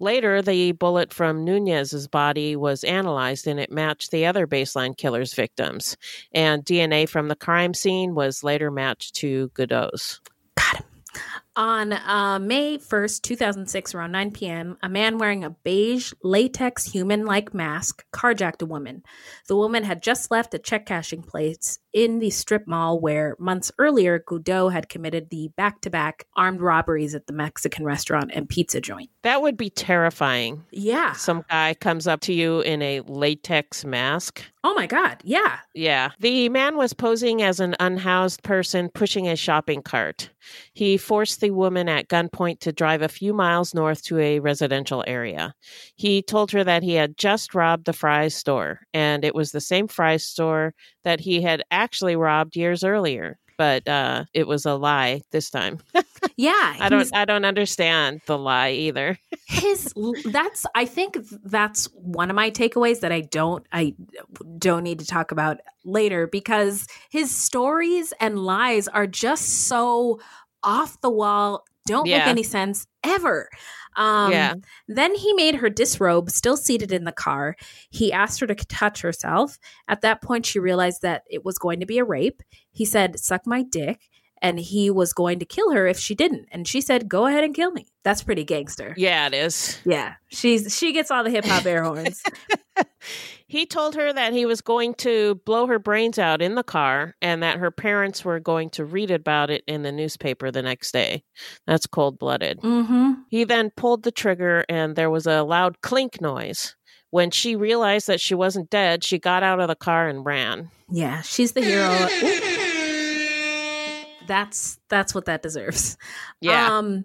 Later, 0.00 0.42
the 0.42 0.72
bullet 0.72 1.14
from 1.14 1.44
Nunez's 1.44 2.06
body 2.06 2.54
was 2.56 2.84
analyzed 2.84 3.46
and 3.46 3.58
it 3.58 3.72
matched 3.72 4.10
the 4.10 4.26
other 4.26 4.46
baseline 4.46 4.96
killer's 4.96 5.32
victims. 5.32 5.96
And 6.32 6.64
DNA 6.64 7.08
from 7.08 7.28
the 7.28 7.36
crime 7.36 7.72
scene 7.72 8.14
was 8.14 8.44
later 8.44 8.70
matched 8.70 9.14
to 9.16 9.48
Goudeau's. 9.54 10.20
On 11.56 11.92
uh, 11.92 12.40
May 12.40 12.78
1st, 12.78 13.22
2006, 13.22 13.94
around 13.94 14.10
9 14.10 14.32
p.m., 14.32 14.76
a 14.82 14.88
man 14.88 15.18
wearing 15.18 15.44
a 15.44 15.50
beige 15.50 16.12
latex 16.24 16.84
human 16.86 17.24
like 17.24 17.54
mask 17.54 18.04
carjacked 18.12 18.62
a 18.62 18.66
woman. 18.66 19.04
The 19.46 19.56
woman 19.56 19.84
had 19.84 20.02
just 20.02 20.32
left 20.32 20.54
a 20.54 20.58
check 20.58 20.84
cashing 20.84 21.22
place 21.22 21.78
in 21.94 22.18
the 22.18 22.30
strip 22.30 22.66
mall 22.66 23.00
where 23.00 23.36
months 23.38 23.70
earlier 23.78 24.18
Goudeau 24.18 24.70
had 24.70 24.88
committed 24.88 25.30
the 25.30 25.48
back 25.56 25.80
to 25.82 25.90
back 25.90 26.26
armed 26.36 26.60
robberies 26.60 27.14
at 27.14 27.26
the 27.26 27.32
Mexican 27.32 27.84
restaurant 27.84 28.32
and 28.34 28.48
pizza 28.48 28.80
joint. 28.80 29.10
That 29.22 29.40
would 29.40 29.56
be 29.56 29.70
terrifying. 29.70 30.64
Yeah. 30.72 31.12
Some 31.12 31.44
guy 31.48 31.74
comes 31.74 32.06
up 32.06 32.20
to 32.22 32.34
you 32.34 32.60
in 32.60 32.82
a 32.82 33.00
latex 33.00 33.84
mask. 33.84 34.42
Oh 34.64 34.74
my 34.74 34.86
God. 34.86 35.20
Yeah. 35.24 35.58
Yeah. 35.74 36.10
The 36.18 36.48
man 36.48 36.76
was 36.76 36.94
posing 36.94 37.42
as 37.42 37.60
an 37.60 37.76
unhoused 37.80 38.42
person 38.42 38.88
pushing 38.88 39.28
a 39.28 39.36
shopping 39.36 39.82
cart. 39.82 40.30
He 40.72 40.96
forced 40.96 41.40
the 41.40 41.50
woman 41.50 41.88
at 41.88 42.08
gunpoint 42.08 42.60
to 42.60 42.72
drive 42.72 43.02
a 43.02 43.08
few 43.08 43.32
miles 43.34 43.74
north 43.74 44.02
to 44.04 44.18
a 44.18 44.40
residential 44.40 45.04
area. 45.06 45.54
He 45.96 46.22
told 46.22 46.50
her 46.52 46.64
that 46.64 46.82
he 46.82 46.94
had 46.94 47.16
just 47.16 47.54
robbed 47.54 47.84
the 47.84 47.92
Fry's 47.92 48.34
store, 48.34 48.80
and 48.92 49.24
it 49.24 49.34
was 49.34 49.52
the 49.52 49.60
same 49.60 49.88
Fry's 49.88 50.24
store 50.24 50.74
that 51.02 51.20
he 51.20 51.42
had 51.42 51.62
actually 51.70 51.83
robbed 52.16 52.56
years 52.56 52.84
earlier. 52.84 53.38
But 53.56 53.86
uh, 53.86 54.24
it 54.34 54.48
was 54.48 54.66
a 54.66 54.74
lie 54.74 55.22
this 55.30 55.50
time. 55.50 55.78
Yeah. 56.36 56.74
I 56.80 56.88
don't. 56.88 56.98
was- 56.98 57.12
I 57.12 57.26
don't 57.26 57.44
understand 57.44 58.20
the 58.26 58.36
lie 58.36 58.70
either. 58.72 59.18
his 59.46 59.92
that's 60.24 60.64
i 60.74 60.84
think 60.86 61.18
that's 61.44 61.84
one 61.92 62.30
of 62.30 62.34
my 62.34 62.50
takeaways 62.50 63.00
that 63.00 63.12
i 63.12 63.20
don't 63.20 63.64
i 63.72 63.94
don't 64.58 64.82
need 64.82 64.98
to 64.98 65.06
talk 65.06 65.30
about 65.30 65.58
later 65.84 66.26
because 66.26 66.86
his 67.10 67.30
stories 67.30 68.12
and 68.20 68.38
lies 68.44 68.88
are 68.88 69.06
just 69.06 69.66
so 69.68 70.18
off 70.64 70.98
the 71.02 71.10
wall 71.10 71.64
don't 71.86 72.08
make 72.20 72.26
any 72.26 72.42
sense 72.42 72.86
ever 73.04 73.48
um 73.96 74.30
Yeah. 74.32 74.54
then 74.88 75.14
he 75.14 75.32
made 75.34 75.56
her 75.56 75.70
disrobe 75.70 76.30
still 76.30 76.56
seated 76.56 76.92
in 76.92 77.04
the 77.04 77.12
car. 77.12 77.56
He 77.90 78.12
asked 78.12 78.40
her 78.40 78.46
to 78.46 78.54
touch 78.54 79.00
herself. 79.02 79.58
At 79.88 80.00
that 80.02 80.22
point 80.22 80.46
she 80.46 80.58
realized 80.58 81.02
that 81.02 81.22
it 81.30 81.44
was 81.44 81.58
going 81.58 81.80
to 81.80 81.86
be 81.86 81.98
a 81.98 82.04
rape. 82.04 82.42
He 82.72 82.84
said 82.84 83.18
suck 83.18 83.46
my 83.46 83.62
dick 83.62 84.00
and 84.44 84.58
he 84.60 84.90
was 84.90 85.12
going 85.12 85.38
to 85.38 85.44
kill 85.44 85.72
her 85.72 85.86
if 85.86 85.98
she 85.98 86.14
didn't 86.14 86.46
and 86.52 86.68
she 86.68 86.80
said 86.80 87.08
go 87.08 87.26
ahead 87.26 87.42
and 87.44 87.54
kill 87.54 87.70
me 87.72 87.86
that's 88.04 88.22
pretty 88.22 88.44
gangster 88.44 88.94
Yeah, 88.96 89.26
it 89.26 89.34
is. 89.34 89.78
yeah, 89.84 90.14
she's 90.28 90.76
she 90.76 90.92
gets 90.92 91.10
all 91.10 91.24
the 91.24 91.30
hip 91.30 91.44
hop 91.44 91.64
air 91.66 91.82
horns. 91.82 92.22
He 93.46 93.66
told 93.66 93.94
her 93.94 94.12
that 94.12 94.32
he 94.32 94.46
was 94.46 94.60
going 94.62 94.94
to 94.94 95.36
blow 95.44 95.66
her 95.68 95.78
brains 95.78 96.18
out 96.18 96.42
in 96.42 96.54
the 96.56 96.64
car 96.64 97.14
and 97.22 97.40
that 97.42 97.58
her 97.58 97.70
parents 97.70 98.24
were 98.24 98.40
going 98.40 98.70
to 98.70 98.84
read 98.84 99.12
about 99.12 99.48
it 99.50 99.62
in 99.68 99.82
the 99.82 99.92
newspaper 99.92 100.50
the 100.50 100.62
next 100.62 100.90
day. 100.92 101.22
That's 101.66 101.86
cold 101.86 102.18
blooded. 102.18 102.60
mm-hmm. 102.62 103.12
He 103.28 103.44
then 103.44 103.70
pulled 103.76 104.02
the 104.02 104.10
trigger 104.10 104.64
and 104.68 104.96
there 104.96 105.10
was 105.10 105.26
a 105.26 105.42
loud 105.42 105.82
clink 105.82 106.20
noise. 106.20 106.74
When 107.10 107.30
she 107.30 107.54
realized 107.54 108.08
that 108.08 108.20
she 108.20 108.34
wasn't 108.34 108.70
dead, 108.70 109.04
she 109.04 109.20
got 109.20 109.44
out 109.44 109.60
of 109.60 109.68
the 109.68 109.76
car 109.76 110.08
and 110.08 110.26
ran. 110.26 110.70
Yeah, 110.90 111.20
she's 111.20 111.52
the 111.52 111.62
hero. 111.62 111.92
Ooh. 111.94 112.50
That's 114.26 114.78
that's 114.88 115.14
what 115.14 115.26
that 115.26 115.42
deserves. 115.42 115.96
Yeah. 116.40 116.78
Um, 116.78 117.04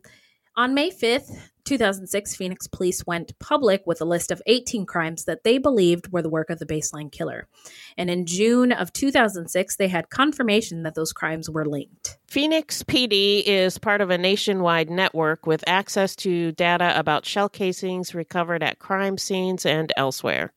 on 0.55 0.74
May 0.74 0.89
fifth, 0.89 1.51
2006, 1.70 2.36
Phoenix 2.36 2.65
police 2.65 3.05
went 3.05 3.38
public 3.38 3.86
with 3.86 4.01
a 4.01 4.05
list 4.05 4.32
of 4.32 4.41
18 4.47 4.88
crimes 4.88 5.26
that 5.26 5.43
they 5.43 5.59
believed 5.59 6.11
were 6.11 6.24
the 6.24 6.30
work 6.30 6.49
of 6.49 6.57
the 6.57 6.65
baseline 6.65 7.11
killer. 7.11 7.47
And 7.95 8.09
in 8.09 8.26
June 8.26 8.72
of 8.72 8.91
2006, 8.91 9.76
they 9.76 9.88
had 9.88 10.09
confirmation 10.09 10.82
that 10.82 10.95
those 10.95 11.13
crimes 11.13 11.47
were 11.47 11.67
linked. 11.67 12.17
Phoenix 12.26 12.82
PD 12.84 13.43
is 13.43 13.78
part 13.78 14.01
of 14.01 14.09
a 14.09 14.17
nationwide 14.17 14.89
network 14.89 15.45
with 15.45 15.63
access 15.67 16.15
to 16.17 16.51
data 16.53 16.97
about 16.97 17.26
shell 17.26 17.49
casings 17.49 18.15
recovered 18.15 18.63
at 18.63 18.80
crime 18.80 19.17
scenes 19.17 19.65
and 19.65 19.91
elsewhere. 19.95 20.53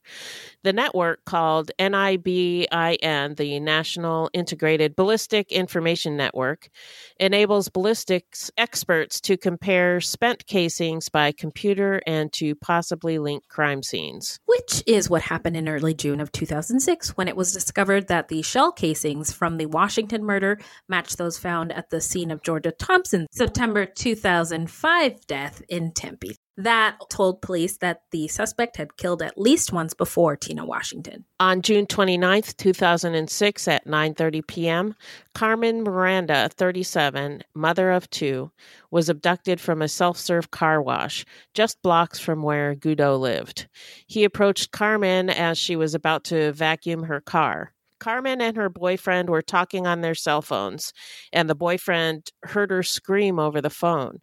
The 0.65 0.73
network, 0.73 1.25
called 1.25 1.73
NIBIN, 1.79 3.37
the 3.37 3.59
National 3.61 4.31
Integrated 4.33 4.95
Ballistic 4.95 5.51
Information 5.51 6.17
Network, 6.17 6.69
enables 7.19 7.69
ballistics 7.69 8.51
experts 8.57 9.21
to 9.23 9.37
compare 9.37 10.01
spent 10.01 10.47
casings 10.47 11.02
by 11.09 11.33
computer 11.33 12.01
and 12.07 12.33
to 12.35 12.55
possibly 12.55 13.19
link 13.19 13.49
crime 13.49 13.83
scenes. 13.83 14.39
Which 14.47 14.83
is 14.87 15.09
what 15.09 15.23
happened 15.23 15.57
in 15.57 15.69
early 15.69 15.95
June 15.95 16.21
of 16.21 16.33
2006 16.33 17.17
when 17.17 17.29
it 17.29 17.37
was 17.37 17.53
discovered 17.53 18.09
that 18.09 18.29
the 18.29 18.43
shell 18.43 18.73
casings 18.73 19.33
from 19.33 19.57
the 19.57 19.67
Washington 19.67 20.25
murder 20.25 20.59
matched 20.89 21.19
those 21.19 21.39
found 21.39 21.73
at 21.73 21.91
the 21.91 22.01
scene 22.01 22.31
of 22.31 22.43
Georgia 22.43 22.73
Thompson's 22.73 23.29
September 23.33 23.87
2005 23.87 25.27
death 25.27 25.63
in 25.69 25.93
Tempe. 25.93 26.37
That 26.59 26.99
told 27.09 27.41
police 27.41 27.79
that 27.79 28.03
the 28.11 28.29
suspect 28.29 28.77
had 28.77 28.99
killed 28.99 29.23
at 29.23 29.39
least 29.39 29.73
once 29.73 29.95
before 29.95 30.37
Tina 30.37 30.67
Washington. 30.67 31.25
On 31.41 31.63
June 31.63 31.87
29, 31.87 32.43
2006 32.43 33.69
at 33.69 33.87
9:30 33.87 34.47
p.m., 34.47 34.95
Carmen 35.35 35.83
Miranda, 35.83 36.51
37, 36.53 37.43
mother 37.55 37.91
of 37.91 38.11
2, 38.11 38.51
was 38.91 39.09
abducted 39.09 39.61
from 39.61 39.81
a 39.81 39.89
self-serve 39.89 40.51
car 40.51 40.83
wash 40.83 41.25
just 41.55 41.81
blocks 41.81 42.19
from 42.19 42.43
where 42.43 42.75
Goudeau 42.75 43.19
lived. 43.19 43.67
He 44.07 44.23
approached 44.23 44.73
Carmen 44.73 45.31
as 45.31 45.57
she 45.57 45.75
was 45.75 45.95
about 45.95 46.25
to 46.25 46.53
vacuum 46.53 47.05
her 47.05 47.23
car. 47.23 47.73
Carmen 47.99 48.43
and 48.43 48.57
her 48.57 48.69
boyfriend 48.69 49.31
were 49.31 49.43
talking 49.43 49.87
on 49.87 50.03
their 50.03 50.15
cell 50.15 50.43
phones, 50.43 50.93
and 51.33 51.49
the 51.49 51.55
boyfriend 51.55 52.31
heard 52.43 52.71
her 52.71 52.83
scream 52.83 53.39
over 53.39 53.61
the 53.63 53.71
phone. 53.71 54.21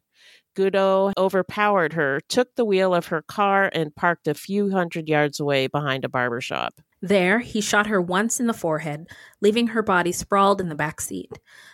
Goudeau 0.60 1.14
overpowered 1.18 1.94
her, 1.94 2.20
took 2.28 2.54
the 2.56 2.66
wheel 2.66 2.94
of 2.94 3.08
her 3.08 3.22
car, 3.22 3.70
and 3.72 3.96
parked 3.96 4.28
a 4.28 4.34
few 4.34 4.72
hundred 4.72 5.08
yards 5.08 5.40
away 5.40 5.68
behind 5.68 6.04
a 6.04 6.10
barber 6.10 6.42
shop. 6.42 6.82
There, 7.02 7.40
he 7.40 7.62
shot 7.62 7.88
her 7.88 8.02
once 8.02 8.42
in 8.42 8.48
the 8.48 8.54
forehead, 8.54 9.08
leaving 9.40 9.68
her 9.68 9.82
body 9.82 10.12
sprawled 10.12 10.60
in 10.60 10.68
the 10.68 10.76
back 10.76 11.00
seat. 11.00 11.32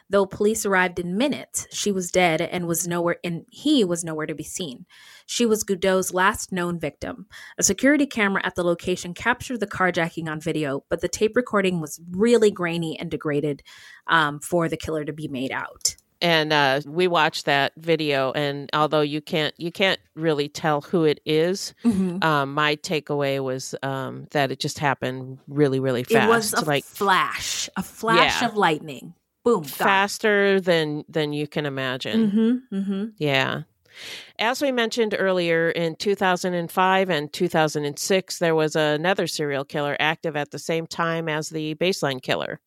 Though 0.07 0.27
police 0.27 0.67
arrived 0.67 0.99
in 0.99 1.17
minutes, 1.17 1.65
she 1.71 1.91
was 1.91 2.11
dead 2.11 2.41
and 2.41 2.67
was 2.67 2.87
nowhere 2.87 3.17
and 3.23 3.45
he 3.49 3.83
was 3.83 4.03
nowhere 4.03 4.27
to 4.27 4.35
be 4.35 4.43
seen. 4.43 4.85
She 5.25 5.47
was 5.47 5.63
Goudeau's 5.63 6.13
last 6.13 6.51
known 6.51 6.79
victim. 6.79 7.25
A 7.57 7.63
security 7.63 8.05
camera 8.05 8.45
at 8.45 8.53
the 8.53 8.63
location 8.63 9.15
captured 9.15 9.61
the 9.61 9.67
carjacking 9.67 10.29
on 10.29 10.39
video, 10.39 10.83
but 10.91 11.01
the 11.01 11.07
tape 11.07 11.35
recording 11.35 11.81
was 11.81 11.99
really 12.11 12.51
grainy 12.51 12.99
and 12.99 13.09
degraded 13.09 13.63
um, 14.05 14.39
for 14.41 14.69
the 14.69 14.77
killer 14.77 15.05
to 15.05 15.13
be 15.13 15.27
made 15.27 15.51
out 15.51 15.95
and 16.25 16.51
uh, 16.51 16.81
we 16.87 17.07
watched 17.07 17.45
that 17.45 17.71
video 17.77 18.31
and 18.33 18.69
although 18.73 19.01
you 19.01 19.21
can't 19.21 19.53
you 19.57 19.71
can't 19.71 19.99
really 20.15 20.49
tell 20.49 20.81
who 20.81 21.03
it 21.05 21.19
is, 21.25 21.73
Mm-hmm. 21.83 22.23
um, 22.23 22.53
my 22.53 22.75
takeaway 22.77 23.41
was 23.43 23.75
um, 23.83 24.25
that 24.31 24.51
it 24.51 24.59
just 24.59 24.79
happened 24.79 25.37
really 25.47 25.79
really 25.79 26.03
fast 26.03 26.25
It 26.25 26.29
was 26.29 26.53
a 26.53 26.65
like 26.65 26.83
flash, 26.83 27.69
a 27.77 27.83
flash 27.83 28.41
Yeah. 28.41 28.47
of 28.47 28.55
lightning. 28.57 29.13
Boom, 29.43 29.61
gone. 29.61 29.69
faster 29.89 30.59
than 30.59 31.05
than 31.07 31.31
you 31.31 31.47
can 31.47 31.65
imagine 31.67 32.19
Mm-hmm, 32.31 32.75
mm-hmm. 32.75 33.03
yeah 33.17 33.61
as 34.39 34.61
we 34.61 34.71
mentioned 34.71 35.15
earlier 35.17 35.69
in 35.69 35.95
2005 35.95 37.09
and 37.09 37.33
2006 37.33 38.39
there 38.39 38.55
was 38.55 38.75
another 38.75 39.27
serial 39.27 39.65
killer 39.65 39.95
active 39.99 40.35
at 40.35 40.51
the 40.51 40.59
same 40.59 40.87
time 40.87 41.29
as 41.29 41.49
the 41.49 41.75
baseline 41.75 42.21
killer 42.21 42.59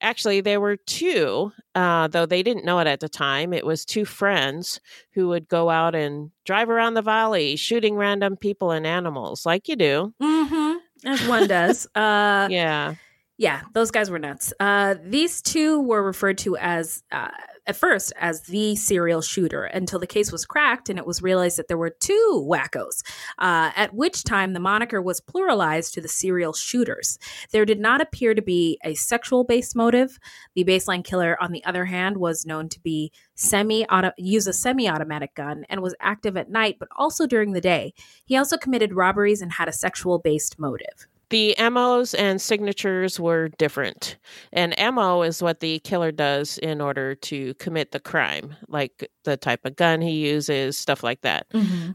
actually 0.00 0.40
there 0.40 0.60
were 0.60 0.76
two 0.76 1.52
uh, 1.74 2.08
though 2.08 2.26
they 2.26 2.42
didn't 2.42 2.64
know 2.64 2.78
it 2.78 2.86
at 2.86 3.00
the 3.00 3.08
time 3.08 3.52
it 3.52 3.66
was 3.66 3.84
two 3.84 4.04
friends 4.04 4.80
who 5.12 5.28
would 5.28 5.48
go 5.48 5.70
out 5.70 5.94
and 5.94 6.30
drive 6.44 6.68
around 6.70 6.94
the 6.94 7.02
valley 7.02 7.56
shooting 7.56 7.96
random 7.96 8.36
people 8.36 8.70
and 8.70 8.86
animals 8.86 9.46
like 9.46 9.68
you 9.68 9.76
do 9.76 10.14
Mm-hmm. 10.20 10.78
As 11.06 11.28
one 11.28 11.46
does. 11.46 11.86
Uh, 11.94 12.48
yeah 12.50 12.94
Yeah, 13.36 13.62
those 13.72 13.90
guys 13.90 14.10
were 14.10 14.20
nuts. 14.20 14.52
Uh, 14.60 14.94
these 15.02 15.42
two 15.42 15.80
were 15.80 16.04
referred 16.04 16.38
to 16.38 16.56
as, 16.56 17.02
uh, 17.10 17.30
at 17.66 17.74
first, 17.74 18.12
as 18.16 18.42
the 18.42 18.76
serial 18.76 19.22
shooter 19.22 19.64
until 19.64 19.98
the 19.98 20.06
case 20.06 20.30
was 20.30 20.46
cracked 20.46 20.88
and 20.88 21.00
it 21.00 21.06
was 21.06 21.20
realized 21.20 21.58
that 21.58 21.66
there 21.66 21.78
were 21.78 21.90
two 21.90 22.46
wackos, 22.48 23.02
uh, 23.40 23.72
at 23.74 23.92
which 23.92 24.22
time 24.22 24.52
the 24.52 24.60
moniker 24.60 25.02
was 25.02 25.20
pluralized 25.20 25.94
to 25.94 26.00
the 26.00 26.06
serial 26.06 26.52
shooters. 26.52 27.18
There 27.50 27.64
did 27.64 27.80
not 27.80 28.00
appear 28.00 28.34
to 28.34 28.42
be 28.42 28.78
a 28.84 28.94
sexual 28.94 29.42
based 29.42 29.74
motive. 29.74 30.20
The 30.54 30.64
baseline 30.64 31.02
killer, 31.02 31.36
on 31.42 31.50
the 31.50 31.64
other 31.64 31.86
hand, 31.86 32.18
was 32.18 32.46
known 32.46 32.68
to 32.68 32.80
be 32.80 33.10
semi 33.34 33.84
use 34.16 34.46
a 34.46 34.52
semi-automatic 34.52 35.34
gun 35.34 35.64
and 35.68 35.80
was 35.82 35.96
active 35.98 36.36
at 36.36 36.50
night 36.50 36.76
but 36.78 36.88
also 36.96 37.26
during 37.26 37.52
the 37.52 37.60
day. 37.60 37.94
He 38.24 38.36
also 38.36 38.56
committed 38.56 38.94
robberies 38.94 39.42
and 39.42 39.50
had 39.54 39.68
a 39.68 39.72
sexual 39.72 40.20
based 40.20 40.56
motive. 40.60 41.08
The 41.30 41.54
MOs 41.58 42.14
and 42.14 42.40
signatures 42.40 43.18
were 43.18 43.48
different. 43.58 44.18
An 44.52 44.74
MO 44.94 45.22
is 45.22 45.42
what 45.42 45.60
the 45.60 45.78
killer 45.80 46.12
does 46.12 46.58
in 46.58 46.80
order 46.80 47.14
to 47.16 47.54
commit 47.54 47.92
the 47.92 48.00
crime, 48.00 48.56
like 48.68 49.08
the 49.24 49.36
type 49.36 49.64
of 49.64 49.76
gun 49.76 50.00
he 50.00 50.12
uses, 50.12 50.76
stuff 50.76 51.02
like 51.02 51.22
that. 51.22 51.46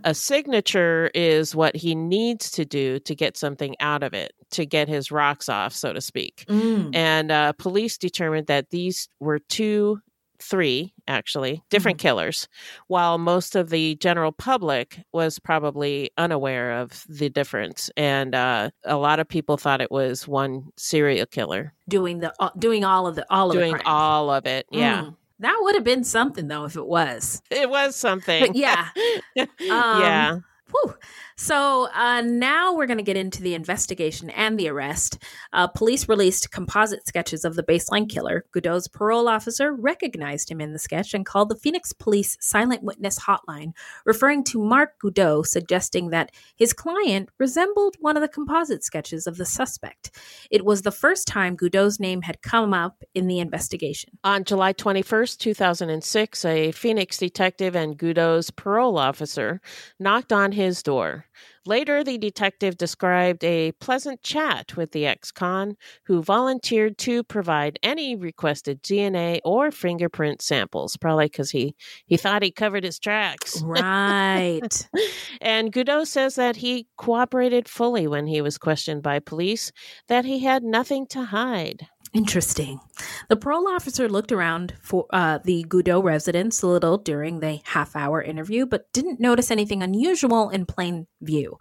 A 0.03 0.13
signature 0.13 1.11
is 1.13 1.55
what 1.55 1.75
he 1.75 1.95
needs 1.95 2.51
to 2.51 2.65
do 2.65 2.99
to 2.99 3.15
get 3.15 3.37
something 3.37 3.75
out 3.79 4.03
of 4.03 4.13
it, 4.13 4.33
to 4.51 4.65
get 4.65 4.87
his 4.87 5.11
rocks 5.11 5.49
off, 5.49 5.73
so 5.73 5.93
to 5.93 6.01
speak. 6.01 6.45
Mm. 6.49 6.95
And 6.95 7.31
uh, 7.31 7.53
police 7.53 7.97
determined 7.97 8.47
that 8.47 8.69
these 8.71 9.09
were 9.19 9.39
two, 9.39 10.01
three 10.41 10.93
actually, 11.07 11.63
different 11.69 11.97
killers, 11.97 12.47
while 12.87 13.17
most 13.17 13.55
of 13.55 13.69
the 13.69 13.95
general 13.95 14.31
public 14.31 14.99
was 15.11 15.39
probably 15.39 16.11
unaware 16.17 16.79
of 16.79 17.05
the 17.09 17.29
difference. 17.29 17.89
And 17.97 18.35
uh, 18.35 18.69
a 18.85 18.97
lot 18.97 19.19
of 19.19 19.27
people 19.27 19.57
thought 19.57 19.81
it 19.81 19.91
was 19.91 20.27
one 20.27 20.71
serial 20.77 21.25
killer 21.25 21.73
doing 21.87 22.19
the 22.19 22.33
uh, 22.39 22.49
doing 22.57 22.83
all 22.83 23.07
of 23.07 23.15
the 23.15 23.25
all 23.29 23.51
doing 23.51 23.73
of 23.73 23.79
the 23.79 23.87
all 23.87 24.29
of 24.29 24.45
it. 24.45 24.65
Yeah. 24.71 25.03
Mm. 25.03 25.15
That 25.39 25.57
would 25.61 25.75
have 25.75 25.83
been 25.83 26.03
something 26.03 26.47
though 26.47 26.65
if 26.65 26.75
it 26.75 26.85
was. 26.85 27.41
It 27.49 27.69
was 27.69 27.95
something. 27.95 28.47
But 28.47 28.55
yeah. 28.55 28.89
yeah. 29.59 30.39
Whew. 30.71 30.95
So 31.41 31.87
uh, 31.93 32.19
now 32.19 32.73
we're 32.73 32.85
going 32.85 32.97
to 32.97 33.03
get 33.03 33.15
into 33.15 33.41
the 33.41 33.53
investigation 33.53 34.29
and 34.29 34.59
the 34.59 34.67
arrest. 34.67 35.23
Uh, 35.53 35.67
police 35.67 36.09
released 36.09 36.51
composite 36.51 37.07
sketches 37.07 37.45
of 37.45 37.55
the 37.55 37.63
baseline 37.63 38.09
killer. 38.09 38.43
Goudeau's 38.53 38.89
parole 38.89 39.29
officer 39.29 39.71
recognized 39.71 40.51
him 40.51 40.59
in 40.59 40.73
the 40.73 40.79
sketch 40.79 41.13
and 41.13 41.25
called 41.25 41.47
the 41.47 41.55
Phoenix 41.55 41.93
Police 41.93 42.37
Silent 42.41 42.83
Witness 42.83 43.19
Hotline, 43.19 43.71
referring 44.03 44.43
to 44.43 44.61
Mark 44.61 44.99
Goudeau, 45.01 45.45
suggesting 45.45 46.09
that 46.09 46.33
his 46.57 46.73
client 46.73 47.29
resembled 47.39 47.95
one 48.01 48.17
of 48.17 48.21
the 48.21 48.27
composite 48.27 48.83
sketches 48.83 49.25
of 49.25 49.37
the 49.37 49.45
suspect. 49.45 50.11
It 50.51 50.65
was 50.65 50.81
the 50.81 50.91
first 50.91 51.25
time 51.25 51.55
Goudeau's 51.55 52.01
name 52.01 52.23
had 52.23 52.41
come 52.41 52.73
up 52.73 53.01
in 53.15 53.27
the 53.27 53.39
investigation. 53.39 54.17
On 54.25 54.43
July 54.43 54.73
21st, 54.73 55.37
2006, 55.37 56.43
a 56.43 56.73
Phoenix 56.73 57.17
detective 57.17 57.77
and 57.77 57.97
Goudeau's 57.97 58.51
parole 58.51 58.97
officer 58.97 59.61
knocked 60.01 60.33
on 60.33 60.51
his 60.51 60.83
door. 60.83 61.27
Later, 61.65 62.03
the 62.03 62.17
detective 62.17 62.77
described 62.77 63.43
a 63.43 63.71
pleasant 63.73 64.23
chat 64.23 64.75
with 64.75 64.91
the 64.91 65.05
ex 65.05 65.31
con, 65.31 65.75
who 66.05 66.23
volunteered 66.23 66.97
to 66.99 67.23
provide 67.23 67.77
any 67.83 68.15
requested 68.15 68.81
DNA 68.81 69.39
or 69.43 69.71
fingerprint 69.71 70.41
samples, 70.41 70.97
probably 70.97 71.25
because 71.25 71.51
he, 71.51 71.75
he 72.05 72.17
thought 72.17 72.43
he 72.43 72.51
covered 72.51 72.83
his 72.83 72.99
tracks. 72.99 73.61
Right. 73.61 74.87
And 75.41 75.71
Goudeau 75.71 76.05
says 76.05 76.35
that 76.35 76.57
he 76.57 76.87
cooperated 76.97 77.69
fully 77.69 78.07
when 78.07 78.27
he 78.27 78.41
was 78.41 78.57
questioned 78.57 79.01
by 79.01 79.19
police, 79.19 79.71
that 80.07 80.25
he 80.25 80.39
had 80.39 80.63
nothing 80.63 81.07
to 81.07 81.25
hide. 81.25 81.87
Interesting. 82.11 82.79
The 83.27 83.35
parole 83.35 83.67
officer 83.67 84.09
looked 84.09 84.31
around 84.31 84.73
for 84.81 85.05
uh, 85.11 85.37
the 85.43 85.63
Goudeau 85.67 86.03
residence 86.03 86.63
a 86.63 86.67
little 86.67 86.97
during 86.97 87.39
the 87.39 87.59
half 87.65 87.95
hour 87.95 88.21
interview, 88.21 88.65
but 88.65 88.91
didn't 88.93 89.19
notice 89.19 89.51
anything 89.51 89.83
unusual 89.83 90.49
in 90.49 90.65
plain 90.65 91.05
view. 91.21 91.59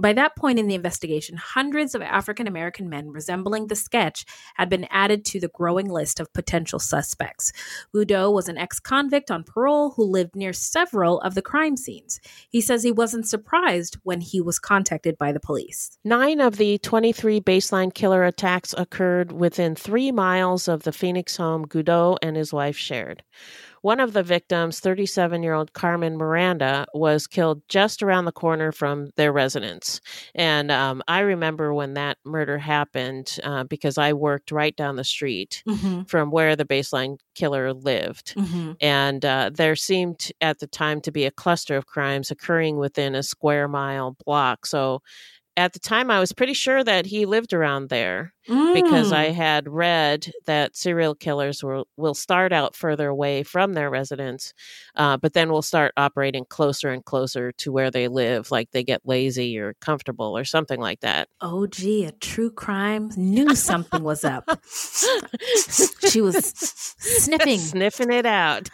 By 0.00 0.12
that 0.12 0.36
point 0.36 0.60
in 0.60 0.68
the 0.68 0.76
investigation, 0.76 1.36
hundreds 1.36 1.94
of 1.94 2.02
African 2.02 2.46
American 2.46 2.88
men 2.88 3.10
resembling 3.10 3.66
the 3.66 3.74
sketch 3.74 4.24
had 4.54 4.68
been 4.68 4.86
added 4.90 5.24
to 5.26 5.40
the 5.40 5.48
growing 5.48 5.88
list 5.88 6.20
of 6.20 6.32
potential 6.32 6.78
suspects. 6.78 7.52
Goudeau 7.92 8.32
was 8.32 8.48
an 8.48 8.58
ex 8.58 8.78
convict 8.78 9.28
on 9.28 9.42
parole 9.42 9.90
who 9.90 10.04
lived 10.04 10.36
near 10.36 10.52
several 10.52 11.20
of 11.22 11.34
the 11.34 11.42
crime 11.42 11.76
scenes. 11.76 12.20
He 12.48 12.60
says 12.60 12.84
he 12.84 12.92
wasn't 12.92 13.26
surprised 13.26 13.96
when 14.04 14.20
he 14.20 14.40
was 14.40 14.60
contacted 14.60 15.18
by 15.18 15.32
the 15.32 15.40
police. 15.40 15.98
Nine 16.04 16.40
of 16.40 16.58
the 16.58 16.78
23 16.78 17.40
baseline 17.40 17.92
killer 17.92 18.22
attacks 18.22 18.74
occurred 18.78 19.32
within 19.32 19.74
three 19.74 20.12
miles 20.12 20.68
of 20.68 20.84
the 20.84 20.92
Phoenix 20.92 21.36
home 21.36 21.66
Goudeau 21.66 22.18
and 22.22 22.36
his 22.36 22.52
wife 22.52 22.76
shared. 22.76 23.24
One 23.82 24.00
of 24.00 24.12
the 24.12 24.22
victims, 24.22 24.80
37 24.80 25.42
year 25.42 25.54
old 25.54 25.72
Carmen 25.72 26.16
Miranda, 26.16 26.86
was 26.94 27.26
killed 27.26 27.62
just 27.68 28.02
around 28.02 28.24
the 28.24 28.32
corner 28.32 28.72
from 28.72 29.10
their 29.16 29.32
residence. 29.32 30.00
And 30.34 30.70
um, 30.70 31.02
I 31.08 31.20
remember 31.20 31.72
when 31.72 31.94
that 31.94 32.18
murder 32.24 32.58
happened 32.58 33.38
uh, 33.44 33.64
because 33.64 33.98
I 33.98 34.12
worked 34.12 34.50
right 34.50 34.74
down 34.76 34.96
the 34.96 35.04
street 35.04 35.62
Mm-hmm. 35.66 36.02
from 36.04 36.30
where 36.30 36.56
the 36.56 36.64
baseline 36.64 37.18
killer 37.34 37.72
lived. 37.72 38.34
Mm-hmm. 38.34 38.72
And 38.80 39.24
uh, 39.24 39.50
there 39.52 39.76
seemed 39.76 40.32
at 40.40 40.58
the 40.58 40.66
time 40.66 41.00
to 41.02 41.12
be 41.12 41.24
a 41.24 41.30
cluster 41.30 41.76
of 41.76 41.86
crimes 41.86 42.30
occurring 42.30 42.78
within 42.78 43.14
a 43.14 43.22
square 43.22 43.68
mile 43.68 44.16
block. 44.24 44.66
So 44.66 45.02
at 45.58 45.72
the 45.72 45.78
time, 45.78 46.10
I 46.10 46.20
was 46.20 46.32
pretty 46.32 46.54
sure 46.54 46.82
that 46.84 47.04
he 47.06 47.26
lived 47.26 47.52
around 47.52 47.88
there 47.88 48.32
because 48.46 49.10
Mm. 49.12 49.12
I 49.12 49.24
had 49.30 49.68
read 49.68 50.32
that 50.46 50.74
serial 50.74 51.14
killers 51.14 51.62
will, 51.62 51.86
will 51.98 52.14
start 52.14 52.50
out 52.52 52.74
further 52.74 53.08
away 53.08 53.42
from 53.42 53.74
their 53.74 53.90
residence, 53.90 54.54
uh, 54.96 55.18
but 55.18 55.34
then 55.34 55.50
will 55.50 55.60
start 55.60 55.92
operating 55.98 56.46
closer 56.48 56.88
and 56.88 57.04
closer 57.04 57.52
to 57.52 57.70
where 57.72 57.90
they 57.90 58.08
live, 58.08 58.50
like 58.50 58.70
they 58.70 58.82
get 58.82 59.02
lazy 59.04 59.58
or 59.58 59.74
comfortable 59.82 60.34
or 60.38 60.44
something 60.44 60.80
like 60.80 61.00
that. 61.00 61.28
Oh, 61.42 61.66
gee, 61.66 62.06
a 62.06 62.12
true 62.12 62.50
crime 62.50 63.10
knew 63.16 63.54
something 63.54 64.02
was 64.02 64.24
up. 64.24 64.48
she 66.08 66.20
was 66.22 66.52
sniffing 66.98 67.58
Sniffing 67.58 68.12
it 68.12 68.26
out. 68.26 68.68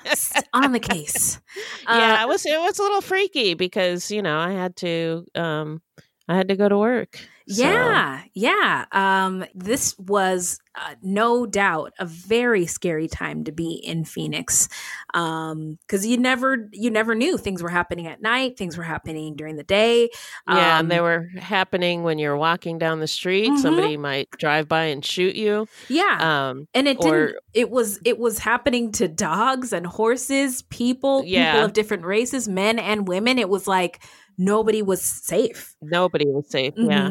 on 0.53 0.73
the 0.73 0.81
case. 0.81 1.41
yeah, 1.89 2.19
Uh, 2.21 2.25
it 2.25 2.29
was 2.29 2.47
it 2.47 2.61
was 2.61 2.79
a 2.79 2.83
little 2.83 3.01
freaky 3.01 3.55
because 3.55 4.11
you 4.11 4.23
know 4.23 4.39
I 4.39 4.53
had 4.53 4.77
to 4.77 5.25
um 5.35 5.83
I 6.29 6.37
had 6.37 6.49
to 6.49 6.57
go 6.57 6.69
to 6.69 6.79
work. 6.79 7.17
So- 7.49 7.63
Yeah, 7.63 8.23
yeah. 8.35 8.85
Um, 8.93 9.45
this 9.55 9.99
was 9.99 10.59
uh, 10.77 10.95
no 11.03 11.47
doubt 11.47 11.93
a 11.99 12.05
very 12.07 12.67
scary 12.67 13.07
time 13.09 13.45
to 13.45 13.53
be 13.53 13.75
in 13.75 14.05
Phoenix, 14.05 14.69
because 15.13 16.05
you 16.05 16.17
never 16.17 16.69
you 16.73 16.91
never 16.91 17.15
knew 17.15 17.39
things 17.39 17.63
were 17.63 17.69
happening 17.69 18.07
at 18.07 18.21
night, 18.21 18.57
things 18.57 18.77
were 18.77 18.83
happening 18.83 19.37
during 19.37 19.57
the 19.57 19.63
day. 19.63 20.11
yeah, 20.49 20.55
Um, 20.79 20.81
and 20.81 20.91
they 20.91 21.01
were 21.01 21.29
happening 21.39 22.03
when 22.03 22.19
you're 22.19 22.37
walking 22.37 22.79
down 22.79 23.01
the 23.01 23.07
street. 23.07 23.51
Mhm. 23.51 23.59
Somebody 23.59 23.97
might 23.97 24.29
drive 24.33 24.69
by 24.69 24.85
and 24.87 25.05
shoot 25.05 25.37
you. 25.37 25.67
yeah, 25.89 26.49
Um, 26.51 26.67
and 26.75 26.89
it 26.89 26.99
didn't. 27.01 27.37
it 27.53 27.71
was 27.71 28.01
it 28.05 28.19
was 28.19 28.39
happening 28.39 28.91
to 28.93 29.07
dogs 29.09 29.73
and 29.73 29.87
horses, 29.87 30.63
people, 30.63 31.23
Yeah. 31.25 31.53
people 31.53 31.65
of 31.67 31.73
different 31.73 32.05
races, 32.05 32.49
men 32.49 32.79
and 32.79 33.07
women. 33.07 33.39
It 33.39 33.49
was 33.49 33.67
like 33.69 34.03
nobody 34.37 34.83
was 34.83 35.01
safe. 35.03 35.77
nobody 35.81 36.27
was 36.27 36.51
safe. 36.51 36.75
Yeah. 36.77 37.11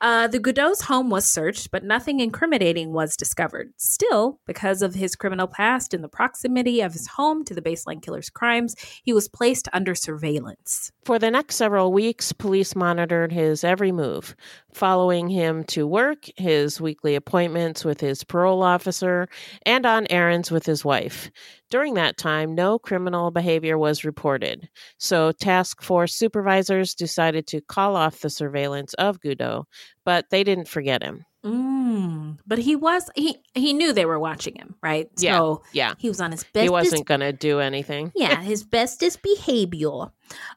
Uh, 0.00 0.26
the 0.26 0.38
Goudeau's 0.38 0.82
home 0.82 1.08
was 1.08 1.24
searched, 1.24 1.70
but 1.70 1.82
nothing 1.82 2.20
incriminating 2.20 2.92
was 2.92 3.16
discovered. 3.16 3.72
Still, 3.78 4.40
because 4.46 4.82
of 4.82 4.94
his 4.94 5.16
criminal 5.16 5.46
past 5.46 5.94
and 5.94 6.04
the 6.04 6.08
proximity 6.08 6.82
of 6.82 6.92
his 6.92 7.06
home 7.06 7.44
to 7.44 7.54
the 7.54 7.62
baseline 7.62 8.02
killer's 8.02 8.28
crimes, 8.28 8.74
he 9.04 9.12
was 9.12 9.28
placed 9.28 9.68
under 9.72 9.94
surveillance. 9.94 10.92
For 11.04 11.18
the 11.18 11.30
next 11.30 11.56
several 11.56 11.92
weeks, 11.92 12.32
police 12.32 12.76
monitored 12.76 13.32
his 13.32 13.64
every 13.64 13.92
move, 13.92 14.36
following 14.74 15.28
him 15.28 15.64
to 15.64 15.86
work, 15.86 16.26
his 16.36 16.80
weekly 16.80 17.14
appointments 17.14 17.84
with 17.84 18.00
his 18.00 18.22
parole 18.22 18.62
officer, 18.62 19.28
and 19.64 19.86
on 19.86 20.06
errands 20.10 20.50
with 20.50 20.66
his 20.66 20.84
wife. 20.84 21.30
During 21.70 21.94
that 21.94 22.16
time, 22.16 22.54
no 22.54 22.78
criminal 22.78 23.30
behavior 23.30 23.76
was 23.76 24.04
reported, 24.04 24.68
so 24.98 25.32
task 25.32 25.82
force 25.82 26.14
supervisors 26.14 26.94
decided 26.94 27.46
to 27.48 27.60
call 27.60 27.96
off 27.96 28.20
the 28.20 28.30
surveillance 28.30 28.94
of 28.94 29.20
Goudeau, 29.20 29.64
but 30.04 30.30
they 30.30 30.44
didn't 30.44 30.68
forget 30.68 31.02
him. 31.02 31.24
Mm, 31.44 32.38
but 32.44 32.58
he 32.58 32.74
was 32.74 33.08
he 33.14 33.36
he 33.54 33.72
knew 33.72 33.92
they 33.92 34.04
were 34.04 34.18
watching 34.18 34.56
him, 34.56 34.74
right? 34.82 35.08
Yeah, 35.18 35.36
So 35.38 35.62
yeah. 35.72 35.94
he 35.96 36.08
was 36.08 36.20
on 36.20 36.32
his 36.32 36.42
best. 36.42 36.64
He 36.64 36.68
wasn't 36.68 37.06
to 37.06 37.32
do 37.32 37.60
anything. 37.60 38.10
yeah, 38.16 38.40
his 38.42 38.64
bestest 38.64 39.22
behavior. 39.22 40.10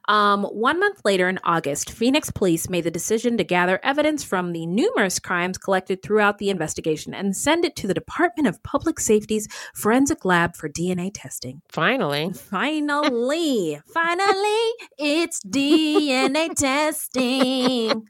Um, 0.08 0.42
one 0.42 0.80
month 0.80 1.02
later 1.04 1.28
in 1.28 1.38
August, 1.44 1.90
Phoenix 1.92 2.28
police 2.32 2.68
made 2.68 2.82
the 2.82 2.90
decision 2.90 3.36
to 3.36 3.44
gather 3.44 3.78
evidence 3.84 4.24
from 4.24 4.50
the 4.52 4.66
numerous 4.66 5.20
crimes 5.20 5.58
collected 5.58 6.02
throughout 6.02 6.38
the 6.38 6.50
investigation 6.50 7.14
and 7.14 7.36
send 7.36 7.64
it 7.64 7.76
to 7.76 7.86
the 7.86 7.94
Department 7.94 8.48
of 8.48 8.60
Public 8.64 8.98
Safety's 8.98 9.46
forensic 9.72 10.24
lab 10.24 10.56
for 10.56 10.68
DNA 10.68 11.12
testing. 11.14 11.62
Finally. 11.68 12.32
Finally, 12.32 13.80
finally, 13.94 14.72
it's 14.98 15.40
DNA 15.44 16.52
testing. 16.56 18.08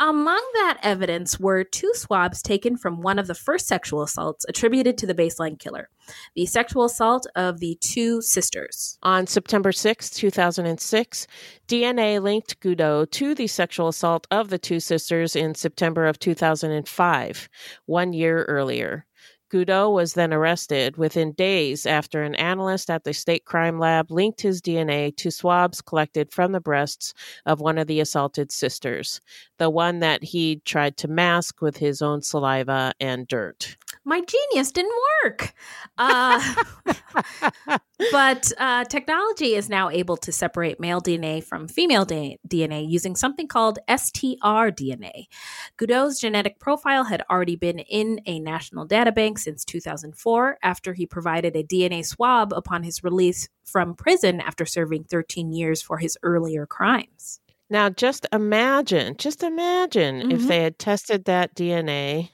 Among 0.00 0.40
that 0.54 0.78
evidence 0.82 1.38
were 1.38 1.64
two 1.64 1.92
swabs 1.94 2.40
taken 2.40 2.78
from 2.78 3.02
one 3.02 3.18
of 3.18 3.26
the 3.26 3.34
first 3.34 3.66
sexual 3.66 4.02
assaults 4.02 4.46
attributed 4.48 4.96
to 4.98 5.06
the 5.06 5.14
baseline 5.14 5.58
killer, 5.58 5.90
the 6.34 6.46
sexual 6.46 6.84
assault 6.84 7.26
of 7.36 7.60
the 7.60 7.76
two 7.80 8.22
sisters. 8.22 8.98
On 9.02 9.26
September 9.26 9.70
6, 9.70 10.08
2006, 10.08 11.26
DNA 11.68 12.22
linked 12.22 12.58
Goudeau 12.60 13.04
to 13.10 13.34
the 13.34 13.46
sexual 13.46 13.88
assault 13.88 14.26
of 14.30 14.48
the 14.48 14.58
two 14.58 14.80
sisters 14.80 15.36
in 15.36 15.54
September 15.54 16.06
of 16.06 16.18
2005, 16.18 17.48
one 17.84 18.12
year 18.14 18.44
earlier. 18.44 19.04
Goudeau 19.52 19.90
was 19.90 20.14
then 20.14 20.32
arrested 20.32 20.96
within 20.96 21.32
days 21.32 21.84
after 21.84 22.22
an 22.22 22.34
analyst 22.36 22.88
at 22.88 23.04
the 23.04 23.12
state 23.12 23.44
crime 23.44 23.78
lab 23.78 24.10
linked 24.10 24.40
his 24.40 24.62
DNA 24.62 25.14
to 25.18 25.30
swabs 25.30 25.82
collected 25.82 26.32
from 26.32 26.52
the 26.52 26.60
breasts 26.60 27.12
of 27.44 27.60
one 27.60 27.76
of 27.76 27.86
the 27.86 28.00
assaulted 28.00 28.50
sisters, 28.50 29.20
the 29.58 29.68
one 29.68 29.98
that 29.98 30.24
he 30.24 30.62
tried 30.64 30.96
to 30.96 31.08
mask 31.08 31.60
with 31.60 31.76
his 31.76 32.00
own 32.00 32.22
saliva 32.22 32.94
and 32.98 33.28
dirt. 33.28 33.76
My 34.04 34.20
genius 34.20 34.72
didn't 34.72 34.94
work. 35.24 35.54
Uh, 35.96 36.54
but 38.10 38.52
uh, 38.58 38.84
technology 38.84 39.54
is 39.54 39.68
now 39.68 39.90
able 39.90 40.16
to 40.16 40.32
separate 40.32 40.80
male 40.80 41.00
DNA 41.00 41.44
from 41.44 41.68
female 41.68 42.04
da- 42.04 42.38
DNA 42.48 42.88
using 42.88 43.14
something 43.14 43.46
called 43.46 43.78
STR 43.88 44.70
DNA. 44.72 45.26
Goudeau's 45.78 46.18
genetic 46.20 46.58
profile 46.58 47.04
had 47.04 47.22
already 47.30 47.56
been 47.56 47.78
in 47.78 48.20
a 48.26 48.40
national 48.40 48.88
databank 48.88 49.38
since 49.38 49.64
2004 49.64 50.58
after 50.62 50.94
he 50.94 51.06
provided 51.06 51.54
a 51.54 51.62
DNA 51.62 52.04
swab 52.04 52.52
upon 52.52 52.82
his 52.82 53.04
release 53.04 53.48
from 53.64 53.94
prison 53.94 54.40
after 54.40 54.66
serving 54.66 55.04
13 55.04 55.52
years 55.52 55.80
for 55.80 55.98
his 55.98 56.18
earlier 56.22 56.66
crimes. 56.66 57.41
Now, 57.72 57.88
just 57.88 58.26
imagine, 58.32 59.16
just 59.16 59.42
imagine 59.42 60.30
if 60.30 60.42
Mhm. 60.42 60.48
they 60.48 60.62
had 60.62 60.78
tested 60.78 61.24
that 61.24 61.54
DNA 61.54 62.30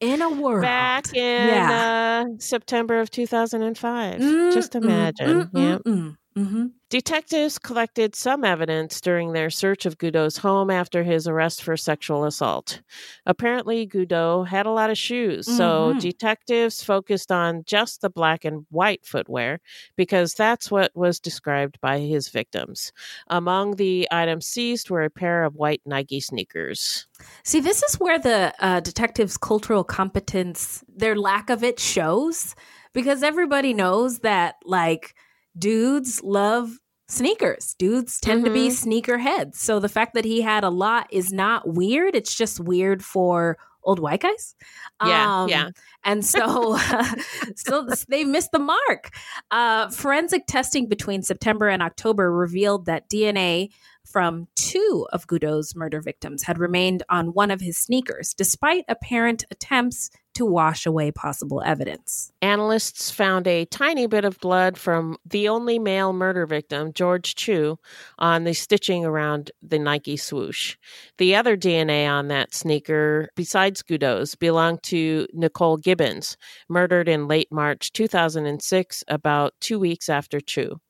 In 0.00 0.22
a 0.22 0.30
world. 0.30 0.62
back 0.62 1.12
in 1.12 1.48
Yeah. 1.48 2.24
uh, 2.24 2.38
September 2.38 3.00
of 3.00 3.10
2005. 3.10 4.20
Mm, 4.20 4.52
Just 4.52 4.72
mm, 4.72 4.76
imagine. 4.76 5.36
mm, 5.36 5.50
yeah. 5.52 5.78
mm, 5.78 5.82
mm, 5.82 6.16
mhm. 6.36 6.70
Detectives 6.90 7.58
collected 7.58 8.14
some 8.14 8.44
evidence 8.44 8.98
during 9.02 9.32
their 9.32 9.50
search 9.50 9.84
of 9.84 9.98
Goudeau's 9.98 10.38
home 10.38 10.70
after 10.70 11.02
his 11.02 11.28
arrest 11.28 11.62
for 11.62 11.76
sexual 11.76 12.24
assault. 12.24 12.80
Apparently, 13.26 13.86
Goudeau 13.86 14.46
had 14.46 14.64
a 14.64 14.70
lot 14.70 14.88
of 14.88 14.96
shoes, 14.96 15.44
so 15.44 15.92
Mhm. 15.94 16.00
detectives 16.00 16.82
focused 16.82 17.30
on 17.30 17.62
just 17.66 18.00
the 18.00 18.08
black 18.08 18.42
and 18.42 18.64
white 18.70 19.04
footwear 19.04 19.60
because 19.96 20.32
that's 20.32 20.70
what 20.70 20.90
was 20.94 21.20
described 21.20 21.78
by 21.82 21.98
his 21.98 22.30
victims. 22.30 22.90
Among 23.26 23.76
the 23.76 24.08
items 24.10 24.46
seized 24.46 24.88
were 24.88 25.04
a 25.04 25.10
pair 25.10 25.44
of 25.44 25.56
white 25.56 25.82
Nike 25.84 26.20
sneakers. 26.20 27.06
See, 27.44 27.60
this 27.60 27.82
is 27.82 28.00
where 28.00 28.18
the 28.18 28.54
uh, 28.60 28.80
detective's 28.80 29.36
cultural 29.36 29.84
competence, 29.84 30.84
their 30.88 31.16
lack 31.16 31.50
of 31.50 31.62
it, 31.62 31.78
shows 31.78 32.54
because 32.94 33.22
everybody 33.22 33.74
knows 33.74 34.20
that, 34.20 34.54
like, 34.64 35.14
dudes 35.58 36.22
love 36.22 36.78
sneakers. 37.08 37.74
Dudes 37.78 38.20
tend 38.20 38.44
to 38.44 38.50
be 38.52 38.70
sneaker 38.70 39.18
heads. 39.18 39.60
So 39.60 39.80
the 39.80 39.88
fact 39.88 40.14
that 40.14 40.24
he 40.24 40.42
had 40.42 40.62
a 40.64 40.68
lot 40.70 41.08
is 41.10 41.32
not 41.32 41.66
weird. 41.66 42.14
It's 42.14 42.34
just 42.34 42.60
weird 42.60 43.02
for 43.02 43.56
old 43.82 43.98
white 43.98 44.20
guys. 44.20 44.54
Yeah, 45.02 45.42
Um, 45.42 45.48
yeah. 45.48 45.70
And 46.04 46.24
so, 46.24 46.76
so 47.56 47.88
they 48.08 48.24
missed 48.24 48.52
the 48.52 48.58
mark. 48.58 49.10
Uh, 49.50 49.88
forensic 49.88 50.46
testing 50.46 50.86
between 50.88 51.22
September 51.22 51.68
and 51.68 51.82
October 51.82 52.30
revealed 52.30 52.86
that 52.86 53.08
DNA 53.08 53.70
from 54.04 54.48
two 54.56 55.06
of 55.12 55.26
Goudeau's 55.26 55.74
murder 55.74 56.00
victims 56.00 56.42
had 56.42 56.58
remained 56.58 57.02
on 57.08 57.28
one 57.28 57.50
of 57.50 57.60
his 57.60 57.78
sneakers, 57.78 58.34
despite 58.34 58.84
apparent 58.88 59.44
attempts 59.50 60.10
to 60.38 60.46
wash 60.46 60.86
away 60.86 61.10
possible 61.10 61.60
evidence. 61.66 62.32
Analysts 62.42 63.10
found 63.10 63.48
a 63.48 63.64
tiny 63.64 64.06
bit 64.06 64.24
of 64.24 64.38
blood 64.38 64.78
from 64.78 65.16
the 65.26 65.48
only 65.48 65.80
male 65.80 66.12
murder 66.12 66.46
victim, 66.46 66.92
George 66.92 67.34
Chu, 67.34 67.76
on 68.20 68.44
the 68.44 68.54
stitching 68.54 69.04
around 69.04 69.50
the 69.62 69.80
Nike 69.80 70.16
swoosh. 70.16 70.76
The 71.18 71.34
other 71.34 71.56
DNA 71.56 72.08
on 72.08 72.28
that 72.28 72.54
sneaker, 72.54 73.30
besides 73.34 73.82
Goudeau's, 73.82 74.36
belonged 74.36 74.84
to 74.84 75.26
Nicole 75.32 75.76
Gibbons, 75.76 76.36
murdered 76.68 77.08
in 77.08 77.26
late 77.26 77.50
March 77.50 77.92
2006, 77.92 79.02
about 79.08 79.54
two 79.60 79.80
weeks 79.80 80.08
after 80.08 80.38
Chu. 80.40 80.80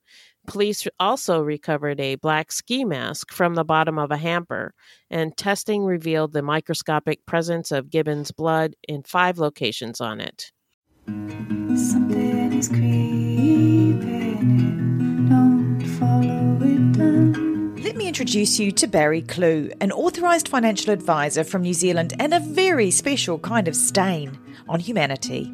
Police 0.49 0.87
also 0.99 1.41
recovered 1.41 1.99
a 1.99 2.15
black 2.15 2.51
ski 2.51 2.83
mask 2.83 3.31
from 3.31 3.53
the 3.53 3.63
bottom 3.63 3.99
of 3.99 4.09
a 4.09 4.17
hamper, 4.17 4.73
and 5.11 5.37
testing 5.37 5.83
revealed 5.83 6.33
the 6.33 6.41
microscopic 6.41 7.23
presence 7.27 7.71
of 7.71 7.91
Gibbons' 7.91 8.31
blood 8.31 8.73
in 8.87 9.03
five 9.03 9.37
locations 9.37 10.01
on 10.01 10.19
it. 10.19 10.51
Something 11.05 12.51
is 12.53 12.67
creeping, 12.67 13.99
don't 15.29 15.85
follow 15.99 16.57
it 16.63 16.93
down. 16.93 17.75
Let 17.83 17.95
me 17.95 18.07
introduce 18.07 18.59
you 18.59 18.71
to 18.71 18.87
Barry 18.87 19.21
Kloogh, 19.21 19.71
an 19.81 19.91
authorised 19.91 20.47
financial 20.47 20.91
advisor 20.91 21.43
from 21.43 21.61
New 21.61 21.75
Zealand 21.75 22.15
and 22.19 22.33
a 22.33 22.39
very 22.39 22.89
special 22.89 23.37
kind 23.37 23.67
of 23.67 23.75
stain 23.75 24.39
on 24.67 24.79
humanity. 24.79 25.53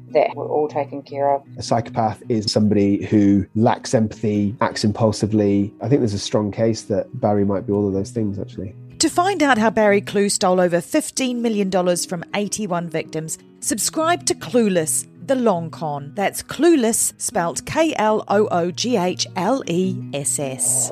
that 0.13 0.35
we're 0.35 0.47
all 0.47 0.67
taken 0.67 1.01
care 1.01 1.33
of. 1.33 1.43
A 1.57 1.63
psychopath 1.63 2.21
is 2.29 2.51
somebody 2.51 3.05
who 3.05 3.45
lacks 3.55 3.93
empathy, 3.93 4.55
acts 4.61 4.83
impulsively. 4.83 5.73
I 5.81 5.89
think 5.89 6.01
there's 6.01 6.13
a 6.13 6.19
strong 6.19 6.51
case 6.51 6.83
that 6.83 7.07
Barry 7.19 7.45
might 7.45 7.67
be 7.67 7.73
all 7.73 7.87
of 7.87 7.93
those 7.93 8.11
things, 8.11 8.39
actually. 8.39 8.75
To 8.99 9.09
find 9.09 9.41
out 9.41 9.57
how 9.57 9.71
Barry 9.71 10.01
Kloogh 10.01 10.31
stole 10.31 10.59
over 10.59 10.77
$15 10.77 11.37
million 11.37 11.71
from 11.71 12.23
81 12.35 12.87
victims, 12.87 13.39
subscribe 13.59 14.25
to 14.27 14.35
Clueless, 14.35 15.07
the 15.25 15.33
long 15.33 15.71
con. 15.71 16.11
That's 16.13 16.43
Clueless, 16.43 17.19
spelt 17.19 17.65
K 17.65 17.95
L 17.95 18.23
O 18.27 18.47
O 18.51 18.69
G 18.69 18.97
H 18.97 19.25
L 19.35 19.63
E 19.65 19.97
S 20.13 20.37
S. 20.37 20.91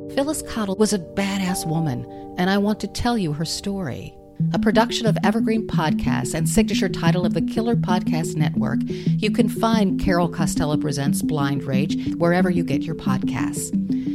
Phyllis 0.15 0.41
Cottle 0.41 0.75
was 0.75 0.91
a 0.91 0.99
badass 0.99 1.65
woman, 1.65 2.05
and 2.37 2.49
I 2.49 2.57
want 2.57 2.81
to 2.81 2.87
tell 2.87 3.17
you 3.17 3.31
her 3.31 3.45
story. 3.45 4.13
A 4.53 4.59
production 4.59 5.05
of 5.05 5.17
Evergreen 5.23 5.67
Podcasts 5.67 6.33
and 6.33 6.49
signature 6.49 6.89
title 6.89 7.25
of 7.25 7.33
the 7.33 7.41
Killer 7.41 7.75
Podcast 7.75 8.35
Network, 8.35 8.79
you 8.85 9.31
can 9.31 9.47
find 9.47 9.99
Carol 9.99 10.27
Costello 10.27 10.75
Presents 10.77 11.21
Blind 11.21 11.63
Rage 11.63 12.13
wherever 12.15 12.49
you 12.49 12.63
get 12.63 12.81
your 12.81 12.95
podcasts. 12.95 13.71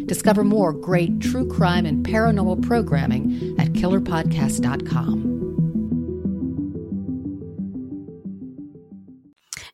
Discover 0.07 0.45
more 0.45 0.73
great 0.73 1.21
true 1.21 1.49
crime 1.49 1.87
and 1.87 2.05
paranormal 2.05 2.63
programming 2.63 3.57
at 3.59 3.69
killerpodcast.com. 3.69 5.36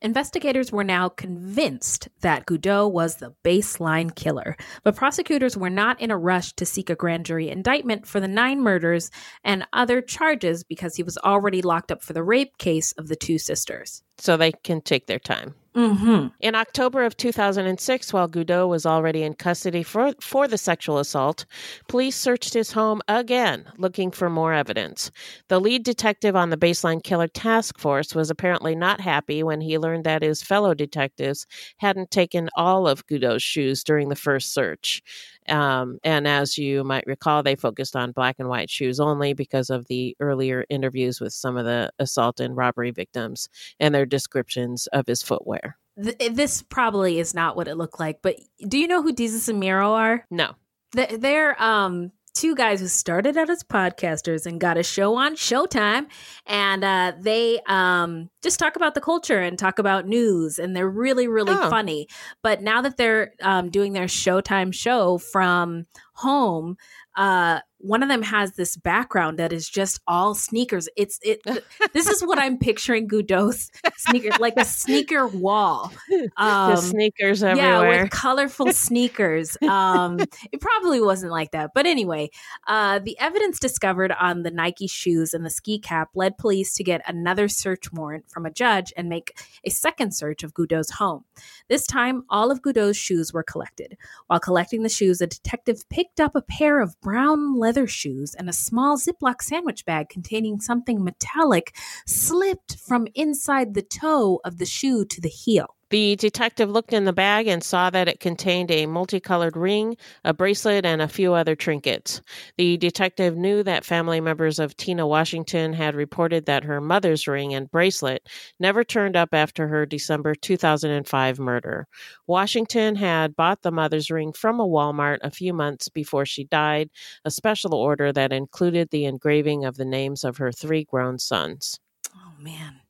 Investigators 0.03 0.73
were 0.73 0.83
now 0.83 1.09
convinced 1.09 2.09
that 2.23 2.45
Goudeau 2.45 2.89
was 2.91 3.17
the 3.17 3.35
baseline 3.45 4.13
killer, 4.13 4.57
but 4.83 4.97
prosecutors 4.97 5.57
were 5.57 5.71
not 5.71 6.01
in 6.01 6.11
a 6.11 6.19
rush 6.19 6.53
to 6.55 6.67
seek 6.67 6.91
a 6.91 6.97
grand 6.97 7.25
jury 7.25 7.49
indictment 7.49 8.05
for 8.05 8.19
the 8.19 8.27
nine 8.27 8.61
murders 8.61 9.13
and 9.45 9.65
other 9.73 10.03
charges 10.03 10.65
because 10.65 10.97
he 10.97 11.05
was 11.05 11.17
already 11.19 11.63
locked 11.63 11.93
up 11.93 12.03
for 12.03 12.15
the 12.15 12.25
rape 12.25 12.59
case 12.59 12.91
of 12.99 13.07
the 13.07 13.15
two 13.15 13.39
sisters. 13.39 14.03
So 14.19 14.37
they 14.37 14.51
can 14.51 14.81
take 14.81 15.07
their 15.07 15.21
time. 15.21 15.55
Mm-hmm. 15.75 16.27
In 16.41 16.55
October 16.55 17.03
of 17.03 17.17
2006, 17.17 18.13
while 18.13 18.29
Goudeau 18.29 18.69
was 18.69 18.85
already 18.85 19.23
in 19.23 19.33
custody 19.33 19.83
for, 19.83 20.13
for 20.21 20.47
the 20.47 20.59
sexual 20.59 20.99
assault, 20.99 21.47
police 21.89 22.15
searched 22.15 22.53
his 22.53 22.73
home 22.73 23.01
again, 23.09 23.65
looking 23.79 24.11
for 24.11 24.29
more 24.29 24.53
evidence. 24.53 25.11
The 25.49 25.61
lead 25.61 25.83
detective 25.83 26.37
on 26.37 26.51
the 26.51 26.59
Baseline 26.59 27.03
Killer 27.03 27.27
Task 27.27 27.79
Force 27.79 28.15
was 28.15 28.29
apparently 28.29 28.75
not 28.75 29.01
happy 29.01 29.43
when 29.43 29.63
he 29.63 29.79
learned 29.79 30.05
that 30.05 30.23
his 30.23 30.43
fellow 30.43 30.75
detectives 30.75 31.47
hadn't 31.79 32.11
taken 32.11 32.51
all 32.55 32.87
of 32.87 33.07
Goudeau's 33.07 33.43
shoes 33.43 33.83
during 33.83 34.11
the 34.11 34.17
first 34.17 34.53
search. 34.53 35.03
Um, 35.49 35.99
and 36.05 36.27
as 36.29 36.57
you 36.57 36.85
might 36.85 37.07
recall, 37.07 37.43
they 37.43 37.57
focused 37.57 37.97
on 37.97 38.13
black 38.13 38.37
and 38.39 38.49
white 38.49 38.71
shoes 38.71 39.01
only 39.01 39.33
because 39.33 39.71
of 39.71 39.87
the 39.87 40.17
earlier 40.21 40.65
interviews 40.69 41.21
with 41.21 41.33
some 41.33 41.57
of 41.57 41.65
the 41.65 41.91
assault 41.99 42.41
and 42.41 42.57
robbery 42.57 42.91
victims 42.91 43.49
and 43.81 43.95
their 43.95 44.07
descriptions 44.07 44.87
of 44.89 45.07
his 45.07 45.23
footwear. 45.23 45.77
Th- 46.03 46.33
this 46.33 46.63
probably 46.63 47.19
is 47.19 47.35
not 47.35 47.57
what 47.57 47.69
it 47.69 47.77
looked 47.77 48.01
like, 48.01 48.21
but 48.23 48.37
do 48.67 48.79
you 48.79 48.87
know 48.87 49.03
who 49.03 49.13
Desus 49.13 49.49
and 49.49 49.61
Mero 49.61 49.93
are? 49.93 50.27
No. 50.31 50.53
They're 50.93 51.61
um 51.63 52.13
two 52.35 52.55
guys 52.55 52.81
who 52.81 52.89
started 52.89 53.37
out 53.37 53.51
as 53.51 53.63
podcasters 53.63 54.47
and 54.47 54.61
got 54.61 54.79
a 54.79 54.83
show 54.83 55.15
on 55.17 55.35
Showtime, 55.37 56.07
and 56.47 56.83
uh, 56.85 57.13
they 57.21 57.61
um 57.67 58.31
just 58.43 58.59
talk 58.59 58.77
about 58.77 58.95
the 58.95 59.01
culture 59.01 59.39
and 59.41 59.59
talk 59.59 59.79
about 59.79 60.07
news, 60.07 60.59
and 60.59 60.75
they're 60.75 60.89
really 60.89 61.29
really 61.29 61.53
Oh. 61.55 61.71
funny. 61.71 62.09
But 62.43 62.63
now 62.63 62.81
that 62.83 62.97
they're 62.97 63.33
um, 63.43 63.71
doing 63.71 63.93
their 63.93 64.07
Showtime 64.07 64.73
show 64.75 65.19
from 65.19 65.87
home, 66.15 66.77
uh, 67.17 67.61
one 67.83 68.03
of 68.03 68.09
them 68.09 68.23
has 68.23 68.53
this 68.53 68.77
background 68.77 69.39
that 69.39 69.53
is 69.53 69.69
just 69.69 70.01
all 70.07 70.35
sneakers. 70.35 70.89
It's 70.97 71.19
it. 71.23 71.43
this 71.93 72.07
is 72.07 72.23
what 72.23 72.39
I'm 72.39 72.57
picturing 72.57 73.09
Goudeau's 73.09 73.71
sneaker, 73.97 74.31
like 74.39 74.55
a 74.57 74.65
sneaker 74.65 75.27
wall. 75.27 75.93
Um, 76.37 76.77
sneakers 76.77 77.43
yeah, 77.43 77.81
with 77.81 78.11
colorful 78.11 78.73
sneakers. 78.73 79.57
Um, 79.69 80.21
it 80.53 80.61
probably 80.61 81.01
wasn't 81.01 81.33
like 81.33 81.51
that, 81.51 81.73
but 81.75 81.87
anyway, 81.87 82.31
uh, 82.69 83.01
the 83.01 83.19
evidence 83.19 83.59
discovered 83.59 84.13
on 84.13 84.45
the 84.45 84.51
Nike 84.51 84.87
shoes 84.87 85.35
and 85.35 85.45
the 85.45 85.51
ski 85.51 85.81
cap 85.81 86.11
led 86.15 86.39
police 86.39 86.75
to 86.75 86.85
get 86.85 87.03
another 87.07 87.49
search 87.49 87.93
warrant 87.93 88.31
from 88.31 88.47
a 88.47 88.51
judge 88.51 88.93
and 88.97 89.09
make 89.09 89.37
a 89.65 89.71
second 89.71 90.15
search 90.15 90.45
of 90.45 90.55
Goudeau's 90.55 90.91
home. 90.91 91.25
This 91.69 91.87
time, 91.87 92.25
all 92.31 92.53
of 92.53 92.63
Goudeau's 92.63 92.97
shoes 92.97 93.33
were 93.33 93.43
collected. 93.43 93.97
While 94.29 94.41
collecting 94.41 94.85
the 94.85 94.89
shoes, 94.89 95.21
a 95.21 95.27
detective 95.27 95.89
picked 95.89 96.21
up 96.21 96.37
a 96.37 96.43
pair 96.43 96.81
of 96.81 97.01
brown 97.03 97.59
leather 97.59 97.87
shoes 97.87 98.35
and 98.35 98.49
a 98.49 98.53
small 98.53 98.97
Ziploc 98.97 99.43
sandwich 99.43 99.85
bag 99.85 100.09
containing 100.09 100.61
something 100.61 101.03
metallic 101.03 101.75
slipped 102.07 102.77
from 102.79 103.09
inside 103.15 103.75
the 103.75 103.83
toe 103.83 104.41
of 104.45 104.59
the 104.59 104.67
shoe 104.67 105.05
to 105.05 105.21
the 105.21 105.29
heel. 105.29 105.77
The 105.93 106.17
detective 106.17 106.71
looked 106.71 106.95
in 106.95 107.05
the 107.05 107.13
bag 107.13 107.47
and 107.47 107.63
saw 107.63 107.91
that 107.91 108.09
it 108.09 108.19
contained 108.19 108.71
a 108.71 108.87
multicolored 108.87 109.59
ring, 109.59 109.99
a 110.25 110.33
bracelet, 110.33 110.87
and 110.87 111.03
a 111.03 111.07
few 111.07 111.35
other 111.35 111.55
trinkets. 111.55 112.23
The 112.57 112.79
detective 112.79 113.37
knew 113.37 113.63
that 113.65 113.85
family 113.85 114.19
members 114.19 114.59
of 114.59 114.75
Tina 114.75 115.07
Washington 115.07 115.75
had 115.75 115.95
reported 115.95 116.47
that 116.47 116.65
her 116.65 116.81
mother's 116.81 117.29
ring 117.29 117.53
and 117.53 117.71
bracelet 117.71 118.27
never 118.59 118.85
turned 118.85 119.17
up 119.17 119.35
after 119.35 119.69
her 119.69 119.85
December 119.85 120.35
2005 120.35 121.39
murder. 121.39 121.87
Washington 122.27 122.97
had 122.97 123.37
bought 123.37 123.61
the 123.61 123.71
mother's 123.71 124.11
ring 124.11 124.33
from 124.33 124.61
a 124.61 124.67
Walmart 124.67 125.19
a 125.21 125.31
few 125.31 125.53
months 125.53 125.91
before 125.91 126.25
she 126.25 126.45
died, 126.45 126.89
a 127.27 127.31
special 127.31 127.75
order 127.75 128.15
that 128.15 128.33
included 128.33 128.89
the 128.89 129.05
engraving 129.05 129.67
of 129.67 129.77
the 129.77 129.85
names 129.85 130.25
of 130.25 130.39
her 130.39 130.53
three 130.53 130.85
grown 130.85 131.19
sons. 131.19 131.79
Oh, 132.17 132.33
man. 132.41 132.81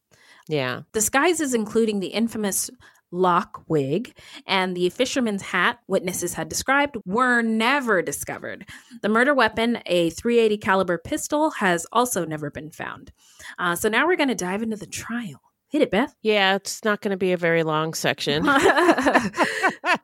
Yeah. 0.49 0.83
Disguises 0.93 1.55
including 1.55 2.01
the 2.01 2.09
infamous 2.09 2.71
lock 3.13 3.63
wig 3.69 4.17
and 4.47 4.77
the 4.77 4.91
fisherman's 4.91 5.43
hat 5.43 5.79
witnesses 5.87 6.35
had 6.35 6.49
described 6.49 6.97
were 7.05 7.43
never 7.43 8.03
discovered. 8.03 8.67
The 9.03 9.09
murder 9.09 9.35
weapon, 9.35 9.79
a 9.87 10.11
380 10.11 10.59
caliber 10.59 10.99
pistol, 10.99 11.51
has 11.53 11.87
also 11.93 12.25
never 12.25 12.51
been 12.51 12.71
found. 12.71 13.13
Uh, 13.59 13.77
so 13.77 13.89
now 13.89 14.07
we're 14.07 14.17
going 14.17 14.29
to 14.29 14.35
dive 14.35 14.63
into 14.63 14.77
the 14.77 14.87
trial. 14.87 15.41
Hit 15.73 15.81
it, 15.81 15.91
Beth. 15.91 16.15
Yeah, 16.21 16.57
it's 16.57 16.85
not 16.85 17.01
going 17.01 17.13
to 17.13 17.17
be 17.17 17.33
a 17.33 17.39
very 17.39 17.63
long 17.63 17.95
section. 17.95 18.43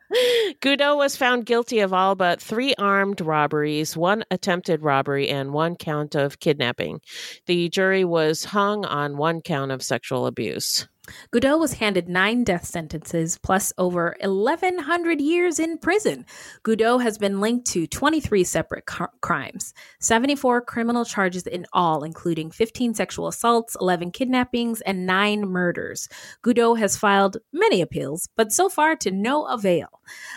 Goudeau 0.62 0.96
was 0.96 1.14
found 1.14 1.44
guilty 1.44 1.80
of 1.80 1.92
all 1.92 2.14
but 2.14 2.40
three 2.40 2.74
armed 2.78 3.20
robberies, 3.20 3.94
one 3.94 4.24
attempted 4.30 4.82
robbery, 4.82 5.28
and 5.28 5.52
one 5.52 5.76
count 5.76 6.14
of 6.14 6.40
kidnapping. 6.40 7.02
The 7.44 7.68
jury 7.68 8.06
was 8.06 8.46
hung 8.46 8.86
on 8.86 9.18
one 9.18 9.42
count 9.42 9.70
of 9.70 9.82
sexual 9.82 10.26
abuse. 10.26 10.88
Goudeau 11.32 11.58
was 11.58 11.74
handed 11.74 12.08
nine 12.08 12.44
death 12.44 12.64
sentences 12.64 13.38
plus 13.42 13.72
over 13.78 14.16
1,100 14.20 15.20
years 15.20 15.58
in 15.58 15.78
prison. 15.78 16.24
Goudeau 16.62 17.02
has 17.02 17.18
been 17.18 17.40
linked 17.40 17.66
to 17.68 17.86
23 17.86 18.44
separate 18.44 18.86
car- 18.86 19.12
crimes, 19.20 19.74
74 20.00 20.62
criminal 20.62 21.04
charges 21.04 21.46
in 21.46 21.66
all, 21.72 22.04
including 22.04 22.50
15 22.50 22.94
sexual 22.94 23.28
assaults, 23.28 23.76
11 23.80 24.10
kidnappings, 24.10 24.80
and 24.82 25.06
nine 25.06 25.42
murders. 25.42 26.08
Goudeau 26.42 26.78
has 26.78 26.96
filed 26.96 27.38
many 27.52 27.80
appeals, 27.80 28.28
but 28.36 28.52
so 28.52 28.68
far 28.68 28.96
to 28.96 29.10
no 29.10 29.46
avail. 29.46 29.88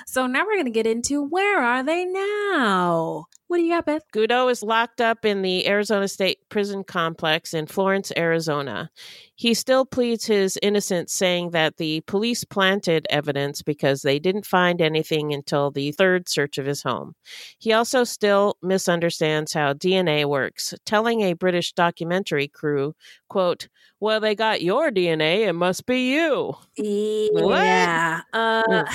So 0.06 0.28
now 0.28 0.46
we're 0.46 0.56
going 0.56 0.66
to 0.66 0.72
get 0.72 0.88
into 0.88 1.24
where 1.24 1.62
are 1.62 1.84
they 1.84 2.06
now? 2.06 3.26
What 3.52 3.58
do 3.58 3.64
you 3.64 3.74
got, 3.74 3.86
Beth? 3.86 4.04
Goudeau 4.14 4.50
is 4.50 4.64
locked 4.64 5.02
up 5.02 5.26
in 5.26 5.42
the 5.42 5.68
Arizona 5.68 6.08
State 6.08 6.38
Prison 6.48 6.86
Complex 6.86 7.54
in 7.54 7.68
Florence, 7.68 8.10
Arizona. 8.16 8.90
He 9.36 9.54
still 9.56 9.86
pleads 9.86 10.26
his 10.26 10.58
innocence, 10.62 11.12
saying 11.12 11.50
that 11.50 11.76
the 11.76 12.00
police 12.08 12.46
planted 12.46 13.06
evidence 13.10 13.62
because 13.62 14.04
they 14.04 14.20
didn't 14.20 14.46
find 14.46 14.82
anything 14.82 15.34
until 15.34 15.70
the 15.70 15.92
third 15.92 16.30
search 16.30 16.58
of 16.58 16.66
his 16.66 16.82
home. 16.82 17.14
He 17.58 17.74
also 17.74 18.06
still 18.06 18.56
misunderstands 18.62 19.52
how 19.52 19.74
DNA 19.74 20.24
works, 20.24 20.74
telling 20.86 21.20
a 21.20 21.34
British 21.34 21.74
documentary 21.74 22.48
crew, 22.48 22.96
quote, 23.28 23.68
well, 24.00 24.22
they 24.22 24.34
got 24.34 24.62
your 24.62 24.92
DNA. 24.92 25.46
It 25.46 25.54
must 25.54 25.86
be 25.86 26.14
you. 26.14 26.54
Yeah. 26.78 28.22
Uh, 28.32 28.86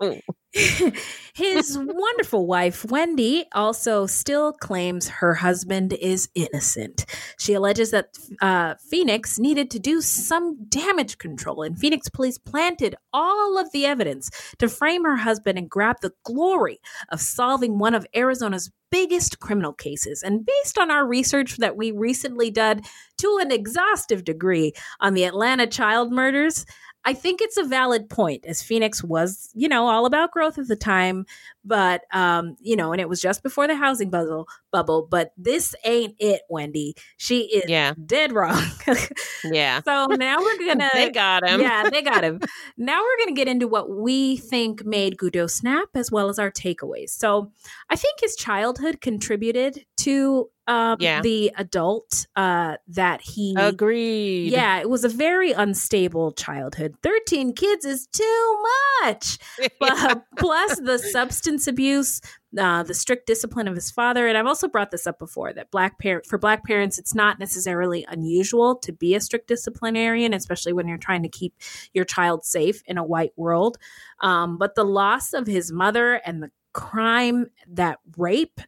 his 1.34 1.78
wonderful 1.78 2.46
wife, 2.46 2.84
Wendy, 2.84 3.46
also 3.52 4.06
still 4.06 4.52
claims 4.52 5.08
her 5.08 5.34
husband 5.34 5.94
is 5.94 6.28
innocent. 6.34 7.06
She 7.38 7.54
alleges 7.54 7.90
that 7.92 8.08
uh, 8.42 8.74
Phoenix 8.90 9.38
needed 9.38 9.70
to 9.70 9.78
do 9.78 10.02
some 10.02 10.64
damage 10.68 11.16
control, 11.16 11.62
and 11.62 11.78
Phoenix 11.78 12.10
police 12.10 12.36
planted 12.36 12.94
all 13.14 13.56
of 13.56 13.72
the 13.72 13.86
evidence 13.86 14.30
to 14.58 14.68
frame 14.68 15.04
her 15.04 15.16
husband 15.16 15.56
and 15.56 15.70
grab 15.70 15.96
the 16.02 16.12
glory 16.24 16.80
of 17.10 17.20
solving 17.20 17.78
one 17.78 17.94
of 17.94 18.06
Arizona's 18.14 18.70
biggest 18.90 19.40
criminal 19.40 19.72
cases. 19.72 20.22
And 20.22 20.44
based 20.44 20.76
on 20.76 20.90
our 20.90 21.06
research 21.06 21.56
that 21.56 21.78
we 21.78 21.92
recently 21.92 22.50
did 22.50 22.84
to 23.18 23.38
an 23.40 23.50
exhaustive 23.50 24.22
degree 24.22 24.74
on 25.00 25.14
the 25.14 25.24
Atlanta 25.24 25.66
child 25.66 26.12
murders, 26.12 26.66
I 27.04 27.14
think 27.14 27.40
it's 27.40 27.56
a 27.56 27.64
valid 27.64 28.08
point, 28.08 28.46
as 28.46 28.62
Phoenix 28.62 29.02
was, 29.02 29.50
you 29.54 29.68
know, 29.68 29.88
all 29.88 30.06
about 30.06 30.30
growth 30.30 30.58
at 30.58 30.68
the 30.68 30.76
time, 30.76 31.26
but 31.64 32.02
um, 32.12 32.56
you 32.60 32.76
know, 32.76 32.92
and 32.92 33.00
it 33.00 33.08
was 33.08 33.20
just 33.20 33.42
before 33.42 33.66
the 33.66 33.74
housing 33.74 34.10
bubble 34.10 34.48
bubble. 34.70 35.06
But 35.10 35.32
this 35.36 35.74
ain't 35.84 36.14
it, 36.18 36.42
Wendy. 36.48 36.94
She 37.16 37.40
is 37.42 37.64
yeah. 37.68 37.94
dead 38.06 38.32
wrong. 38.32 38.62
yeah. 39.44 39.80
So 39.82 40.06
now 40.06 40.38
we're 40.38 40.58
gonna 40.66 40.90
they 40.94 41.10
got 41.10 41.46
him. 41.46 41.60
Yeah, 41.60 41.90
they 41.90 42.02
got 42.02 42.22
him. 42.22 42.40
now 42.76 43.00
we're 43.00 43.24
gonna 43.24 43.36
get 43.36 43.48
into 43.48 43.66
what 43.66 43.90
we 43.90 44.36
think 44.36 44.84
made 44.84 45.16
Goudeau 45.16 45.50
snap, 45.50 45.88
as 45.94 46.10
well 46.10 46.28
as 46.28 46.38
our 46.38 46.50
takeaways. 46.50 47.10
So 47.10 47.50
I 47.90 47.96
think 47.96 48.20
his 48.20 48.36
childhood 48.36 49.00
contributed 49.00 49.84
to 49.98 50.50
um, 50.66 50.96
Yeah. 51.00 51.20
the 51.22 51.52
adult 51.56 52.26
uh, 52.36 52.76
that 52.88 53.20
he 53.20 53.54
Agreed. 53.58 54.50
Yeah, 54.52 54.80
it 54.80 54.88
was 54.88 55.04
a 55.04 55.08
very 55.08 55.52
unstable 55.52 56.32
childhood. 56.32 56.94
Thirteen 57.02 57.52
kids 57.52 57.84
is 57.84 58.06
too 58.06 58.62
much. 59.02 59.38
But 59.80 60.22
plus 60.38 60.78
the 60.80 60.98
substance 60.98 61.66
abuse, 61.66 62.20
uh, 62.56 62.82
the 62.84 62.94
strict 62.94 63.26
discipline 63.26 63.66
of 63.66 63.74
his 63.74 63.90
father, 63.90 64.28
and 64.28 64.38
I've 64.38 64.46
also 64.46 64.68
brought 64.68 64.90
this 64.92 65.06
up 65.06 65.18
before 65.18 65.52
that 65.52 65.70
black 65.70 65.98
parent 65.98 66.26
for 66.26 66.38
black 66.38 66.64
parents, 66.64 66.98
it's 66.98 67.14
not 67.14 67.38
necessarily 67.40 68.06
unusual 68.08 68.76
to 68.76 68.92
be 68.92 69.14
a 69.14 69.20
strict 69.20 69.48
disciplinarian, 69.48 70.34
especially 70.34 70.72
when 70.72 70.86
you're 70.86 70.98
trying 70.98 71.22
to 71.24 71.28
keep 71.28 71.54
your 71.92 72.04
child 72.04 72.44
safe 72.44 72.82
in 72.86 72.96
a 72.98 73.04
white 73.04 73.32
world. 73.36 73.76
Um, 74.20 74.56
but 74.58 74.74
the 74.76 74.84
loss 74.84 75.32
of 75.32 75.46
his 75.46 75.72
mother 75.72 76.14
and 76.24 76.42
the 76.42 76.50
crime 76.72 77.46
that 77.68 77.98
rape 78.16 78.60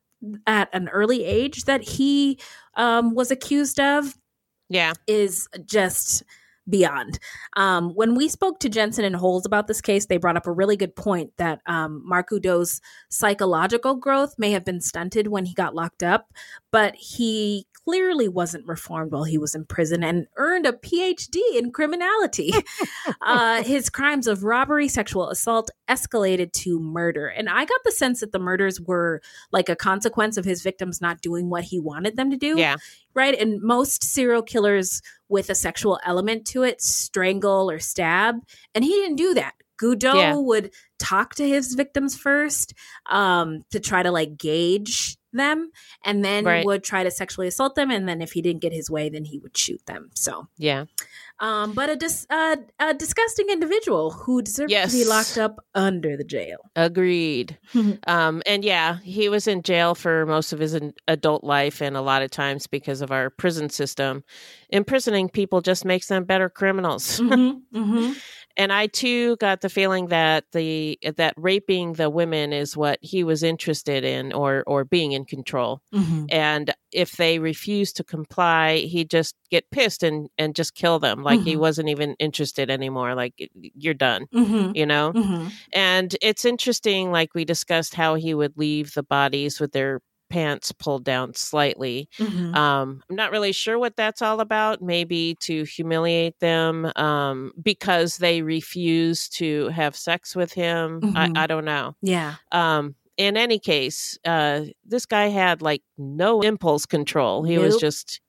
at 0.47 0.69
an 0.73 0.89
early 0.89 1.25
age 1.25 1.65
that 1.65 1.83
he 1.83 2.39
um, 2.75 3.15
was 3.15 3.31
accused 3.31 3.81
of 3.81 4.17
yeah. 4.69 4.93
is 5.07 5.49
just 5.65 6.23
beyond. 6.69 7.19
Um, 7.57 7.91
when 7.91 8.15
we 8.15 8.29
spoke 8.29 8.59
to 8.61 8.69
jensen 8.69 9.05
and 9.05 9.15
holes 9.15 9.45
about 9.45 9.67
this 9.67 9.83
case 9.83 10.07
they 10.07 10.17
brought 10.17 10.37
up 10.37 10.47
a 10.47 10.53
really 10.53 10.77
good 10.77 10.97
point 10.97 11.31
that 11.37 11.61
um, 11.67 12.03
mark 12.05 12.31
Goudeau's 12.31 12.81
psychological 13.11 13.95
growth 13.97 14.35
may 14.39 14.51
have 14.53 14.65
been 14.65 14.81
stunted 14.81 15.29
when 15.29 15.45
he 15.45 15.53
got 15.53 15.75
locked 15.75 16.03
up 16.03 16.33
but 16.75 16.97
he 16.97 17.69
clearly 17.85 18.27
wasn't 18.27 18.67
reformed 18.67 19.13
while 19.13 19.23
he 19.23 19.39
was 19.39 19.55
in 19.55 19.65
prison 19.65 20.03
and 20.03 20.27
earned 20.37 20.67
a 20.67 20.73
phd 20.73 21.37
in 21.55 21.71
criminality 21.71 22.53
uh, 23.23 23.63
his 23.63 23.89
crimes 23.89 24.27
of 24.27 24.43
robbery 24.43 24.89
sexual 24.89 25.29
assault 25.31 25.71
escalated 25.89 26.51
to 26.51 26.81
murder 26.81 27.29
and 27.29 27.49
i 27.49 27.65
got 27.65 27.81
the 27.85 27.93
sense 27.93 28.19
that 28.21 28.33
the 28.33 28.39
murders 28.41 28.81
were 28.81 29.21
like 29.53 29.69
a 29.69 29.77
consequence 29.77 30.37
of 30.37 30.45
his 30.45 30.63
victims 30.63 31.01
not 31.01 31.21
doing 31.21 31.49
what 31.49 31.63
he 31.63 31.79
wanted 31.79 32.17
them 32.17 32.29
to 32.31 32.37
do 32.37 32.59
Yeah. 32.59 32.77
right 33.15 33.39
and 33.39 33.63
most 33.63 34.03
serial 34.03 34.43
killers 34.43 35.01
with 35.29 35.49
a 35.51 35.55
sexual 35.55 36.01
element 36.05 36.45
to 36.49 36.65
it 36.65 36.83
strangle 36.83 37.71
or 37.71 37.79
stab 37.79 38.37
and 38.75 38.83
he 38.83 38.91
didn't 38.91 39.17
do 39.17 39.35
that 39.35 39.55
Goudeau 39.81 40.15
Yeah. 40.15 40.37
would 40.37 40.71
talk 40.99 41.35
to 41.35 41.47
his 41.47 41.75
victims 41.75 42.17
first 42.17 42.75
um, 43.11 43.65
to 43.71 43.81
try 43.81 44.03
to 44.03 44.11
like 44.11 44.37
gauge 44.39 45.19
them 45.35 45.71
and 46.05 46.25
then 46.25 46.45
Right. 46.45 46.65
would 46.65 46.83
try 46.83 47.03
to 47.05 47.11
sexually 47.11 47.47
assault 47.49 47.75
them 47.75 47.91
and 47.91 48.09
then 48.09 48.23
if 48.23 48.33
he 48.33 48.41
didn't 48.43 48.63
get 48.63 48.73
his 48.73 48.91
way 48.91 49.09
then 49.09 49.25
he 49.27 49.39
would 49.39 49.57
shoot 49.57 49.85
them 49.87 50.11
so 50.15 50.49
Yeah. 50.57 50.87
um, 51.41 51.73
but 51.73 51.91
a, 51.91 51.97
dis- 51.97 52.27
uh, 52.31 52.57
a 52.81 52.95
disgusting 52.95 53.51
individual 53.51 54.11
who 54.13 54.41
deserved 54.43 54.71
to 54.73 54.89
be 54.91 55.05
locked 55.05 55.37
up 55.39 55.65
under 55.75 56.17
the 56.17 56.25
jail 56.25 56.59
Agreed. 56.77 57.59
um, 58.07 58.43
and 58.47 58.65
yeah, 58.65 58.99
he 59.03 59.29
was 59.29 59.47
in 59.47 59.63
jail 59.63 59.95
for 59.95 60.27
most 60.27 60.53
of 60.53 60.59
his 60.59 60.79
adult 61.09 61.45
life, 61.45 61.81
and 61.81 61.97
a 61.97 62.01
lot 62.01 62.23
of 62.23 62.31
times 62.31 62.67
because 62.67 63.01
of 63.01 63.11
our 63.13 63.31
prison 63.31 63.69
system, 63.71 64.25
imprisoning 64.71 65.29
people 65.29 65.61
just 65.61 65.85
makes 65.85 66.09
them 66.09 66.25
better 66.25 66.49
criminals. 66.49 67.21
mm-hmm. 67.21 68.13
and 68.57 68.73
I 68.73 68.87
too 68.87 69.37
got 69.37 69.61
the 69.61 69.69
feeling 69.69 70.07
that 70.09 70.45
the 70.53 70.99
that 71.17 71.35
raping 71.37 71.95
the 71.95 72.11
women 72.11 72.53
is 72.53 72.77
what 72.77 72.99
he 73.03 73.25
was 73.25 73.43
interested 73.43 74.05
in, 74.05 74.33
or 74.33 74.65
or 74.67 74.85
being 74.85 75.13
in 75.13 75.25
control. 75.25 75.81
Mhm. 75.95 76.27
And 76.31 76.75
if 76.93 77.13
they 77.13 77.39
refused 77.39 77.97
to 77.97 78.05
comply, 78.05 78.77
he'd 78.79 79.11
just 79.11 79.35
get 79.51 79.71
pissed 79.71 80.03
and 80.03 80.29
and 80.39 80.55
just 80.55 80.75
kill 80.75 80.99
them. 80.99 81.23
Like 81.23 81.41
he 81.43 81.55
Mhm. 81.57 81.61
wasn't 81.61 81.89
even 81.89 82.15
interested 82.19 82.71
anymore. 82.71 83.15
Like 83.15 83.35
you're 83.55 83.95
done. 83.95 84.27
Mhm. 84.35 84.77
You 84.77 84.87
know. 84.87 85.13
Mhm. 85.13 85.51
And 85.73 86.17
it's 86.23 86.45
interesting, 86.45 87.11
like 87.13 87.35
we 87.35 87.45
discussed, 87.45 87.95
how 87.95 88.15
he 88.17 88.35
would 88.35 88.57
leave 88.57 88.95
the 88.95 89.03
bodies 89.03 89.61
with 89.61 89.73
their 89.73 90.01
pants 90.35 90.73
pulled 90.73 91.05
down 91.05 91.35
slightly. 91.35 92.09
Mhm. 92.19 92.55
Um, 92.57 93.03
I'm 93.09 93.17
not 93.17 93.31
really 93.31 93.53
sure 93.53 93.79
what 93.79 93.95
that's 93.97 94.21
all 94.23 94.41
about. 94.41 94.83
Maybe 94.83 95.37
to 95.49 95.65
humiliate 95.65 96.39
them 96.41 96.91
um, 96.97 97.53
because 97.63 98.19
they 98.19 98.43
refuse 98.43 99.29
to 99.41 99.69
have 99.69 99.95
sex 99.97 100.35
with 100.35 100.53
him. 100.53 101.01
Mhm. 101.03 101.17
I, 101.17 101.43
I 101.43 101.47
don't 101.47 101.65
know. 101.65 101.95
yeah 102.03 102.35
Um, 102.53 102.95
in 103.17 103.37
any 103.37 103.59
case, 103.61 104.19
uh, 104.25 104.63
this 104.85 105.07
guy 105.07 105.27
had 105.29 105.63
like 105.63 105.83
no 105.97 106.41
impulse 106.43 106.85
control. 106.87 107.45
He 107.45 107.59
was 107.59 107.75
just 107.81 108.21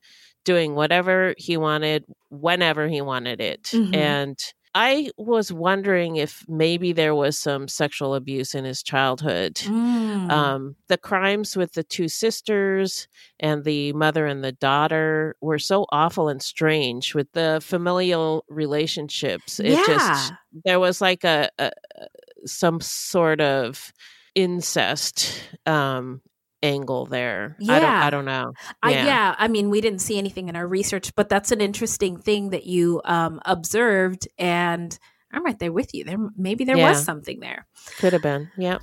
doing 0.43 0.75
whatever 0.75 1.33
he 1.39 1.57
wanted, 1.57 2.05
whenever 2.29 2.87
he 2.87 3.01
wanted 3.01 3.41
it. 3.41 3.63
Mhm. 3.73 3.95
And 3.95 4.37
I 4.77 5.09
was 5.17 5.53
wondering 5.53 6.17
if 6.17 6.45
maybe 6.49 6.91
there 6.91 7.15
was 7.15 7.39
some 7.39 7.67
sexual 7.69 8.13
abuse 8.13 8.53
in 8.53 8.65
his 8.65 8.83
childhood. 8.83 9.55
Mm. 9.55 10.29
Um, 10.29 10.75
the 10.89 10.97
crimes 10.97 11.55
with 11.55 11.73
the 11.73 11.83
two 11.83 12.09
sisters 12.09 13.07
and 13.39 13.63
the 13.63 13.93
mother 13.93 14.25
and 14.27 14.43
the 14.43 14.51
daughter 14.51 15.37
were 15.41 15.59
so 15.59 15.85
awful 15.93 16.27
and 16.27 16.41
strange 16.41 17.15
with 17.15 17.31
the 17.31 17.61
familial 17.63 18.43
relationships. 18.49 19.61
It 19.61 19.67
Yeah. 19.71 19.85
just 19.87 20.33
there 20.65 20.79
was 20.79 21.01
like 21.01 21.23
a, 21.23 21.49
a 21.57 21.71
some 22.45 22.81
sort 22.81 23.41
of 23.41 23.93
incest 24.35 25.41
um 25.65 26.21
angle 26.65 27.05
there. 27.05 27.55
I 27.61 27.79
don't 27.79 27.81
Yeah. 27.81 28.05
I 28.05 28.09
don't 28.09 28.25
know. 28.25 28.51
I, 28.83 28.91
yeah, 28.91 29.35
I 29.37 29.47
mean, 29.47 29.69
we 29.69 29.79
didn't 29.81 29.99
see 29.99 30.17
anything 30.17 30.49
in 30.49 30.55
our 30.55 30.67
research, 30.67 31.13
but 31.15 31.29
that's 31.29 31.51
an 31.51 31.61
interesting 31.61 32.17
thing 32.17 32.49
that 32.49 32.65
you 32.65 33.01
um, 33.05 33.39
observed, 33.45 34.27
and 34.37 34.97
I'm 35.31 35.43
right 35.45 35.57
there 35.59 35.71
with 35.71 35.93
you. 35.93 36.03
There, 36.03 36.17
maybe 36.37 36.63
there 36.65 36.77
Yeah. 36.77 36.89
was 36.89 37.03
something 37.03 37.39
there. 37.39 37.65
Could 37.99 38.13
have 38.13 38.21
been. 38.21 38.49
Yep. 38.57 38.81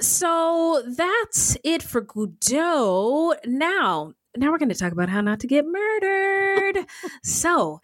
So 0.00 0.82
that's 0.86 1.56
it 1.64 1.82
for 1.82 2.02
Goudeau. 2.02 3.34
Now, 3.46 4.12
now 4.36 4.50
we're 4.50 4.58
going 4.58 4.68
to 4.68 4.74
talk 4.74 4.92
about 4.92 5.08
how 5.08 5.20
not 5.20 5.40
to 5.40 5.46
get 5.46 5.66
murdered. 5.66 6.86
so, 7.24 7.80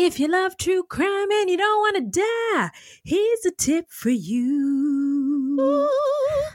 if 0.00 0.20
you 0.20 0.28
love 0.28 0.56
true 0.56 0.84
crime 0.84 1.28
and 1.28 1.50
you 1.50 1.56
don't 1.56 1.80
want 1.80 1.96
to 1.96 2.20
die, 2.20 2.70
here's 3.02 3.44
a 3.44 3.50
tip 3.50 3.86
for 3.90 4.10
you. 4.10 5.58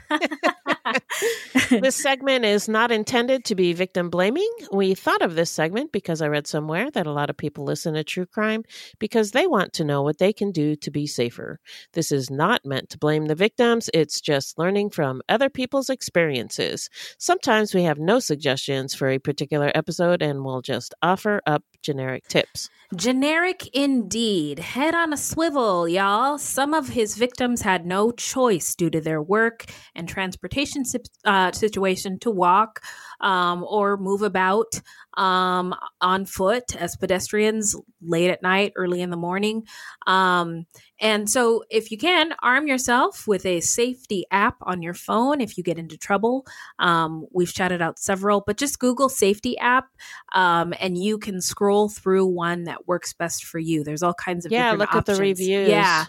this 1.70 1.94
segment 1.94 2.46
is 2.46 2.70
not 2.70 2.90
intended 2.90 3.44
to 3.44 3.54
be 3.54 3.74
victim 3.74 4.08
blaming. 4.08 4.50
We 4.72 4.94
thought 4.94 5.20
of 5.20 5.34
this 5.34 5.50
segment 5.50 5.92
because 5.92 6.22
I 6.22 6.28
read 6.28 6.46
somewhere 6.46 6.90
that 6.92 7.06
a 7.06 7.12
lot 7.12 7.28
of 7.28 7.36
people 7.36 7.64
listen 7.64 7.92
to 7.94 8.02
true 8.02 8.24
crime 8.24 8.64
because 8.98 9.32
they 9.32 9.46
want 9.46 9.74
to 9.74 9.84
know 9.84 10.00
what 10.00 10.16
they 10.16 10.32
can 10.32 10.50
do 10.50 10.74
to 10.76 10.90
be 10.90 11.06
safer. 11.06 11.60
This 11.92 12.10
is 12.12 12.30
not 12.30 12.64
meant 12.64 12.88
to 12.90 12.98
blame 12.98 13.26
the 13.26 13.34
victims, 13.34 13.90
it's 13.92 14.22
just 14.22 14.58
learning 14.58 14.88
from 14.88 15.20
other 15.28 15.50
people's 15.50 15.90
experiences. 15.90 16.88
Sometimes 17.18 17.74
we 17.74 17.82
have 17.82 17.98
no 17.98 18.20
suggestions 18.20 18.94
for 18.94 19.10
a 19.10 19.18
particular 19.18 19.70
episode 19.74 20.22
and 20.22 20.46
we'll 20.46 20.62
just 20.62 20.94
offer 21.02 21.42
up 21.46 21.62
generic 21.82 22.26
tips. 22.28 22.70
Generic 22.96 23.33
indeed. 23.72 24.60
Head 24.60 24.94
on 24.94 25.12
a 25.12 25.16
swivel, 25.16 25.88
y'all. 25.88 26.38
Some 26.38 26.72
of 26.72 26.88
his 26.88 27.16
victims 27.16 27.62
had 27.62 27.84
no 27.84 28.12
choice 28.12 28.74
due 28.76 28.90
to 28.90 29.00
their 29.00 29.20
work 29.20 29.64
and 29.94 30.08
transportation 30.08 30.84
uh, 31.24 31.50
situation 31.50 32.18
to 32.20 32.30
walk 32.30 32.80
um, 33.20 33.64
or 33.68 33.96
move 33.96 34.22
about 34.22 34.80
um, 35.16 35.74
on 36.00 36.26
foot 36.26 36.76
as 36.76 36.96
pedestrians 36.96 37.76
late 38.02 38.30
at 38.30 38.42
night, 38.42 38.72
early 38.76 39.00
in 39.00 39.10
the 39.10 39.16
morning. 39.16 39.66
Um, 40.06 40.66
and 41.00 41.28
so, 41.28 41.64
if 41.70 41.90
you 41.90 41.98
can, 41.98 42.34
arm 42.42 42.66
yourself 42.66 43.26
with 43.26 43.44
a 43.46 43.60
safety 43.60 44.24
app 44.30 44.56
on 44.62 44.82
your 44.82 44.94
phone 44.94 45.40
if 45.40 45.58
you 45.58 45.64
get 45.64 45.78
into 45.78 45.96
trouble. 45.96 46.46
Um, 46.78 47.26
we've 47.32 47.50
shouted 47.50 47.82
out 47.82 47.98
several, 47.98 48.42
but 48.46 48.56
just 48.56 48.78
Google 48.78 49.08
safety 49.08 49.58
app 49.58 49.88
um, 50.32 50.72
and 50.80 50.96
you 50.96 51.18
can 51.18 51.40
scroll 51.40 51.88
through 51.88 52.26
one 52.26 52.64
that 52.64 52.86
works 52.86 53.12
best 53.12 53.44
for 53.44 53.58
you. 53.58 53.82
There's 53.84 54.02
all 54.02 54.14
kinds 54.14 54.46
of 54.46 54.52
Yeah, 54.52 54.72
look 54.72 54.94
at 54.94 55.06
the 55.06 55.16
reviews. 55.16 55.68
Yeah. 55.68 56.06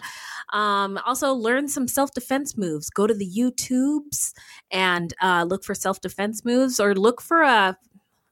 Um, 0.52 0.98
also, 1.04 1.32
learn 1.32 1.68
some 1.68 1.88
self 1.88 2.12
defense 2.12 2.56
moves. 2.56 2.88
Go 2.90 3.06
to 3.06 3.14
the 3.14 3.28
YouTubes 3.28 4.32
and 4.70 5.12
uh, 5.20 5.44
look 5.48 5.64
for 5.64 5.74
self 5.74 6.00
defense 6.00 6.44
moves 6.44 6.78
or 6.78 6.94
look 6.94 7.20
for 7.20 7.42
a 7.42 7.76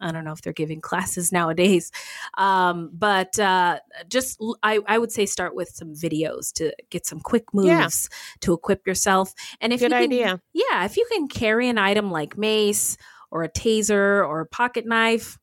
I 0.00 0.10
don't 0.12 0.24
know 0.24 0.32
if 0.32 0.42
they're 0.42 0.52
giving 0.52 0.80
classes 0.80 1.32
nowadays, 1.32 1.90
um, 2.36 2.90
but 2.92 3.38
uh, 3.38 3.78
just 4.08 4.40
I 4.62 4.98
would 4.98 5.12
say 5.12 5.24
start 5.26 5.54
with 5.54 5.68
some 5.70 5.94
videos 5.94 6.52
to 6.54 6.72
get 6.90 7.06
some 7.06 7.20
quick 7.20 7.44
moves 7.54 7.68
Yeah. 7.68 7.88
to 8.40 8.52
equip 8.54 8.86
yourself. 8.86 9.32
And 9.60 9.72
if 9.72 9.80
Good 9.80 9.92
you 9.92 9.96
can, 9.96 10.02
idea. 10.04 10.40
yeah, 10.52 10.84
if 10.84 10.96
you 10.96 11.06
can 11.12 11.28
carry 11.28 11.68
an 11.68 11.78
item 11.78 12.10
like 12.10 12.36
mace 12.36 12.96
or 13.30 13.42
a 13.44 13.48
taser 13.50 14.26
or 14.26 14.40
a 14.40 14.46
pocket 14.46 14.86
knife. 14.86 15.38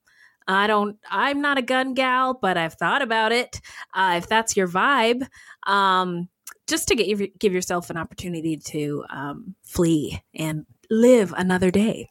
I 0.48 0.66
don't. 0.68 0.98
I'm 1.10 1.40
not 1.40 1.60
a 1.60 1.62
gun 1.62 1.94
gal, 1.94 2.34
but 2.34 2.58
I've 2.58 2.74
thought 2.74 3.02
about 3.04 3.32
it. 3.32 3.62
Uh, 3.94 4.16
if 4.18 4.28
that's 4.28 4.58
your 4.58 4.68
vibe, 4.68 5.26
um, 5.68 6.28
just 6.68 6.88
to 6.88 6.96
get, 6.96 7.38
give 7.40 7.54
yourself 7.54 7.90
an 7.92 7.96
opportunity 7.98 8.58
to 8.58 9.06
um, 9.10 9.56
flee 9.64 10.22
and 10.34 10.66
live 10.92 11.34
another 11.38 11.72
day. 11.72 12.10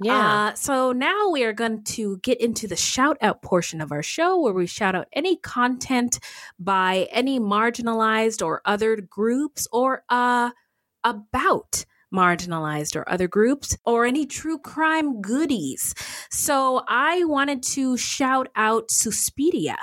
Yeah. 0.00 0.48
Uh, 0.48 0.54
so 0.54 0.92
now 0.92 1.28
we 1.30 1.44
are 1.44 1.52
going 1.52 1.84
to 1.84 2.16
get 2.18 2.40
into 2.40 2.66
the 2.66 2.74
shout 2.74 3.18
out 3.20 3.42
portion 3.42 3.80
of 3.80 3.92
our 3.92 4.02
show 4.02 4.40
where 4.40 4.54
we 4.54 4.66
shout 4.66 4.94
out 4.94 5.06
any 5.12 5.36
content 5.36 6.18
by 6.58 7.06
any 7.12 7.38
marginalized 7.38 8.44
or 8.44 8.62
other 8.64 8.96
groups 8.96 9.68
or 9.70 10.02
uh, 10.08 10.50
about 11.04 11.84
marginalized 12.14 12.96
or 12.96 13.08
other 13.10 13.28
groups 13.28 13.76
or 13.84 14.06
any 14.06 14.24
true 14.24 14.58
crime 14.58 15.20
goodies. 15.20 15.94
So 16.30 16.82
I 16.88 17.24
wanted 17.24 17.62
to 17.74 17.96
shout 17.96 18.48
out 18.56 18.90
Suspiria. 18.90 19.76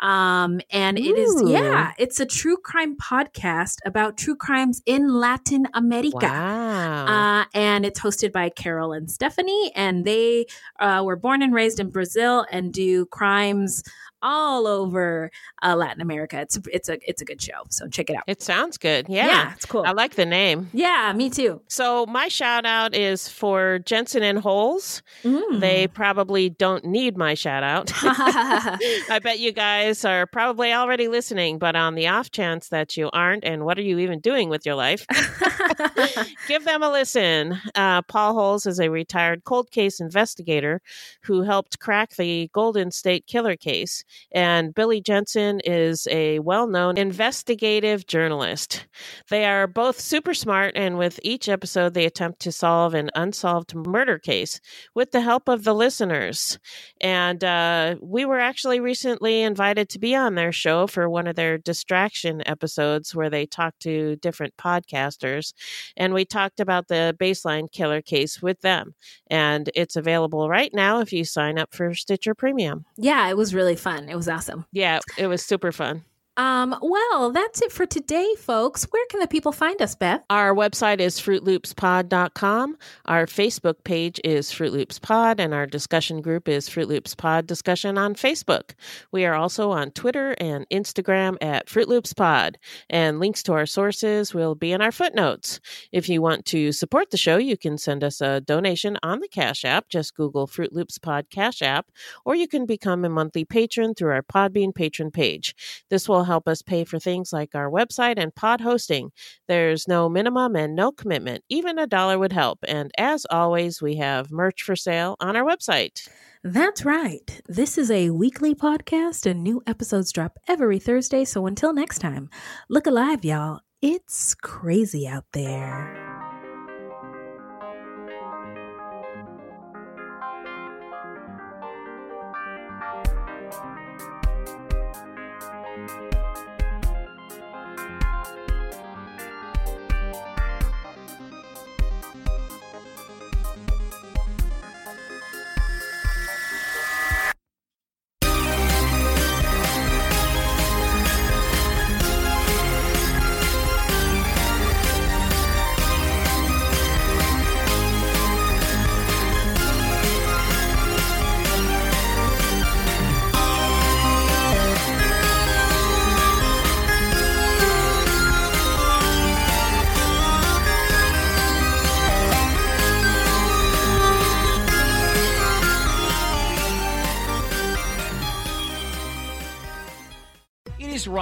Um, 0.00 0.60
and 0.70 0.98
it 0.98 1.18
is, 1.18 1.42
Ooh. 1.42 1.50
yeah, 1.50 1.92
it's 1.98 2.20
a 2.20 2.26
true 2.26 2.56
crime 2.56 2.96
podcast 2.96 3.78
about 3.84 4.16
true 4.16 4.36
crimes 4.36 4.82
in 4.86 5.12
Latin 5.12 5.66
America. 5.74 6.18
Wow. 6.22 7.06
Uh, 7.06 7.44
and 7.54 7.84
it's 7.84 8.00
hosted 8.00 8.32
by 8.32 8.48
Carol 8.48 8.92
and 8.92 9.10
Stephanie, 9.10 9.72
and 9.74 10.04
they 10.04 10.46
uh, 10.80 11.02
were 11.04 11.16
born 11.16 11.42
and 11.42 11.54
raised 11.54 11.78
in 11.80 11.90
Brazil 11.90 12.46
and 12.50 12.72
do 12.72 13.06
crimes 13.06 13.82
all 14.22 14.66
over 14.66 15.30
uh, 15.62 15.76
Latin 15.76 16.00
America. 16.00 16.40
It's 16.40 16.58
it's 16.72 16.88
a 16.88 16.98
it's 17.08 17.22
a 17.22 17.24
good 17.24 17.40
show, 17.40 17.64
so 17.70 17.88
check 17.88 18.10
it 18.10 18.16
out. 18.16 18.24
It 18.26 18.42
sounds 18.42 18.78
good. 18.78 19.08
Yeah. 19.08 19.26
Yeah, 19.26 19.52
it's 19.54 19.66
cool. 19.66 19.84
I 19.86 19.92
like 19.92 20.14
the 20.14 20.26
name. 20.26 20.70
Yeah, 20.72 21.12
me 21.14 21.30
too. 21.30 21.60
So 21.68 22.06
my 22.06 22.28
shout 22.28 22.64
out 22.64 22.94
is 22.94 23.28
for 23.28 23.80
Jensen 23.80 24.22
and 24.22 24.38
Holes. 24.38 25.02
Mm. 25.24 25.60
They 25.60 25.88
probably 25.88 26.50
don't 26.50 26.84
need 26.84 27.16
my 27.16 27.34
shout 27.34 27.62
out. 27.62 27.90
I 28.02 29.20
bet 29.22 29.38
you 29.38 29.52
guys 29.52 30.04
are 30.04 30.26
probably 30.26 30.72
already 30.72 31.08
listening, 31.08 31.58
but 31.58 31.76
on 31.76 31.94
the 31.94 32.08
off 32.08 32.30
chance 32.30 32.68
that 32.68 32.96
you 32.96 33.10
aren't, 33.12 33.44
and 33.44 33.64
what 33.64 33.78
are 33.78 33.82
you 33.82 33.98
even 33.98 34.20
doing 34.20 34.48
with 34.48 34.64
your 34.64 34.74
life? 34.74 35.06
Give 36.48 36.64
them 36.64 36.82
a 36.82 36.90
listen. 36.90 37.58
Uh, 37.74 38.02
Paul 38.02 38.34
Holes 38.34 38.66
is 38.66 38.78
a 38.78 38.88
retired 38.90 39.44
cold 39.44 39.70
case 39.70 40.00
investigator 40.00 40.80
who 41.22 41.42
helped 41.42 41.78
crack 41.80 42.16
the 42.16 42.48
Golden 42.52 42.90
State 42.90 43.26
Killer 43.26 43.56
case, 43.56 44.04
and 44.32 44.74
Billy 44.74 45.00
Jensen 45.00 45.60
is 45.60 46.06
a 46.10 46.38
well 46.40 46.66
known 46.66 46.96
investigative 46.96 48.06
journalist. 48.06 48.86
They 49.28 49.44
are 49.44 49.66
both 49.66 50.00
super 50.00 50.34
smart, 50.34 50.72
and 50.76 50.98
with 50.98 51.20
each 51.22 51.48
episode, 51.48 51.94
they 51.94 52.06
attempt 52.06 52.40
to 52.40 52.52
solve 52.52 52.94
an 52.94 53.10
unsolved 53.14 53.74
murder 53.74 54.18
case 54.18 54.60
with 54.94 55.12
the 55.12 55.20
help 55.20 55.48
of 55.48 55.64
the 55.64 55.74
listeners. 55.74 56.58
And 57.00 57.42
uh, 57.42 57.96
we 58.00 58.24
were 58.24 58.40
actually 58.40 58.80
recently 58.80 59.42
invited 59.42 59.88
to 59.90 59.98
be 59.98 60.14
on 60.14 60.34
their 60.34 60.52
show 60.52 60.86
for 60.86 61.08
one 61.08 61.26
of 61.26 61.36
their 61.36 61.58
distraction 61.58 62.42
episodes 62.46 63.14
where 63.14 63.30
they 63.30 63.46
talk 63.46 63.78
to 63.80 64.16
different 64.16 64.56
podcasters. 64.56 65.52
And 65.96 66.14
we 66.14 66.24
talked 66.24 66.60
about 66.60 66.88
the 66.88 67.16
baseline 67.18 67.70
killer 67.70 68.02
case 68.02 68.42
with 68.42 68.60
them. 68.60 68.94
And 69.28 69.70
it's 69.74 69.96
available 69.96 70.48
right 70.48 70.72
now 70.72 71.00
if 71.00 71.12
you 71.12 71.24
sign 71.24 71.58
up 71.58 71.74
for 71.74 71.94
Stitcher 71.94 72.34
Premium. 72.34 72.84
Yeah, 72.96 73.28
it 73.28 73.36
was 73.36 73.54
really 73.54 73.76
fun. 73.76 74.01
It 74.08 74.16
was 74.16 74.28
awesome. 74.28 74.66
Yeah, 74.72 75.00
it 75.16 75.26
was 75.26 75.44
super 75.44 75.72
fun. 75.72 76.04
Um, 76.38 76.74
well, 76.80 77.30
that's 77.30 77.60
it 77.60 77.70
for 77.70 77.84
today, 77.84 78.26
folks. 78.38 78.84
Where 78.84 79.04
can 79.10 79.20
the 79.20 79.26
people 79.26 79.52
find 79.52 79.82
us, 79.82 79.94
Beth? 79.94 80.24
Our 80.30 80.54
website 80.54 80.98
is 80.98 81.20
fruitloopspod.com. 81.20 82.78
Our 83.04 83.26
Facebook 83.26 83.84
page 83.84 84.18
is 84.24 84.50
Fruit 84.50 84.72
Loops 84.72 84.98
Pod, 84.98 85.40
and 85.40 85.52
our 85.52 85.66
discussion 85.66 86.22
group 86.22 86.48
is 86.48 86.70
Fruit 86.70 86.88
Loops 86.88 87.14
Pod 87.14 87.46
Discussion 87.46 87.98
on 87.98 88.14
Facebook. 88.14 88.70
We 89.12 89.26
are 89.26 89.34
also 89.34 89.72
on 89.72 89.90
Twitter 89.90 90.34
and 90.38 90.66
Instagram 90.70 91.36
at 91.42 91.68
Fruit 91.68 91.88
Loops 91.88 92.14
Pod, 92.14 92.56
and 92.88 93.20
links 93.20 93.42
to 93.42 93.52
our 93.52 93.66
sources 93.66 94.32
will 94.32 94.54
be 94.54 94.72
in 94.72 94.80
our 94.80 94.92
footnotes. 94.92 95.60
If 95.92 96.08
you 96.08 96.22
want 96.22 96.46
to 96.46 96.72
support 96.72 97.10
the 97.10 97.18
show, 97.18 97.36
you 97.36 97.58
can 97.58 97.76
send 97.76 98.02
us 98.02 98.22
a 98.22 98.40
donation 98.40 98.96
on 99.02 99.20
the 99.20 99.28
Cash 99.28 99.66
App. 99.66 99.90
Just 99.90 100.14
Google 100.14 100.46
Fruit 100.46 100.72
Loops 100.72 100.96
Pod 100.96 101.26
Cash 101.28 101.60
App, 101.60 101.90
or 102.24 102.34
you 102.34 102.48
can 102.48 102.64
become 102.64 103.04
a 103.04 103.10
monthly 103.10 103.44
patron 103.44 103.94
through 103.94 104.12
our 104.12 104.22
Podbean 104.22 104.74
patron 104.74 105.10
page. 105.10 105.54
This 105.90 106.08
will 106.08 106.21
help 106.24 106.48
us 106.48 106.62
pay 106.62 106.84
for 106.84 106.98
things 106.98 107.32
like 107.32 107.54
our 107.54 107.70
website 107.70 108.14
and 108.18 108.34
pod 108.34 108.60
hosting. 108.60 109.10
There's 109.48 109.86
no 109.88 110.08
minimum 110.08 110.56
and 110.56 110.74
no 110.74 110.92
commitment. 110.92 111.44
Even 111.48 111.78
a 111.78 111.86
dollar 111.86 112.18
would 112.18 112.32
help. 112.32 112.58
And 112.66 112.90
as 112.98 113.26
always, 113.30 113.80
we 113.80 113.96
have 113.96 114.30
merch 114.30 114.62
for 114.62 114.76
sale 114.76 115.16
on 115.20 115.36
our 115.36 115.44
website. 115.44 116.08
That's 116.44 116.84
right. 116.84 117.40
This 117.46 117.78
is 117.78 117.90
a 117.90 118.10
weekly 118.10 118.54
podcast 118.54 119.30
and 119.30 119.42
new 119.42 119.62
episodes 119.66 120.10
drop 120.12 120.38
every 120.48 120.80
Thursday. 120.80 121.24
So 121.24 121.46
until 121.46 121.72
next 121.72 122.00
time, 122.00 122.30
look 122.68 122.86
alive, 122.86 123.24
y'all. 123.24 123.60
It's 123.80 124.34
crazy 124.34 125.06
out 125.06 125.24
there. 125.32 126.01